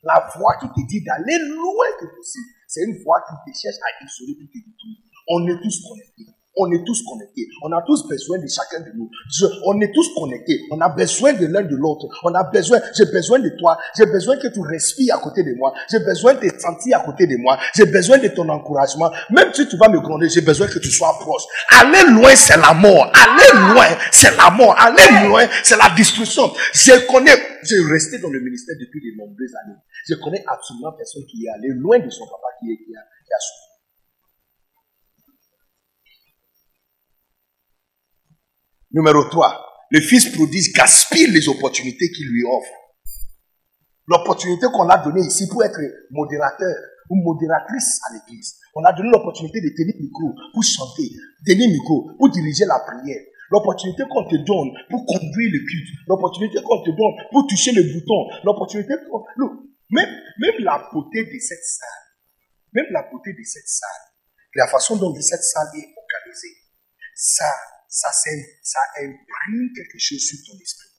La 0.03 0.28
voix 0.36 0.57
qui 0.59 0.68
te 0.68 0.88
dit 0.89 1.03
d'aller 1.05 1.38
loin 1.47 1.86
que 1.99 2.05
possible, 2.18 2.49
c'est 2.68 2.84
une 2.84 3.01
voix 3.03 3.24
qui 3.24 3.51
te 3.51 3.57
cherche 3.57 3.78
à 3.80 4.03
isoler 4.03 4.36
pour 4.36 4.49
te 4.49 4.57
détruire. 4.57 5.12
On 5.28 5.47
est 5.47 5.61
tous 5.61 5.82
connectés. 5.88 6.34
On 6.55 6.71
est 6.71 6.84
tous 6.86 7.01
connectés. 7.03 7.47
On 7.63 7.71
a 7.71 7.82
tous 7.82 8.07
besoin 8.07 8.38
de 8.38 8.45
chacun 8.47 8.82
de 8.82 8.91
nous. 8.95 9.09
on 9.65 9.82
est 9.82 9.91
tous 9.91 10.13
connectés. 10.13 10.61
On 10.69 10.80
a 10.82 10.89
besoin 10.89 11.34
de 11.34 11.47
l'un 11.47 11.63
de 11.63 11.76
l'autre. 11.76 12.05
On 12.24 12.34
a 12.34 12.43
besoin, 12.43 12.80
j'ai 12.95 13.05
besoin 13.05 13.39
de 13.39 13.49
toi. 13.57 13.76
J'ai 13.97 14.05
besoin 14.05 14.38
que 14.38 14.47
tu 14.47 14.59
respires 14.61 15.15
à 15.15 15.19
côté 15.19 15.41
de 15.41 15.55
moi. 15.57 15.74
J'ai 15.89 15.99
besoin 15.99 16.36
de 16.36 16.47
te 16.47 16.59
sentir 16.59 16.99
à 16.99 17.03
côté 17.03 17.26
de 17.26 17.38
moi. 17.38 17.57
J'ai 17.76 17.86
besoin 17.86 18.19
de 18.19 18.28
ton 18.28 18.47
encouragement. 18.49 19.09
Même 19.32 19.51
si 19.51 19.67
tu 19.67 19.78
vas 19.78 19.89
me 19.89 19.99
gronder, 19.99 20.30
j'ai 20.30 20.41
besoin 20.41 20.67
que 20.67 20.78
tu 20.78 20.91
sois 20.91 21.17
proche. 21.19 21.43
Aller 21.69 22.11
loin, 22.11 22.36
c'est 22.36 22.57
la 22.57 22.74
mort. 22.76 23.11
Aller 23.15 23.74
loin, 23.74 23.88
c'est 24.11 24.38
la 24.38 24.51
mort. 24.51 24.76
Aller 24.78 25.28
loin, 25.28 25.47
c'est 25.63 25.78
la 25.78 25.89
destruction. 25.97 26.51
Je 26.74 27.07
connais, 27.11 27.34
j'ai 27.63 27.82
resté 27.91 28.19
dans 28.19 28.30
le 28.30 28.39
ministère 28.41 28.76
depuis 28.80 29.01
de 29.01 29.17
nombreuses 29.17 29.55
années. 29.65 29.80
Je 30.07 30.13
connais 30.15 30.43
absolument 30.45 30.91
personne 30.91 31.24
qui 31.26 31.45
est 31.45 31.49
allé 31.49 31.69
loin 31.69 31.97
de 31.97 32.09
son 32.11 32.26
papa 32.26 32.47
qui, 32.59 32.71
est, 32.74 32.78
qui 32.78 32.95
a, 32.95 33.01
qui 33.01 33.34
a 33.34 33.72
Numéro 38.94 39.26
3, 39.28 39.89
le 39.89 40.02
fils 40.02 40.30
prodige 40.30 40.72
gaspille 40.72 41.32
les 41.32 41.50
opportunités 41.50 42.12
qu'il 42.12 42.30
lui 42.30 42.44
offre. 42.46 42.70
L'opportunité 44.06 44.68
qu'on 44.72 44.88
a 44.88 45.02
donnée 45.02 45.26
ici 45.26 45.48
pour 45.50 45.64
être 45.64 45.82
modérateur 46.12 46.76
ou 47.10 47.16
modératrice 47.16 48.00
à 48.08 48.14
l'église. 48.14 48.54
On 48.76 48.84
a 48.84 48.94
donné 48.94 49.10
l'opportunité 49.10 49.62
de 49.62 49.70
tenir 49.76 49.96
le 49.98 50.04
micro 50.06 50.30
pour 50.54 50.62
chanter, 50.62 51.10
tenir 51.44 51.70
le 51.70 51.74
micro 51.74 52.12
pour 52.20 52.30
diriger 52.30 52.66
la 52.66 52.86
prière. 52.86 53.22
L'opportunité 53.50 54.04
qu'on 54.10 54.30
te 54.30 54.38
donne 54.46 54.70
pour 54.89 55.06
conduire 55.06 55.50
le 55.50 55.60
culte. 55.66 55.89
L'opportunité 56.08 56.62
qu'on 56.62 56.84
te 56.84 56.89
donne 56.89 57.16
pour 57.32 57.48
toucher 57.48 57.72
le 57.72 57.82
bouton. 57.82 58.30
L'opportunité 58.46 58.94
qu'on... 59.10 59.26
Même, 59.89 60.10
même 60.38 60.58
la 60.60 60.89
beauté 60.94 61.26
de 61.26 61.39
cette 61.39 61.66
salle, 61.66 62.04
même 62.74 62.86
la 62.91 63.10
beauté 63.12 63.34
de 63.34 63.44
cette 63.44 63.68
salle, 63.68 64.06
la 64.56 64.68
façon 64.68 64.98
dont 64.98 65.14
cette 65.16 65.44
salle 65.44 65.68
est 65.78 65.94
organisée, 65.98 66.58
ça 67.16 67.46
ça, 67.94 68.10
ça 68.64 68.80
imprime 68.98 69.70
quelque 69.76 70.00
chose 70.00 70.20
sur 70.20 70.39
ton 70.48 70.60
esprit. 70.60 70.89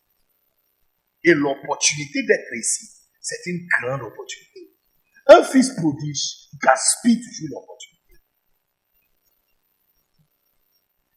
Et 1.24 1.34
l'opportunité 1.34 2.22
d'être 2.22 2.54
ici, 2.54 2.88
c'est 3.20 3.40
une 3.46 3.66
grande 3.66 4.02
opportunité. 4.02 4.78
Un 5.26 5.42
fils 5.42 5.70
prodige 5.70 6.50
gaspille 6.62 7.20
toujours 7.20 7.48
l'opportunité. 7.50 8.14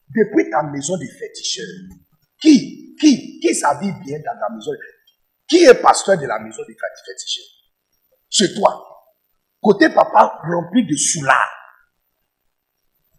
Depuis 0.08 0.50
ta 0.50 0.64
maison 0.64 0.96
de 0.96 1.06
féticheur, 1.06 1.66
qui, 2.40 2.96
qui, 2.98 3.38
qui 3.38 3.54
s'habille 3.54 3.94
bien 4.04 4.18
dans 4.18 4.40
ta 4.40 4.52
maison 4.52 4.72
Qui 5.46 5.58
est 5.58 5.80
pasteur 5.80 6.18
de 6.18 6.26
la 6.26 6.40
maison 6.40 6.62
de 6.62 6.74
féticheur? 7.06 7.44
Chez 8.30 8.54
toi. 8.54 8.84
Côté 9.60 9.90
papa 9.90 10.40
rempli 10.42 10.86
de 10.86 10.96
soulard. 10.96 11.52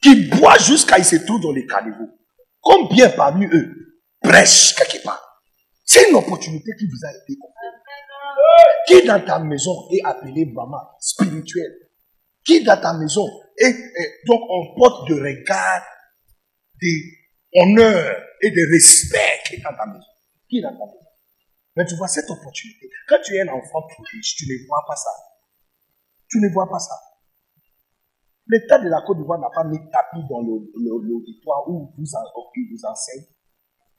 Qui 0.01 0.27
boit 0.27 0.57
jusqu'à 0.57 0.97
il 0.97 1.05
se 1.05 1.17
trouve 1.17 1.41
dans 1.41 1.51
les 1.53 1.65
caniveaux. 1.65 2.18
Combien 2.61 3.09
parmi 3.09 3.45
eux 3.45 4.01
prêchent 4.21 4.75
quelque 4.75 5.03
part 5.03 5.43
C'est 5.85 6.09
une 6.09 6.15
opportunité 6.15 6.71
qui 6.77 6.85
vous 6.85 7.05
a 7.05 7.11
été 7.11 7.37
offerte. 7.41 7.79
Qui 8.87 9.07
dans 9.07 9.23
ta 9.23 9.39
maison 9.39 9.87
est 9.91 10.01
appelé 10.05 10.45
maman 10.45 10.81
spirituelle? 10.99 11.89
Qui 12.45 12.63
dans 12.63 12.79
ta 12.79 12.93
maison 12.93 13.27
est, 13.57 13.75
donc 14.25 14.41
on 14.49 14.75
porte 14.75 15.09
de 15.09 15.15
regard, 15.15 15.83
d'honneur 16.81 18.23
et 18.41 18.51
de 18.51 18.73
respect 18.73 19.39
qui 19.45 19.55
est 19.55 19.61
dans 19.61 19.75
ta 19.75 19.85
maison 19.85 20.05
Qui 20.49 20.61
dans 20.61 20.69
ta 20.69 20.85
maison? 20.85 21.09
Mais 21.75 21.85
tu 21.85 21.95
vois 21.95 22.07
cette 22.07 22.29
opportunité. 22.29 22.89
Quand 23.07 23.19
tu 23.23 23.35
es 23.35 23.41
un 23.41 23.47
enfant 23.49 23.81
prodige, 23.87 24.35
tu 24.35 24.45
ne 24.45 24.67
vois 24.67 24.83
pas 24.87 24.95
ça. 24.95 25.11
Tu 26.29 26.39
ne 26.39 26.49
vois 26.51 26.69
pas 26.69 26.79
ça. 26.79 26.95
L'État 28.49 28.79
de 28.79 28.89
la 28.89 29.01
Côte 29.05 29.17
d'Ivoire 29.17 29.39
n'a 29.39 29.49
pas 29.53 29.63
mis 29.63 29.77
tapis 29.91 30.25
dans 30.27 30.41
l'auditoire 30.41 31.69
où 31.69 31.93
vous, 31.95 32.03
vous 32.03 32.85
enseigne. 32.85 33.25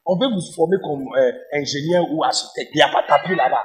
On 0.04 0.18
veut 0.18 0.26
vous 0.26 0.42
former 0.54 0.76
comme 0.82 1.06
euh, 1.16 1.32
ingénieur 1.52 2.04
ou 2.10 2.24
architecte. 2.24 2.70
Il 2.74 2.78
n'y 2.78 2.82
a 2.82 2.90
pas 2.90 3.06
tapis 3.06 3.36
là-bas. 3.36 3.64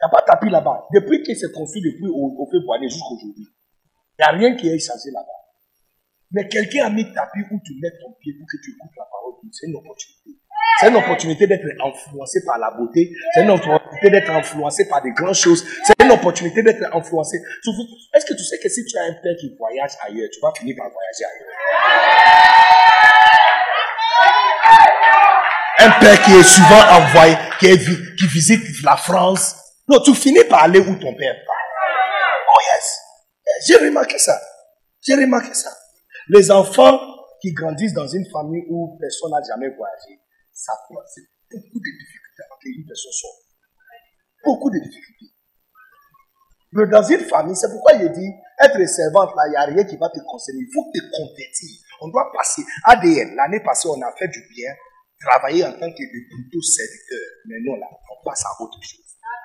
n'y 0.00 0.06
a 0.06 0.08
pas 0.08 0.22
tapis 0.22 0.48
là-bas. 0.48 0.88
Depuis 0.94 1.22
qu'il 1.22 1.36
s'est 1.36 1.52
construit 1.52 1.82
depuis 1.82 2.08
au, 2.08 2.32
au 2.40 2.48
jusqu'à 2.50 3.04
aujourd'hui, 3.12 3.44
il 3.44 4.18
n'y 4.18 4.24
a 4.24 4.30
rien 4.30 4.56
qui 4.56 4.68
ait 4.68 4.78
changé 4.78 5.10
là-bas. 5.12 5.44
Mais 6.30 6.48
quelqu'un 6.48 6.86
a 6.86 6.90
mis 6.90 7.04
tapis 7.12 7.40
où 7.50 7.60
tu 7.62 7.74
mets 7.82 7.92
ton 8.00 8.12
pied 8.20 8.32
pour 8.38 8.46
que 8.48 8.56
tu 8.64 8.70
écoutes 8.70 8.96
la 8.96 9.04
parole. 9.04 9.34
C'est 9.52 9.66
une 9.66 9.76
opportunité. 9.76 10.40
C'est 10.80 10.88
une 10.88 10.96
opportunité 10.96 11.46
d'être 11.46 11.66
influencé 11.84 12.44
par 12.44 12.58
la 12.58 12.70
beauté. 12.72 13.12
C'est 13.32 13.42
une 13.42 13.50
opportunité 13.50 14.10
d'être 14.10 14.30
influencé 14.30 14.88
par 14.88 15.02
des 15.02 15.12
grandes 15.12 15.34
choses. 15.34 15.64
C'est 15.84 15.94
une 16.02 16.10
opportunité 16.10 16.62
d'être 16.62 16.84
influencé. 16.94 17.40
Est-ce 18.12 18.26
que 18.26 18.34
tu 18.34 18.42
sais 18.42 18.58
que 18.58 18.68
si 18.68 18.84
tu 18.84 18.98
as 18.98 19.04
un 19.04 19.14
père 19.22 19.36
qui 19.38 19.54
voyage 19.56 19.92
ailleurs, 20.04 20.28
tu 20.32 20.40
vas 20.40 20.52
finir 20.56 20.74
par 20.76 20.90
voyager 20.90 21.24
ailleurs? 21.24 21.48
Un 25.78 25.90
père 26.00 26.22
qui 26.22 26.32
est 26.32 26.42
souvent 26.42 26.82
envoyé, 26.90 27.36
qui, 27.60 27.68
qui 28.16 28.26
visite 28.26 28.82
la 28.84 28.96
France. 28.96 29.56
Non, 29.88 30.00
tu 30.00 30.14
finis 30.14 30.44
par 30.48 30.64
aller 30.64 30.80
où 30.80 30.94
ton 30.96 31.14
père 31.14 31.34
va. 31.34 31.52
Oh 32.52 32.58
yes. 32.72 33.00
J'ai 33.66 33.76
remarqué 33.76 34.18
ça. 34.18 34.40
J'ai 35.06 35.14
remarqué 35.14 35.52
ça. 35.54 35.70
Les 36.28 36.50
enfants 36.50 36.98
qui 37.40 37.52
grandissent 37.52 37.92
dans 37.92 38.06
une 38.06 38.24
famille 38.32 38.64
où 38.70 38.96
personne 38.98 39.30
n'a 39.30 39.42
jamais 39.46 39.68
voyagé, 39.68 40.18
ça 40.54 40.72
pose 40.88 40.96
beaucoup 41.50 41.82
de 41.82 41.90
difficultés 41.98 42.42
à 42.46 42.54
accueillir 42.54 42.86
personne 42.86 43.12
seule. 43.12 43.38
Beaucoup 44.44 44.70
de 44.70 44.78
difficultés. 44.78 45.34
Mais 46.72 46.86
dans 46.86 47.02
une 47.02 47.26
famille, 47.26 47.54
c'est 47.54 47.70
pourquoi 47.70 47.94
il 47.94 48.10
dit, 48.10 48.30
être 48.62 48.88
servante, 48.88 49.30
là, 49.36 49.42
il 49.46 49.50
n'y 49.50 49.56
a 49.56 49.64
rien 49.66 49.84
qui 49.84 49.96
va 49.96 50.08
te 50.10 50.18
concerner. 50.26 50.60
Il 50.62 50.70
faut 50.72 50.90
te 50.90 50.98
convertir. 51.10 51.70
On 52.00 52.08
doit 52.08 52.30
passer. 52.34 52.62
ADN, 52.84 53.34
l'année 53.36 53.60
passée, 53.60 53.88
on 53.88 54.00
a 54.02 54.10
fait 54.18 54.28
du 54.28 54.42
bien, 54.50 54.70
travailler 55.20 55.64
en 55.64 55.72
tant 55.72 55.90
que 55.90 56.02
de 56.02 56.18
plutôt 56.30 56.62
serviteur. 56.62 57.26
Mais 57.46 57.56
non, 57.62 57.76
là, 57.78 57.86
on 57.90 58.24
passe 58.24 58.44
à 58.44 58.62
autre 58.62 58.78
chose. 58.82 59.00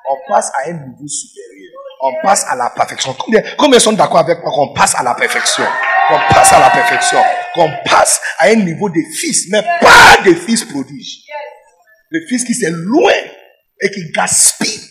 On 0.10 0.18
passe 0.28 0.52
à 0.56 0.70
un 0.70 0.74
niveau 0.74 1.08
supérieur. 1.08 1.74
On 2.02 2.14
passe 2.24 2.46
à 2.48 2.56
la 2.56 2.72
perfection. 2.72 3.14
Combien, 3.14 3.44
combien 3.58 3.80
sont 3.80 3.94
d'accord 3.94 4.20
avec 4.20 4.42
moi 4.42 4.52
qu'on 4.52 4.74
passe 4.74 4.96
à 4.96 5.04
la 5.04 5.14
perfection? 5.14 5.66
Qu'on 6.08 6.34
passe 6.34 6.54
à 6.54 6.60
la 6.60 6.70
perfection 6.72 7.20
qu'on 7.54 7.70
passe 7.86 8.22
à 8.40 8.48
un 8.48 8.56
niveau 8.56 8.90
de 8.90 9.02
fils, 9.16 9.50
mais 9.50 9.62
pas 9.82 10.24
de 10.26 10.34
fils 10.34 10.66
prodiges. 10.66 11.24
Le 12.12 12.26
fils 12.28 12.44
qui 12.44 12.54
s'est 12.54 12.72
loin 12.72 13.14
et 13.82 13.92
qui 13.92 14.12
gaspille 14.12 14.82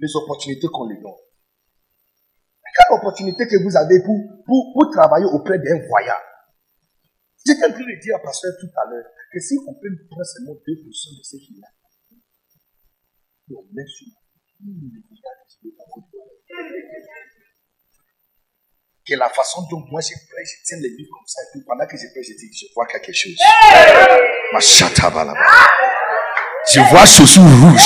les 0.00 0.16
opportunités 0.16 0.66
qu'on 0.72 0.88
lui 0.88 0.96
donne. 1.00 1.12
Quelle 2.76 2.98
opportunité 2.98 3.46
que 3.46 3.62
vous 3.62 3.74
avez 3.76 4.02
pour, 4.04 4.44
pour, 4.44 4.90
travailler 4.92 5.24
auprès 5.32 5.58
d'un 5.58 5.80
voyant? 5.88 6.20
J'étais 7.46 7.64
en 7.64 7.70
train 7.70 7.80
de 7.80 8.00
dire 8.02 8.16
à 8.16 8.18
Pasteur 8.18 8.52
tout 8.60 8.68
à 8.76 8.90
l'heure 8.90 9.06
que 9.32 9.40
si 9.40 9.56
on 9.66 9.72
peut 9.72 9.88
prendre 10.10 10.26
seulement 10.26 10.52
2% 10.52 10.58
de 10.66 11.22
ce 11.22 11.36
qu'il 11.38 11.62
a, 11.64 11.68
on 13.54 13.64
met 13.72 13.86
sur 13.86 14.08
que 19.06 19.14
la 19.14 19.28
façon 19.28 19.62
dont 19.70 19.84
moi 19.90 20.00
je 20.00 20.08
prêche, 20.08 20.48
je 20.58 20.64
tiens 20.64 20.78
les 20.78 20.88
livres 20.88 21.10
comme 21.12 21.26
ça, 21.26 21.40
et 21.42 21.46
puis 21.52 21.60
pendant 21.64 21.86
que 21.86 21.96
je 21.96 22.06
prêche, 22.12 22.26
je 22.26 22.34
dis, 22.34 22.50
je 22.52 22.66
vois 22.74 22.86
quelque 22.86 23.12
chose. 23.12 23.36
Ma 24.52 25.24
là-bas. 25.24 25.34
Je 26.72 26.80
vois 26.80 27.06
chaussures 27.06 27.42
rouges. 27.42 27.80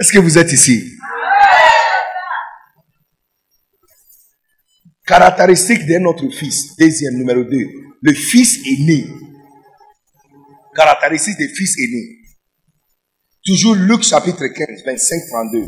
Est-ce 0.00 0.12
que 0.12 0.18
vous 0.18 0.36
êtes 0.36 0.52
ici? 0.52 0.98
Caractéristique 5.06 5.86
de 5.86 5.98
notre 5.98 6.28
fils, 6.30 6.76
deuxième 6.76 7.14
numéro 7.14 7.44
2. 7.44 7.56
Le 8.02 8.14
fils 8.14 8.56
est 8.66 8.80
né 8.84 9.06
caractéristiques 10.74 11.38
des 11.38 11.48
fils 11.48 11.78
aînés. 11.78 12.18
Toujours 13.44 13.74
Luc 13.74 14.02
chapitre 14.04 14.46
15, 14.46 14.84
25, 14.86 15.22
32. 15.30 15.64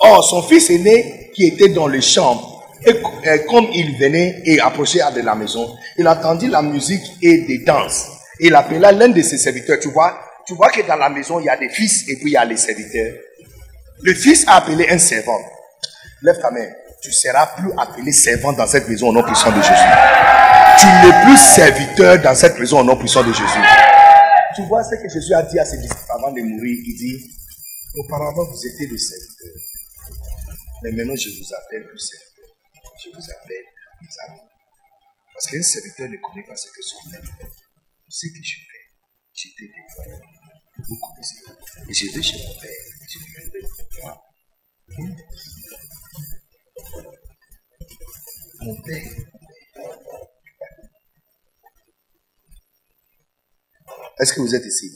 Or, 0.00 0.24
son 0.28 0.42
fils 0.42 0.70
aîné, 0.70 1.30
qui 1.34 1.46
était 1.46 1.68
dans 1.68 1.86
les 1.86 2.02
chambres, 2.02 2.62
et, 2.86 3.00
comme 3.48 3.66
il 3.72 3.96
venait 3.98 4.42
et 4.44 4.60
approchait 4.60 5.00
de 5.14 5.20
la 5.22 5.34
maison, 5.34 5.74
il 5.96 6.06
entendit 6.06 6.48
la 6.48 6.60
musique 6.60 7.04
et 7.22 7.38
des 7.46 7.58
danses. 7.58 8.08
Il 8.40 8.54
appela 8.54 8.92
l'un 8.92 9.08
de 9.08 9.22
ses 9.22 9.38
serviteurs. 9.38 9.78
Tu 9.80 9.88
vois, 9.88 10.20
tu 10.46 10.54
vois 10.54 10.68
que 10.68 10.86
dans 10.86 10.96
la 10.96 11.08
maison, 11.08 11.40
il 11.40 11.46
y 11.46 11.48
a 11.48 11.56
des 11.56 11.70
fils 11.70 12.08
et 12.08 12.16
puis 12.16 12.30
il 12.30 12.32
y 12.32 12.36
a 12.36 12.44
les 12.44 12.56
serviteurs. 12.56 13.14
Le 14.02 14.12
fils 14.12 14.44
a 14.46 14.56
appelé 14.56 14.86
un 14.90 14.98
servant. 14.98 15.38
Lève 16.20 16.38
ta 16.40 16.50
main. 16.50 16.68
Tu 17.02 17.12
seras 17.12 17.46
plus 17.56 17.70
appelé 17.78 18.12
servant 18.12 18.52
dans 18.52 18.66
cette 18.66 18.88
maison 18.88 19.08
au 19.08 19.12
nom 19.12 19.22
puissant 19.22 19.50
de 19.50 19.62
Jésus. 19.62 19.72
Tu 20.78 20.86
n'es 20.86 21.24
plus 21.24 21.38
serviteur 21.38 22.20
dans 22.20 22.34
cette 22.34 22.58
maison 22.58 22.80
au 22.80 22.84
nom 22.84 22.96
puissant 22.96 23.22
de 23.22 23.32
Jésus. 23.32 23.83
Tu 24.56 24.62
vois 24.66 24.84
ce 24.84 24.94
que 24.94 25.08
Jésus 25.08 25.34
a 25.34 25.42
dit 25.42 25.58
à 25.58 25.64
ses 25.64 25.78
disciples 25.78 26.10
avant 26.10 26.30
de 26.30 26.40
mourir. 26.40 26.78
Il 26.84 26.96
dit, 26.96 27.30
auparavant 27.96 28.44
vous 28.44 28.66
étiez 28.66 28.86
des 28.86 28.98
serviteurs. 28.98 29.60
Mais 30.82 30.92
maintenant 30.92 31.16
je 31.16 31.30
vous 31.30 31.54
appelle 31.54 31.86
plus 31.88 31.98
serviteur. 31.98 32.44
Je 33.02 33.08
vous 33.10 33.30
appelle 33.30 33.64
mes 34.00 34.08
amis. 34.28 34.40
Parce 35.32 35.46
qu'un 35.46 35.62
serviteur 35.62 36.08
ne 36.08 36.16
connaît 36.18 36.46
pas 36.46 36.56
ce 36.56 36.68
que 36.68 36.82
son 36.82 37.10
maître 37.10 37.32
fait. 37.38 37.50
Ce 38.08 38.26
que 38.28 38.42
je 38.42 38.56
fais, 38.56 38.84
j'étais 39.32 39.66
déployé. 39.66 40.22
Vous 40.88 40.98
connaissez. 40.98 41.36
Et 41.88 41.94
je 41.94 42.14
vais 42.14 42.22
chez 42.22 42.38
mon 42.38 42.60
père. 42.60 42.70
Je 43.08 43.18
viendrai 43.18 43.60
moi. 44.02 44.22
Mon 48.60 48.82
père. 48.82 49.43
Est-ce 54.20 54.32
que 54.32 54.40
vous 54.40 54.54
êtes 54.54 54.66
ici? 54.66 54.90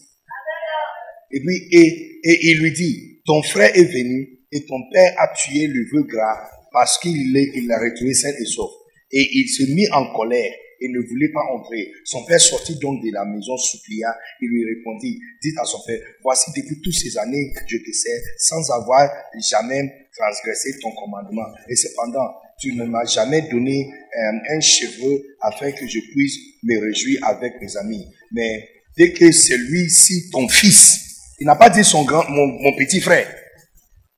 Et 1.31 1.41
puis, 1.41 1.69
et, 1.73 2.21
et 2.25 2.51
il 2.51 2.63
lui 2.63 2.73
dit, 2.73 3.21
ton 3.27 3.43
frère 3.43 3.71
est 3.77 3.85
venu 3.85 4.39
et 4.51 4.65
ton 4.65 4.81
père 4.93 5.15
a 5.19 5.29
tué 5.35 5.67
le 5.67 5.85
vœu 5.93 6.05
gras 6.05 6.49
parce 6.73 6.99
qu'il 6.99 7.37
il 7.37 7.67
l'a 7.67 7.79
retrouvé 7.79 8.15
sain 8.15 8.33
et 8.39 8.45
sauf. 8.45 8.71
Et 9.11 9.27
il 9.33 9.49
se 9.49 9.63
mit 9.73 9.89
en 9.91 10.13
colère 10.15 10.53
et 10.81 10.89
ne 10.89 11.01
voulait 11.01 11.33
pas 11.33 11.43
entrer. 11.55 11.91
Son 12.05 12.25
père 12.25 12.41
sortit 12.41 12.79
donc 12.79 13.03
de 13.03 13.11
la 13.13 13.25
maison, 13.25 13.57
supplia, 13.57 14.15
et 14.41 14.47
lui 14.47 14.65
répondit, 14.65 15.19
dit 15.43 15.53
à 15.61 15.65
son 15.65 15.81
père, 15.87 15.99
voici 16.23 16.51
depuis 16.57 16.81
toutes 16.81 16.95
ces 16.95 17.17
années 17.19 17.53
je 17.67 17.79
te 17.79 17.93
sers, 17.93 18.21
sans 18.39 18.71
avoir 18.71 19.11
jamais 19.51 20.09
transgressé 20.17 20.79
ton 20.81 20.93
commandement. 20.93 21.47
Et 21.69 21.77
cependant, 21.77 22.29
tu 22.61 22.75
ne 22.75 22.85
m'as 22.85 23.05
jamais 23.05 23.43
donné 23.43 23.89
euh, 23.89 24.57
un 24.57 24.61
cheveu 24.61 25.37
afin 25.41 25.71
que 25.73 25.87
je 25.87 26.01
puisse 26.13 26.39
me 26.63 26.79
réjouir 26.79 27.21
avec 27.25 27.61
mes 27.61 27.77
amis. 27.77 28.05
Mais 28.33 28.69
dès 28.99 29.13
que 29.13 29.31
celui-ci, 29.31 30.29
ton 30.31 30.49
fils, 30.49 30.99
il 31.39 31.47
n'a 31.47 31.55
pas 31.55 31.71
dit 31.71 31.85
son 31.85 32.05
grand, 32.05 32.29
mon, 32.29 32.77
petit 32.77 33.01
frère, 33.01 33.33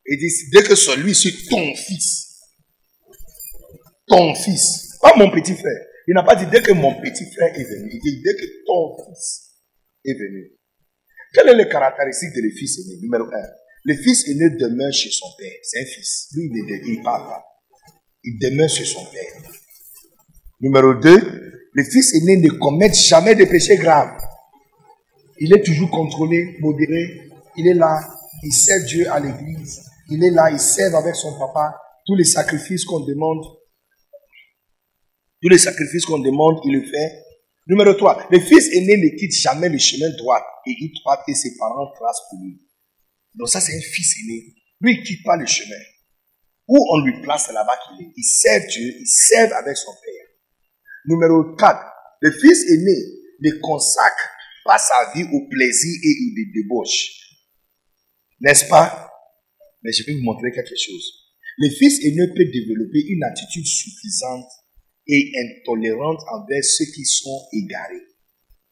il 0.07 0.18
dit, 0.18 0.33
dès 0.53 0.62
que 0.62 0.74
celui-ci, 0.74 1.47
ton 1.49 1.74
fils, 1.74 2.41
ton 4.09 4.35
fils, 4.35 4.99
pas 5.03 5.14
mon 5.16 5.31
petit 5.31 5.55
frère, 5.55 5.87
il 6.09 6.14
n'a 6.14 6.24
pas 6.24 6.35
dit 6.35 6.47
dès 6.51 6.62
que 6.62 6.72
mon 6.72 7.01
petit 7.01 7.24
frère 7.31 7.55
est 7.55 7.64
venu. 7.64 7.91
Il 7.93 8.01
dit 8.01 8.22
dès 8.22 8.35
que 8.35 8.47
ton 8.66 8.97
fils 9.05 9.51
est 10.05 10.14
venu. 10.14 10.51
Quelle 11.33 11.49
est 11.51 11.55
la 11.55 11.66
caractéristique 11.66 12.35
de 12.35 12.41
le 12.41 12.51
fils 12.51 12.81
aîné? 12.81 12.99
Numéro 13.01 13.24
un, 13.24 13.49
le 13.85 13.95
fils 13.95 14.26
aîné 14.26 14.51
demeure 14.51 14.93
chez 14.93 15.11
son 15.11 15.26
père. 15.39 15.53
C'est 15.62 15.81
un 15.81 15.85
fils. 15.85 16.28
Lui, 16.35 16.51
il 16.53 16.99
ne 16.99 17.05
parle 17.05 17.28
pas. 17.28 17.45
Il 18.24 18.39
demeure 18.41 18.68
chez 18.68 18.85
son 18.85 19.05
père. 19.05 19.53
Numéro 20.61 20.95
deux, 20.95 21.20
le 21.72 21.85
fils 21.85 22.14
aîné 22.14 22.39
ne 22.39 22.51
commet 22.59 22.93
jamais 22.93 23.37
de 23.37 23.45
péché 23.45 23.76
grave. 23.76 24.11
Il 25.41 25.55
est 25.55 25.62
toujours 25.62 25.91
contrôlé, 25.91 26.59
modéré. 26.61 27.30
Il 27.57 27.66
est 27.66 27.74
là. 27.74 27.99
Il 28.43 28.53
sert 28.53 28.84
Dieu 28.84 29.11
à 29.11 29.18
l'église. 29.18 29.82
Il 30.11 30.22
est 30.22 30.30
là. 30.30 30.51
Il 30.51 30.61
sert 30.61 30.95
avec 30.95 31.16
son 31.16 31.36
papa. 31.38 31.76
Tous 32.07 32.14
les 32.14 32.24
sacrifices 32.24 32.84
qu'on 32.84 33.01
demande, 33.01 33.43
tous 35.43 35.49
les 35.49 35.59
sacrifices 35.59 36.05
qu'on 36.05 36.18
demande, 36.18 36.61
il 36.64 36.74
le 36.74 36.82
fait. 36.82 37.24
Numéro 37.66 37.95
3, 37.95 38.26
le 38.30 38.41
fils 38.41 38.68
aîné 38.74 38.97
ne 38.97 39.16
quitte 39.16 39.34
jamais 39.34 39.68
le 39.68 39.78
chemin 39.78 40.11
droit 40.18 40.43
et 40.66 40.74
il 40.78 40.93
croit 41.01 41.22
que 41.26 41.32
ses 41.32 41.57
parents 41.57 41.91
tracent 41.93 42.22
pour 42.28 42.41
lui. 42.43 42.61
Donc 43.34 43.49
ça, 43.49 43.61
c'est 43.61 43.76
un 43.76 43.80
fils 43.80 44.16
aîné. 44.22 44.55
Lui, 44.80 44.95
il 44.95 45.01
ne 45.01 45.05
quitte 45.05 45.24
pas 45.24 45.36
le 45.36 45.47
chemin. 45.47 45.80
Où 46.68 46.86
on 46.93 47.05
lui 47.05 47.20
place, 47.22 47.51
là-bas 47.53 47.78
qu'il 47.86 48.07
est. 48.07 48.12
Il 48.16 48.24
sert 48.24 48.66
Dieu, 48.68 48.95
il 48.99 49.07
sert 49.07 49.55
avec 49.57 49.76
son 49.76 49.93
père. 49.93 50.26
Numéro 51.07 51.55
4, 51.57 51.80
le 52.20 52.32
fils 52.32 52.68
aîné 52.68 52.97
ne 53.41 53.61
consacre 53.61 54.30
pas 54.65 54.79
sa 54.79 55.13
vie 55.15 55.25
au 55.25 55.49
plaisir 55.49 55.93
et 56.03 56.15
au 56.27 56.53
débauche. 56.55 57.21
N'est-ce 58.41 58.67
pas? 58.69 59.11
Mais 59.83 59.93
je 59.93 60.05
vais 60.05 60.15
vous 60.15 60.23
montrer 60.23 60.51
quelque 60.53 60.77
chose. 60.77 61.21
Le 61.59 61.69
fils 61.71 62.05
aîné 62.05 62.27
peut 62.35 62.45
développer 62.45 63.01
une 63.09 63.25
attitude 63.25 63.67
suffisante 63.67 64.49
et 65.07 65.33
intolérante 65.37 66.21
envers 66.33 66.65
ceux 66.65 66.87
qui 66.95 67.05
sont 67.05 67.49
égarés. 67.53 68.07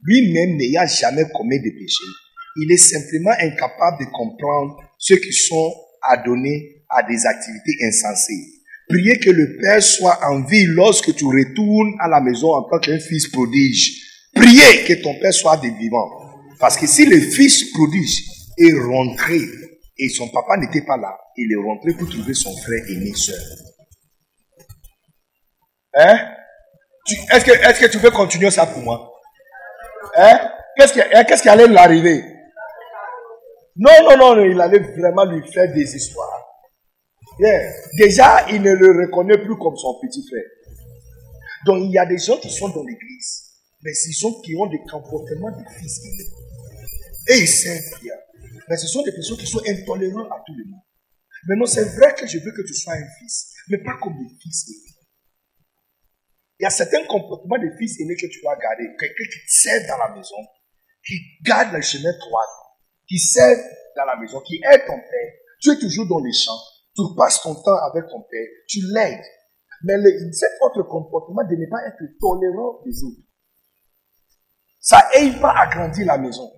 Lui-même 0.03 0.57
n'ayant 0.57 0.87
jamais 0.87 1.25
commis 1.35 1.59
de 1.59 1.71
péché, 1.71 2.05
il 2.57 2.73
est 2.73 2.77
simplement 2.77 3.35
incapable 3.39 4.05
de 4.05 4.11
comprendre 4.11 4.77
ceux 4.99 5.17
qui 5.17 5.33
sont 5.33 5.75
adonnés 6.03 6.85
à 6.89 7.03
des 7.03 7.27
activités 7.27 7.77
insensées. 7.87 8.59
Priez 8.89 9.19
que 9.19 9.31
le 9.31 9.59
Père 9.61 9.83
soit 9.83 10.19
en 10.25 10.45
vie 10.45 10.65
lorsque 10.67 11.15
tu 11.15 11.25
retournes 11.25 11.95
à 12.01 12.09
la 12.09 12.21
maison 12.21 12.55
en 12.55 12.63
tant 12.63 12.79
qu'un 12.79 12.99
fils 12.99 13.29
prodige. 13.29 14.08
Priez 14.39 14.85
que 14.85 15.03
ton 15.03 15.19
Père 15.21 15.33
soit 15.33 15.57
des 15.59 15.71
vivants. 15.71 16.11
Parce 16.59 16.77
que 16.77 16.87
si 16.87 17.07
le 17.07 17.21
fils 17.21 17.73
prodige 17.73 18.25
est 18.59 18.73
rentré 18.81 19.39
et 19.99 20.09
son 20.09 20.29
papa 20.29 20.57
n'était 20.57 20.85
pas 20.85 20.97
là, 20.97 21.17
il 21.37 21.53
est 21.53 21.65
rentré 21.65 21.93
pour 21.93 22.09
trouver 22.09 22.35
son 22.35 22.57
frère 22.57 22.83
aîné 22.89 23.13
seul. 23.15 23.41
Hein? 25.95 26.19
Est-ce 27.33 27.45
que, 27.45 27.51
est 27.51 27.81
que 27.81 27.91
tu 27.91 27.99
veux 27.99 28.11
continuer 28.11 28.51
ça 28.51 28.67
pour 28.67 28.83
moi? 28.83 29.13
Hein? 30.17 30.39
Qu'est-ce 30.77 30.93
qui, 30.93 31.01
hein, 31.01 31.53
allait 31.53 31.67
l'arriver? 31.69 32.23
Non, 33.77 33.91
non, 34.05 34.35
non, 34.35 34.45
il 34.45 34.61
allait 34.61 34.81
vraiment 34.81 35.25
lui 35.25 35.43
faire 35.53 35.73
des 35.73 35.97
histoires. 35.97 36.45
Déjà, 37.97 38.47
il 38.51 38.63
ne 38.63 38.73
le 38.73 39.07
reconnaît 39.07 39.39
plus 39.39 39.57
comme 39.57 39.77
son 39.77 39.99
petit 40.01 40.25
frère. 40.29 40.43
Donc, 41.67 41.79
il 41.85 41.93
y 41.93 41.99
a 41.99 42.07
des 42.07 42.19
gens 42.19 42.37
qui 42.39 42.51
sont 42.51 42.69
dans 42.69 42.83
l'église, 42.85 43.48
mais 43.83 43.93
ils 44.07 44.15
sont, 44.15 44.41
qui 44.43 44.55
ont 44.57 44.67
des 44.67 44.81
comportements 44.91 45.51
de 45.51 45.65
fils. 45.79 46.01
Et 47.29 47.39
ils 47.39 47.49
servent 47.49 48.01
bien. 48.03 48.15
Mais 48.69 48.77
ce 48.77 48.87
sont 48.87 49.03
des 49.03 49.13
personnes 49.13 49.39
qui 49.39 49.47
sont 49.47 49.63
intolérantes 49.67 50.31
à 50.31 50.43
tout 50.47 50.55
le 50.57 50.71
monde. 50.71 50.83
Maintenant, 51.47 51.67
c'est 51.67 51.85
vrai 51.97 52.15
que 52.15 52.27
je 52.27 52.39
veux 52.39 52.53
que 52.53 52.67
tu 52.67 52.75
sois 52.75 52.95
un 52.95 53.09
fils, 53.19 53.55
mais 53.69 53.79
pas 53.79 53.97
comme 54.03 54.17
des 54.19 54.35
fils 54.41 54.69
aînés. 54.69 54.95
Il 56.61 56.65
y 56.65 56.67
a 56.67 56.71
certains 56.71 57.05
comportements 57.07 57.59
de 57.59 57.71
fils 57.79 58.01
aînés 58.01 58.17
que 58.17 58.27
tu 58.27 58.41
dois 58.43 58.57
garder. 58.57 58.85
Quelqu'un 58.99 59.25
qui 59.25 59.41
sert 59.47 59.87
dans 59.87 59.97
la 59.99 60.15
maison, 60.17 60.37
qui 61.07 61.15
garde 61.43 61.73
le 61.73 61.81
chemin 61.81 62.13
droit, 62.19 62.47
qui 63.09 63.19
sert 63.19 63.57
dans 63.97 64.05
la 64.05 64.17
maison, 64.17 64.41
qui 64.41 64.57
aide 64.57 64.85
ton 64.87 64.99
père. 64.99 65.33
Tu 65.61 65.71
es 65.71 65.79
toujours 65.79 66.07
dans 66.07 66.21
les 66.21 66.33
champs, 66.33 66.59
tu 66.95 67.03
passes 67.17 67.41
ton 67.43 67.55
temps 67.55 67.79
avec 67.91 68.11
ton 68.11 68.23
père, 68.23 68.47
tu 68.67 68.81
l'aides. 68.93 69.25
Mais 69.85 69.95
cet 70.33 70.51
autre 70.63 70.83
comportement 70.83 71.43
de 71.45 71.55
ne 71.55 71.71
pas 71.71 71.87
être 71.87 72.03
tolérant 72.21 72.83
des 72.85 73.05
autres, 73.05 73.28
ça 74.81 75.09
n'aide 75.15 75.41
pas 75.41 75.55
à 75.57 75.67
grandir 75.67 76.07
la 76.07 76.19
maison. 76.19 76.51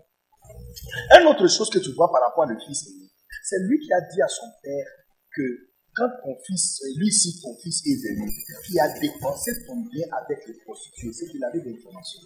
Une 1.18 1.26
autre 1.26 1.48
chose 1.48 1.70
que 1.70 1.78
tu 1.78 1.92
vois 1.92 2.10
par 2.10 2.22
rapport 2.22 2.44
à 2.44 2.46
le 2.46 2.58
fils 2.58 2.86
aîné, 2.86 3.10
c'est 3.42 3.58
lui 3.66 3.78
qui 3.80 3.92
a 3.92 4.00
dit 4.00 4.22
à 4.22 4.28
son 4.28 4.46
père 4.62 4.86
que 5.34 5.70
quand 5.94 6.08
ton 6.22 6.36
fils, 6.46 6.80
lui 6.96 7.12
si 7.12 7.40
ton 7.40 7.56
fils 7.62 7.82
est 7.86 7.96
venu, 7.96 8.30
qui 8.64 8.78
a 8.78 8.88
dépensé 9.00 9.50
ton 9.66 9.76
bien 9.90 10.06
avec 10.12 10.46
les 10.46 10.54
prostituées, 10.64 11.12
c'est 11.12 11.26
qu'il 11.26 11.42
avait 11.44 11.60
des 11.60 11.74
informations. 11.74 12.20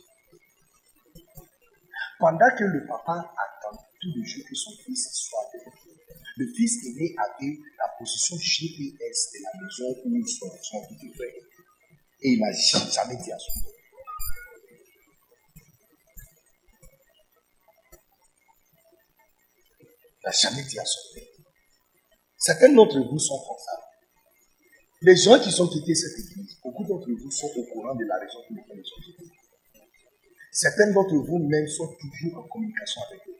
Pendant 2.18 2.50
que 2.56 2.64
le 2.64 2.86
papa 2.86 3.12
attend 3.12 3.76
tout 4.00 4.12
le 4.14 4.24
jour 4.24 4.44
que 4.48 4.54
son 4.54 4.70
fils 4.84 5.08
soit 5.12 5.50
venu, 5.54 5.94
le 6.36 6.46
fils 6.54 6.84
aîné 6.86 7.14
avait 7.18 7.58
la 7.78 7.88
position 7.98 8.36
GPS 8.36 9.30
de 9.32 9.42
la 9.42 9.50
maison 9.62 10.00
où 10.04 10.26
son, 10.26 10.46
son 10.62 10.86
petit 10.88 11.12
frère 11.14 11.30
Et 12.22 12.32
il 12.32 12.40
n'a 12.40 12.52
jamais 12.52 13.16
dit 13.16 13.32
à 13.32 13.38
son 13.38 13.60
père. 13.60 13.73
N'a 20.24 20.32
jamais 20.32 20.62
dit 20.62 20.78
à 20.78 20.84
son 20.84 21.14
père. 21.14 21.24
Certains 22.38 22.72
d'entre 22.72 22.98
vous 22.98 23.18
sont 23.18 23.38
comme 23.38 23.58
ça. 23.58 23.80
Les 25.02 25.16
gens 25.16 25.38
qui 25.38 25.50
sont 25.50 25.68
quittés 25.68 25.94
cette 25.94 26.18
église, 26.18 26.58
beaucoup 26.62 26.84
d'entre 26.84 27.10
vous 27.10 27.30
sont 27.30 27.50
au 27.56 27.64
courant 27.64 27.94
de 27.94 28.04
la 28.04 28.18
raison 28.18 28.38
pour 28.46 28.56
laquelle 28.56 28.78
ils 28.78 28.86
sont 28.86 29.00
quittés. 29.04 29.30
Certains 30.52 30.92
d'entre 30.92 31.14
vous 31.16 31.38
même 31.38 31.66
sont 31.68 31.88
toujours 32.00 32.38
en 32.38 32.48
communication 32.48 33.02
avec 33.10 33.20
eux. 33.28 33.36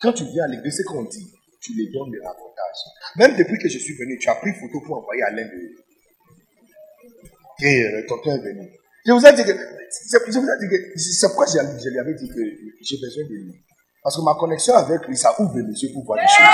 Quand 0.00 0.12
tu 0.12 0.24
viens 0.24 0.44
à 0.44 0.48
l'église, 0.48 0.76
c'est 0.76 0.84
qu'on 0.84 1.04
dit, 1.04 1.30
tu 1.60 1.74
les 1.74 1.90
donnes 1.90 2.10
des 2.10 2.20
rapportages. 2.20 2.84
Même 3.16 3.36
depuis 3.36 3.58
que 3.58 3.68
je 3.68 3.78
suis 3.78 3.94
venu, 3.94 4.18
tu 4.18 4.28
as 4.28 4.36
pris 4.36 4.52
photo 4.52 4.80
pour 4.80 4.98
envoyer 4.98 5.22
à 5.22 5.30
l'un 5.30 5.44
d'eux. 5.44 5.74
Et 7.62 7.82
euh, 7.84 8.06
tonton 8.06 8.36
est 8.36 8.42
venu. 8.42 8.70
Je 9.06 9.12
vous 9.12 9.26
ai 9.26 9.32
dit 9.34 9.44
que, 9.44 9.52
c'est 9.90 11.26
pourquoi 11.28 11.46
je 11.46 11.88
lui 11.88 11.98
avais 11.98 12.14
dit 12.14 12.28
que 12.28 12.40
j'ai 12.82 12.98
besoin 12.98 13.24
de 13.24 13.34
lui. 13.34 13.64
Parce 14.04 14.16
que 14.18 14.22
ma 14.22 14.34
connexion 14.34 14.74
avec 14.74 15.08
lui, 15.08 15.16
ça 15.16 15.34
ouvre 15.40 15.60
les 15.60 15.82
yeux 15.82 15.90
pour 15.94 16.04
voir 16.04 16.20
des 16.20 16.26
choses. 16.26 16.44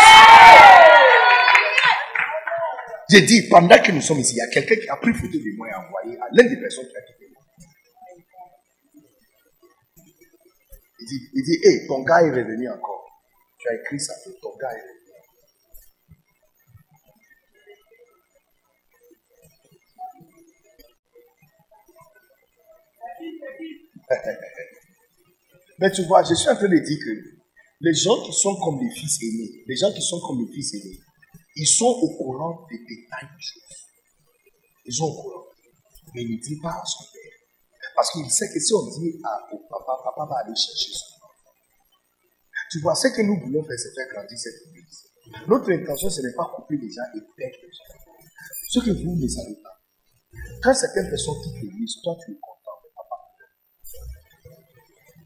J'ai 3.11 3.23
dit, 3.23 3.49
pendant 3.49 3.77
que 3.83 3.91
nous 3.91 4.01
sommes 4.01 4.21
ici, 4.21 4.35
il 4.35 4.39
y 4.39 4.41
a 4.41 4.47
quelqu'un 4.47 4.77
qui 4.77 4.89
a 4.89 4.95
pris 4.95 5.13
photo 5.13 5.37
de 5.37 5.57
moi 5.57 5.67
et 5.69 5.75
envoyé 5.75 6.17
à 6.21 6.29
l'une 6.31 6.49
des 6.49 6.61
personnes 6.61 6.87
qui 6.87 6.97
a 6.97 7.01
quitté. 7.03 7.27
Il 11.01 11.07
dit, 11.07 11.31
il 11.35 11.43
dit, 11.43 11.59
hé, 11.65 11.89
ton 11.89 12.05
gars 12.05 12.23
est 12.23 12.31
revenu 12.31 12.71
encore. 12.71 13.05
Tu 13.59 13.69
as 13.69 13.75
écrit 13.75 13.99
ça, 13.99 14.15
ton 14.41 14.57
gars 14.57 14.71
est 14.71 14.83
revenu. 14.83 15.01
Mais 25.81 25.91
tu 25.91 26.05
vois, 26.05 26.23
je 26.23 26.35
suis 26.35 26.49
en 26.49 26.55
train 26.55 26.69
de 26.69 26.79
dire 26.79 26.99
que 27.03 27.30
les 27.81 27.95
gens 27.95 28.23
qui 28.23 28.33
sont 28.33 28.57
comme 28.57 28.79
les 28.81 28.91
fils 28.91 29.19
aînés, 29.23 29.65
les 29.67 29.77
gens 29.77 29.93
qui 29.93 30.03
sont 30.03 30.21
comme 30.21 30.41
les 30.41 30.53
fils 30.53 30.75
aînés, 30.75 31.01
ils 31.57 31.67
sont 31.67 31.87
au 31.87 32.17
courant 32.17 32.67
des 32.71 32.79
détails 32.79 33.29
des 33.37 33.43
choses. 33.43 33.63
Ils 34.85 34.95
sont 34.95 35.05
au 35.05 35.23
courant. 35.23 35.45
Mais 36.15 36.23
ils 36.23 36.37
ne 36.37 36.41
disent 36.41 36.61
pas 36.61 36.71
à 36.71 36.85
son 36.85 37.05
père. 37.05 37.33
Parce 37.95 38.11
qu'il 38.13 38.31
sait 38.31 38.49
que 38.53 38.61
si 38.61 38.75
on 38.75 38.87
dit 38.87 39.21
à, 39.25 39.53
au 39.53 39.59
papa, 39.69 39.93
papa 40.05 40.27
va 40.29 40.37
aller 40.45 40.55
chercher 40.55 40.93
son 40.93 41.17
enfant. 41.25 41.53
Tu 42.71 42.81
vois, 42.81 42.95
ce 42.95 43.09
que 43.09 43.23
nous 43.23 43.39
voulons 43.41 43.63
faire, 43.65 43.79
c'est 43.79 43.95
faire 43.95 44.09
grandir 44.13 44.39
cette 44.39 44.61
église. 44.69 45.07
Notre 45.49 45.73
intention, 45.73 46.11
ce 46.11 46.21
n'est 46.23 46.35
pas 46.35 46.51
couper 46.55 46.77
les 46.77 46.91
gens 46.91 47.03
et 47.15 47.21
perdre 47.37 47.57
les 47.63 47.73
gens. 47.73 47.91
Ce 48.69 48.79
que 48.81 48.91
vous 48.91 49.17
ne 49.17 49.29
savez 49.29 49.57
pas. 49.63 49.81
Quand 50.63 50.75
certaines 50.75 51.09
personnes 51.09 51.35
quittent 51.43 51.63
l'église, 51.63 51.97
toi 52.03 52.17
tu 52.25 52.33
es 52.33 52.35
content, 52.35 52.77
mais 52.85 52.91
papa 52.95 53.17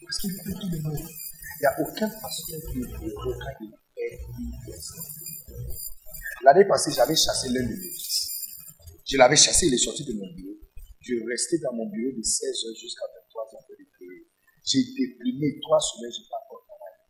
Parce 0.02 0.18
qu'il 0.18 0.32
fait 0.32 0.60
tout 0.60 0.70
le 0.70 0.80
monde. 0.82 1.08
N'y 1.64 1.68
a 1.68 1.80
aucun 1.80 2.10
pasteur 2.20 2.60
qui 2.70 2.76
une 2.76 2.84
personne. 4.66 5.00
L'année 6.44 6.66
passée, 6.66 6.90
j'avais 6.92 7.16
chassé 7.16 7.48
l'un 7.48 7.62
de 7.62 7.68
mes 7.72 7.80
fils. 7.80 8.28
Je 9.06 9.16
l'avais 9.16 9.36
chassé, 9.36 9.68
il 9.68 9.72
est 9.72 9.78
sorti 9.78 10.04
de 10.04 10.12
mon 10.12 10.30
bureau. 10.34 10.60
Je 11.00 11.14
restais 11.26 11.56
dans 11.64 11.72
mon 11.72 11.88
bureau 11.88 12.12
de 12.12 12.20
16h 12.20 12.78
jusqu'à 12.78 13.06
23h 13.06 13.64
de 13.80 13.84
prier. 13.96 14.28
J'ai 14.62 14.84
déprimé 14.92 15.58
trois 15.62 15.80
semaines, 15.80 16.12
je 16.12 16.20
n'ai 16.20 16.28
pas 16.28 16.36
encore 16.44 16.66
travaillé. 16.68 17.00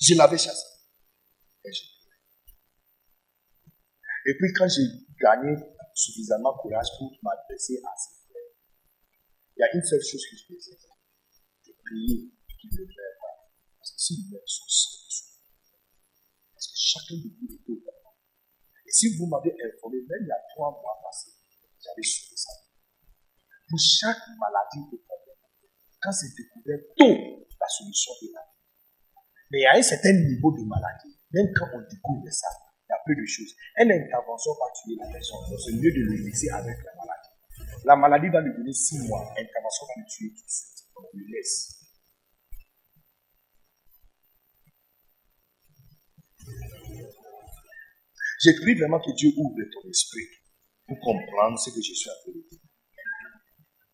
Je 0.00 0.14
l'avais 0.14 0.38
chassé. 0.38 0.64
Et, 1.66 1.70
Et 4.24 4.34
puis 4.40 4.52
quand 4.56 4.68
j'ai 4.68 4.88
gagné 5.20 5.52
suffisamment 5.92 6.56
courage 6.56 6.88
pour 6.96 7.12
m'adresser 7.22 7.76
à 7.84 7.92
ses 7.92 8.24
frères, 8.24 8.56
il 9.54 9.60
y 9.60 9.64
a 9.64 9.76
une 9.76 9.84
seule 9.84 10.00
chose 10.00 10.24
que 10.30 10.36
je 10.38 10.44
faisais. 10.54 10.78
Je 11.66 11.72
priais 11.84 12.32
qu'il 12.58 12.70
ne 12.72 12.86
s'il 13.98 14.30
meurt, 14.30 14.46
son 14.46 14.64
sang 14.68 15.26
Parce 16.54 16.68
que 16.68 16.78
chacun 16.78 17.14
de 17.16 17.28
vous 17.34 17.54
est 17.54 17.68
au 17.68 17.88
et 18.88 18.92
si 18.92 19.14
vous 19.18 19.26
m'avez 19.26 19.52
informé, 19.52 20.00
même 20.08 20.24
il 20.24 20.28
y 20.28 20.32
a 20.32 20.40
trois 20.56 20.72
mois 20.72 20.96
passés, 21.04 21.36
j'avais 21.84 22.00
suivi 22.00 22.32
ça. 22.40 22.56
Pour 23.68 23.78
chaque 23.78 24.24
maladie 24.40 24.80
ou 24.80 24.96
problème, 25.04 25.36
quand 26.00 26.12
c'est 26.12 26.32
découvert 26.32 26.80
tôt, 26.96 27.44
la 27.60 27.68
solution 27.68 28.12
est 28.22 28.32
là. 28.32 28.48
Mais 29.52 29.60
il 29.60 29.62
y 29.62 29.66
a 29.66 29.76
un 29.76 29.82
certain 29.82 30.12
niveau 30.16 30.56
de 30.56 30.64
maladie. 30.64 31.12
Même 31.36 31.52
quand 31.52 31.68
on 31.76 31.84
découvre 31.84 32.32
ça, 32.32 32.48
il 32.88 32.88
y 32.88 32.96
a 32.96 33.00
peu 33.04 33.12
de 33.12 33.26
choses. 33.28 33.52
Une 33.76 33.92
intervention 33.92 34.52
va 34.56 34.72
tuer 34.72 34.96
la 34.96 35.12
personne. 35.12 35.44
C'est 35.60 35.76
mieux 35.76 35.92
de 35.92 36.08
le 36.08 36.24
laisser 36.24 36.48
avec 36.48 36.78
la 36.80 36.92
maladie. 36.96 37.84
La 37.84 37.96
maladie 37.96 38.28
va 38.32 38.40
lui 38.40 38.56
donner 38.56 38.72
six 38.72 39.04
mois. 39.04 39.20
L'intervention 39.36 39.84
va 39.84 40.00
le 40.00 40.08
tuer 40.08 40.32
tout 40.32 40.44
de 40.44 40.48
suite. 40.48 40.88
On 40.96 41.04
le 41.12 41.24
laisse. 41.28 41.77
J'ai 48.42 48.54
pris 48.54 48.74
vraiment 48.74 49.00
que 49.00 49.10
Dieu 49.16 49.30
ouvre 49.36 49.56
ton 49.72 49.88
esprit 49.88 50.26
pour 50.86 50.98
comprendre 51.00 51.58
ce 51.58 51.70
que 51.70 51.82
je 51.82 51.92
suis 51.92 52.08
en 52.08 52.14
train 52.22 52.32
de 52.32 52.48
dire. 52.48 52.60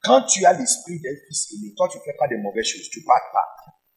Quand 0.02 0.22
tu 0.26 0.44
as 0.44 0.52
l'esprit 0.52 1.00
d'un 1.00 1.16
fils 1.26 1.52
aimé, 1.54 1.72
toi 1.76 1.88
tu 1.90 1.98
ne 1.98 2.02
fais 2.02 2.16
pas 2.18 2.28
de 2.28 2.36
mauvaises 2.36 2.66
choses, 2.66 2.88
tu 2.90 3.00
ne 3.00 3.04
parles 3.06 3.32
pas. 3.32 3.46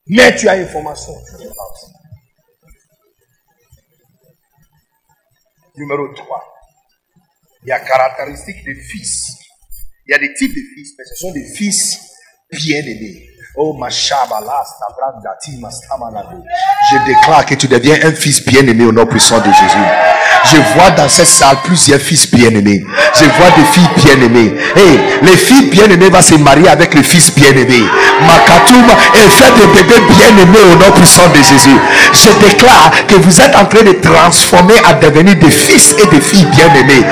Mais 0.07 0.35
tu 0.35 0.47
as 0.47 0.53
information, 0.53 1.13
tu 1.25 1.43
parles 1.43 1.97
Numéro 5.75 6.13
3. 6.13 6.53
Il 7.63 7.69
y 7.69 7.71
a 7.71 7.79
caractéristiques 7.79 8.65
de 8.65 8.73
fils. 8.73 9.37
Il 10.07 10.11
y 10.11 10.13
a 10.15 10.19
des 10.19 10.33
types 10.33 10.55
de 10.55 10.61
fils, 10.75 10.95
mais 10.97 11.03
ce 11.05 11.15
sont 11.15 11.31
des 11.31 11.45
fils 11.53 11.99
bien-aimés. 12.51 13.29
Oh, 13.59 13.75
Je 16.91 16.97
déclare 17.05 17.45
que 17.45 17.55
tu 17.55 17.67
deviens 17.67 17.95
un 18.03 18.11
fils 18.11 18.45
bien-aimé 18.45 18.85
au 18.85 18.91
nom 18.91 19.07
puissant 19.07 19.39
de 19.39 19.45
Jésus. 19.45 19.85
Je 20.45 20.57
vois 20.75 20.91
dans 20.91 21.09
cette 21.09 21.27
salle 21.27 21.57
plusieurs 21.63 21.99
fils 21.99 22.29
bien-aimés. 22.29 22.83
Je 23.15 23.23
vois 23.23 23.49
des 23.57 23.65
filles 23.65 23.89
bien-aimées. 23.95 24.53
Et 24.75 25.25
les 25.25 25.35
filles 25.35 25.69
bien-aimées 25.69 26.09
vont 26.09 26.21
se 26.21 26.35
marier 26.35 26.69
avec 26.69 26.93
les 26.93 27.03
fils 27.03 27.33
bien-aimés. 27.33 27.83
Makatoum 28.21 28.85
et 29.15 29.29
faire 29.29 29.53
des 29.55 29.67
bébés 29.67 30.01
bien-aimés 30.07 30.63
au 30.71 30.75
nom 30.75 30.91
puissant 30.91 31.27
de 31.29 31.37
Jésus. 31.37 31.77
Je 32.13 32.47
déclare 32.47 32.91
que 33.07 33.15
vous 33.15 33.41
êtes 33.41 33.55
en 33.55 33.65
train 33.65 33.83
de 33.83 33.93
transformer 33.93 34.75
à 34.85 34.93
devenir 34.93 35.35
des 35.35 35.49
fils 35.51 35.95
et 35.97 36.05
des 36.07 36.21
filles 36.21 36.45
bien-aimés. 36.45 37.05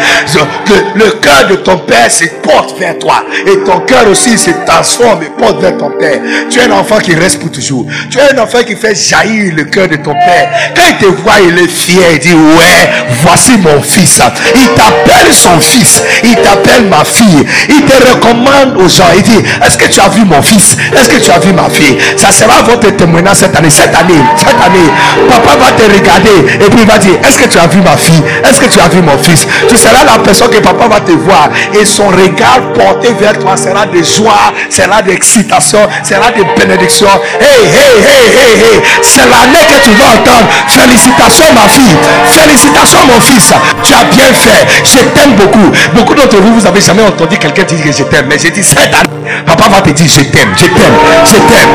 Que 0.66 0.98
le 0.98 1.12
cœur 1.20 1.48
de 1.50 1.56
ton 1.56 1.80
père 1.80 2.12
se 2.12 2.26
porte 2.44 2.78
vers 2.80 2.98
toi. 3.00 3.24
Et 3.46 3.58
ton 3.64 3.80
cœur 3.82 4.08
aussi 4.08 4.38
se 4.38 4.52
transforme 4.66 5.24
et 5.24 5.30
porte 5.42 5.60
vers 5.62 5.78
ton 5.78 5.92
père. 5.98 6.22
Tu 6.50 6.60
es 6.60 6.64
un 6.64 6.72
enfant 6.72 6.98
qui 7.00 7.16
reste 7.16 7.40
pour 7.40 7.52
toujours. 7.52 7.86
Tu 8.10 8.18
es 8.18 8.34
un 8.34 8.42
enfant 8.42 8.60
qui 8.66 8.76
fait 8.76 8.96
jaillir 8.96 9.54
le 9.56 9.66
cœur 9.66 9.88
de 9.88 9.98
ton 9.98 10.14
père. 10.14 10.50
Quand 10.76 10.84
il 10.90 10.98
te 10.98 11.06
voit, 11.22 11.40
il 11.48 11.58
est 11.60 11.68
fier. 11.68 12.14
Il 12.14 12.20
dit, 12.20 12.34
ouais, 12.34 12.90
voici 13.22 13.58
mon 13.58 13.82
fils. 13.82 14.22
Il 14.56 14.70
t'appelle 14.70 15.34
son 15.34 15.60
fils. 15.60 16.04
Il 16.24 16.36
t'appelle 16.36 16.86
ma 16.86 17.04
fille. 17.04 17.46
Il 17.70 17.84
te 17.86 17.96
recommande 18.10 18.78
aux 18.78 18.88
gens. 18.88 19.12
Il 19.16 19.24
dit, 19.24 19.44
est-ce 19.66 19.78
que 19.78 19.88
tu 19.88 20.00
as 20.00 20.10
vu 20.10 20.26
mon 20.26 20.42
fils? 20.42 20.78
Est-ce 20.94 21.10
que 21.10 21.18
tu 21.18 21.32
as 21.32 21.40
vu 21.40 21.54
ma 21.54 21.70
fille? 21.70 21.98
Ça 22.16 22.32
sera 22.32 22.62
votre 22.64 22.90
témoignage 22.96 23.38
cette 23.38 23.56
année. 23.56 23.70
Cette 23.70 23.96
année, 23.96 24.22
cette 24.38 24.62
année, 24.62 24.90
papa 25.30 25.58
va 25.58 25.72
te 25.72 25.84
regarder 25.92 26.54
et 26.54 26.70
puis 26.70 26.80
il 26.82 26.88
va 26.88 26.98
dire, 26.98 27.14
est-ce 27.28 27.40
que 27.40 27.48
tu 27.50 27.58
as 27.58 27.68
vu 27.68 27.82
ma 27.82 27.98
fille? 27.98 28.24
Est-ce 28.44 28.60
que 28.60 28.72
tu 28.72 28.80
as 28.80 28.88
vu 28.88 29.02
mon 29.02 29.18
fils? 29.18 29.48
Tu 29.68 29.78
seras 29.78 30.04
la 30.04 30.20
personne 30.20 30.50
que 30.50 30.60
papa 30.60 30.88
va 30.88 31.00
te 31.02 31.12
voir 31.12 31.50
et 31.74 31.86
son 31.86 32.08
regard 32.08 32.74
porté 32.74 33.14
vers 33.20 33.38
toi 33.40 33.58
sera 33.58 33.86
de 33.86 34.02
joie, 34.04 34.54
sera 34.70 35.02
d'excitation, 35.02 35.80
sera 36.04 36.25
de 36.32 36.44
bénédiction. 36.60 37.08
Hey, 37.40 37.66
hey, 37.66 37.98
hey, 38.00 38.26
hey, 38.38 38.54
hey. 38.64 38.82
C'est 39.04 39.28
l'année 39.30 39.66
que 39.70 39.84
tu 39.84 39.92
vas 39.96 40.10
entendre. 40.16 40.48
Félicitations 40.68 41.52
ma 41.54 41.68
fille. 41.70 41.96
Félicitations 42.26 43.06
mon 43.08 43.20
fils, 43.22 43.52
tu 43.84 43.94
as 43.94 44.04
bien 44.06 44.34
fait. 44.34 44.66
Je 44.84 45.00
t'aime 45.14 45.36
beaucoup. 45.36 45.72
Beaucoup 45.96 46.16
d'entre 46.16 46.38
vous, 46.38 46.56
vous 46.56 46.62
n'avez 46.62 46.82
jamais 46.82 47.04
entendu 47.04 47.38
quelqu'un 47.38 47.64
dire 47.64 47.84
que 47.84 47.92
je 47.92 48.04
t'aime. 48.04 48.26
Mais 48.28 48.38
j'ai 48.40 48.52
dit 48.52 48.64
cette 48.64 48.78
année, 48.80 49.44
papa 49.46 49.70
va 49.70 49.82
te 49.82 49.90
dire 49.92 50.08
je 50.08 50.22
t'aime, 50.22 50.54
je 50.58 50.66
t'aime, 50.66 50.94
je 51.26 51.38
t'aime. 51.38 51.70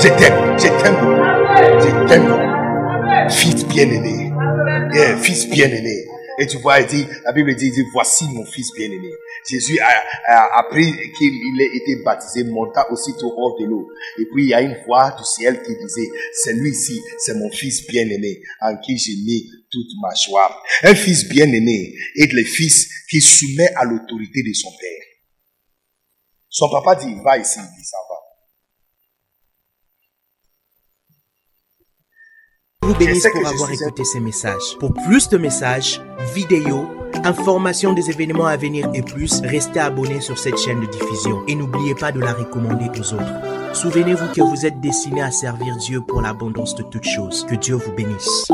je 0.00 0.08
t'aime, 0.08 0.34
je 0.56 0.68
t'aime 0.82 0.96
Je 1.80 2.06
t'aime 2.08 2.34
Fils 3.30 3.66
bien-aimé. 3.66 4.32
fils 5.22 5.48
bien-aimé. 5.48 6.04
Et 6.40 6.46
tu 6.46 6.58
vois, 6.58 6.78
il 6.80 6.86
dit, 6.86 7.06
la 7.24 7.32
Bible 7.32 7.54
dit, 7.56 7.70
dit 7.70 7.82
voici 7.92 8.24
mon 8.32 8.44
fils 8.44 8.68
bien-aimé. 8.76 9.08
Jésus 9.46 9.78
a, 9.80 10.58
appris 10.58 10.92
qu'il 11.18 11.60
a 11.60 11.76
été 11.76 11.96
baptisé, 12.04 12.44
monta 12.44 12.90
aussitôt 12.90 13.32
hors 13.36 13.58
de 13.60 13.66
l'eau. 13.66 13.88
Et 14.18 14.26
puis 14.32 14.44
il 14.44 14.48
y 14.48 14.54
a 14.54 14.62
une 14.62 14.76
voix 14.86 15.14
du 15.16 15.24
ciel 15.24 15.62
qui 15.62 15.74
disait, 15.74 16.08
c'est 16.32 16.54
lui-ci, 16.54 17.00
c'est 17.18 17.34
mon 17.34 17.50
fils 17.50 17.86
bien-aimé, 17.86 18.40
en 18.60 18.76
qui 18.78 18.96
j'ai 18.98 19.16
mis 19.16 19.50
toute 19.70 19.90
ma 20.00 20.14
joie. 20.14 20.62
Un 20.84 20.94
fils 20.94 21.28
bien-aimé 21.28 21.94
est 22.16 22.32
le 22.32 22.44
fils 22.44 22.88
qui 23.10 23.20
soumet 23.20 23.68
à 23.76 23.84
l'autorité 23.84 24.42
de 24.42 24.52
son 24.52 24.70
père. 24.70 25.04
Son 26.48 26.68
papa 26.70 26.94
dit, 26.96 27.14
va 27.24 27.38
ici, 27.38 27.58
il 27.58 27.84
s'en 27.84 27.98
va. 28.08 28.18
vous 32.88 32.94
bénisse 32.94 33.28
pour 33.30 33.46
avoir 33.46 33.70
écouté 33.70 34.04
ces 34.04 34.20
messages. 34.20 34.76
Pour 34.80 34.94
plus 34.94 35.28
de 35.28 35.36
messages, 35.36 36.00
vidéos, 36.34 36.88
informations 37.24 37.92
des 37.92 38.10
événements 38.10 38.46
à 38.46 38.56
venir 38.56 38.88
et 38.94 39.02
plus, 39.02 39.40
restez 39.42 39.80
abonné 39.80 40.20
sur 40.20 40.38
cette 40.38 40.58
chaîne 40.58 40.80
de 40.80 40.86
diffusion 40.86 41.42
et 41.46 41.54
n'oubliez 41.54 41.94
pas 41.94 42.12
de 42.12 42.20
la 42.20 42.32
recommander 42.32 42.88
aux 42.98 43.14
autres. 43.14 43.74
Souvenez-vous 43.74 44.32
que 44.34 44.40
vous 44.40 44.66
êtes 44.66 44.80
destiné 44.80 45.22
à 45.22 45.30
servir 45.30 45.76
Dieu 45.76 46.00
pour 46.00 46.22
l'abondance 46.22 46.74
de 46.74 46.82
toutes 46.82 47.04
choses. 47.04 47.44
Que 47.48 47.54
Dieu 47.54 47.74
vous 47.74 47.92
bénisse. 47.92 48.50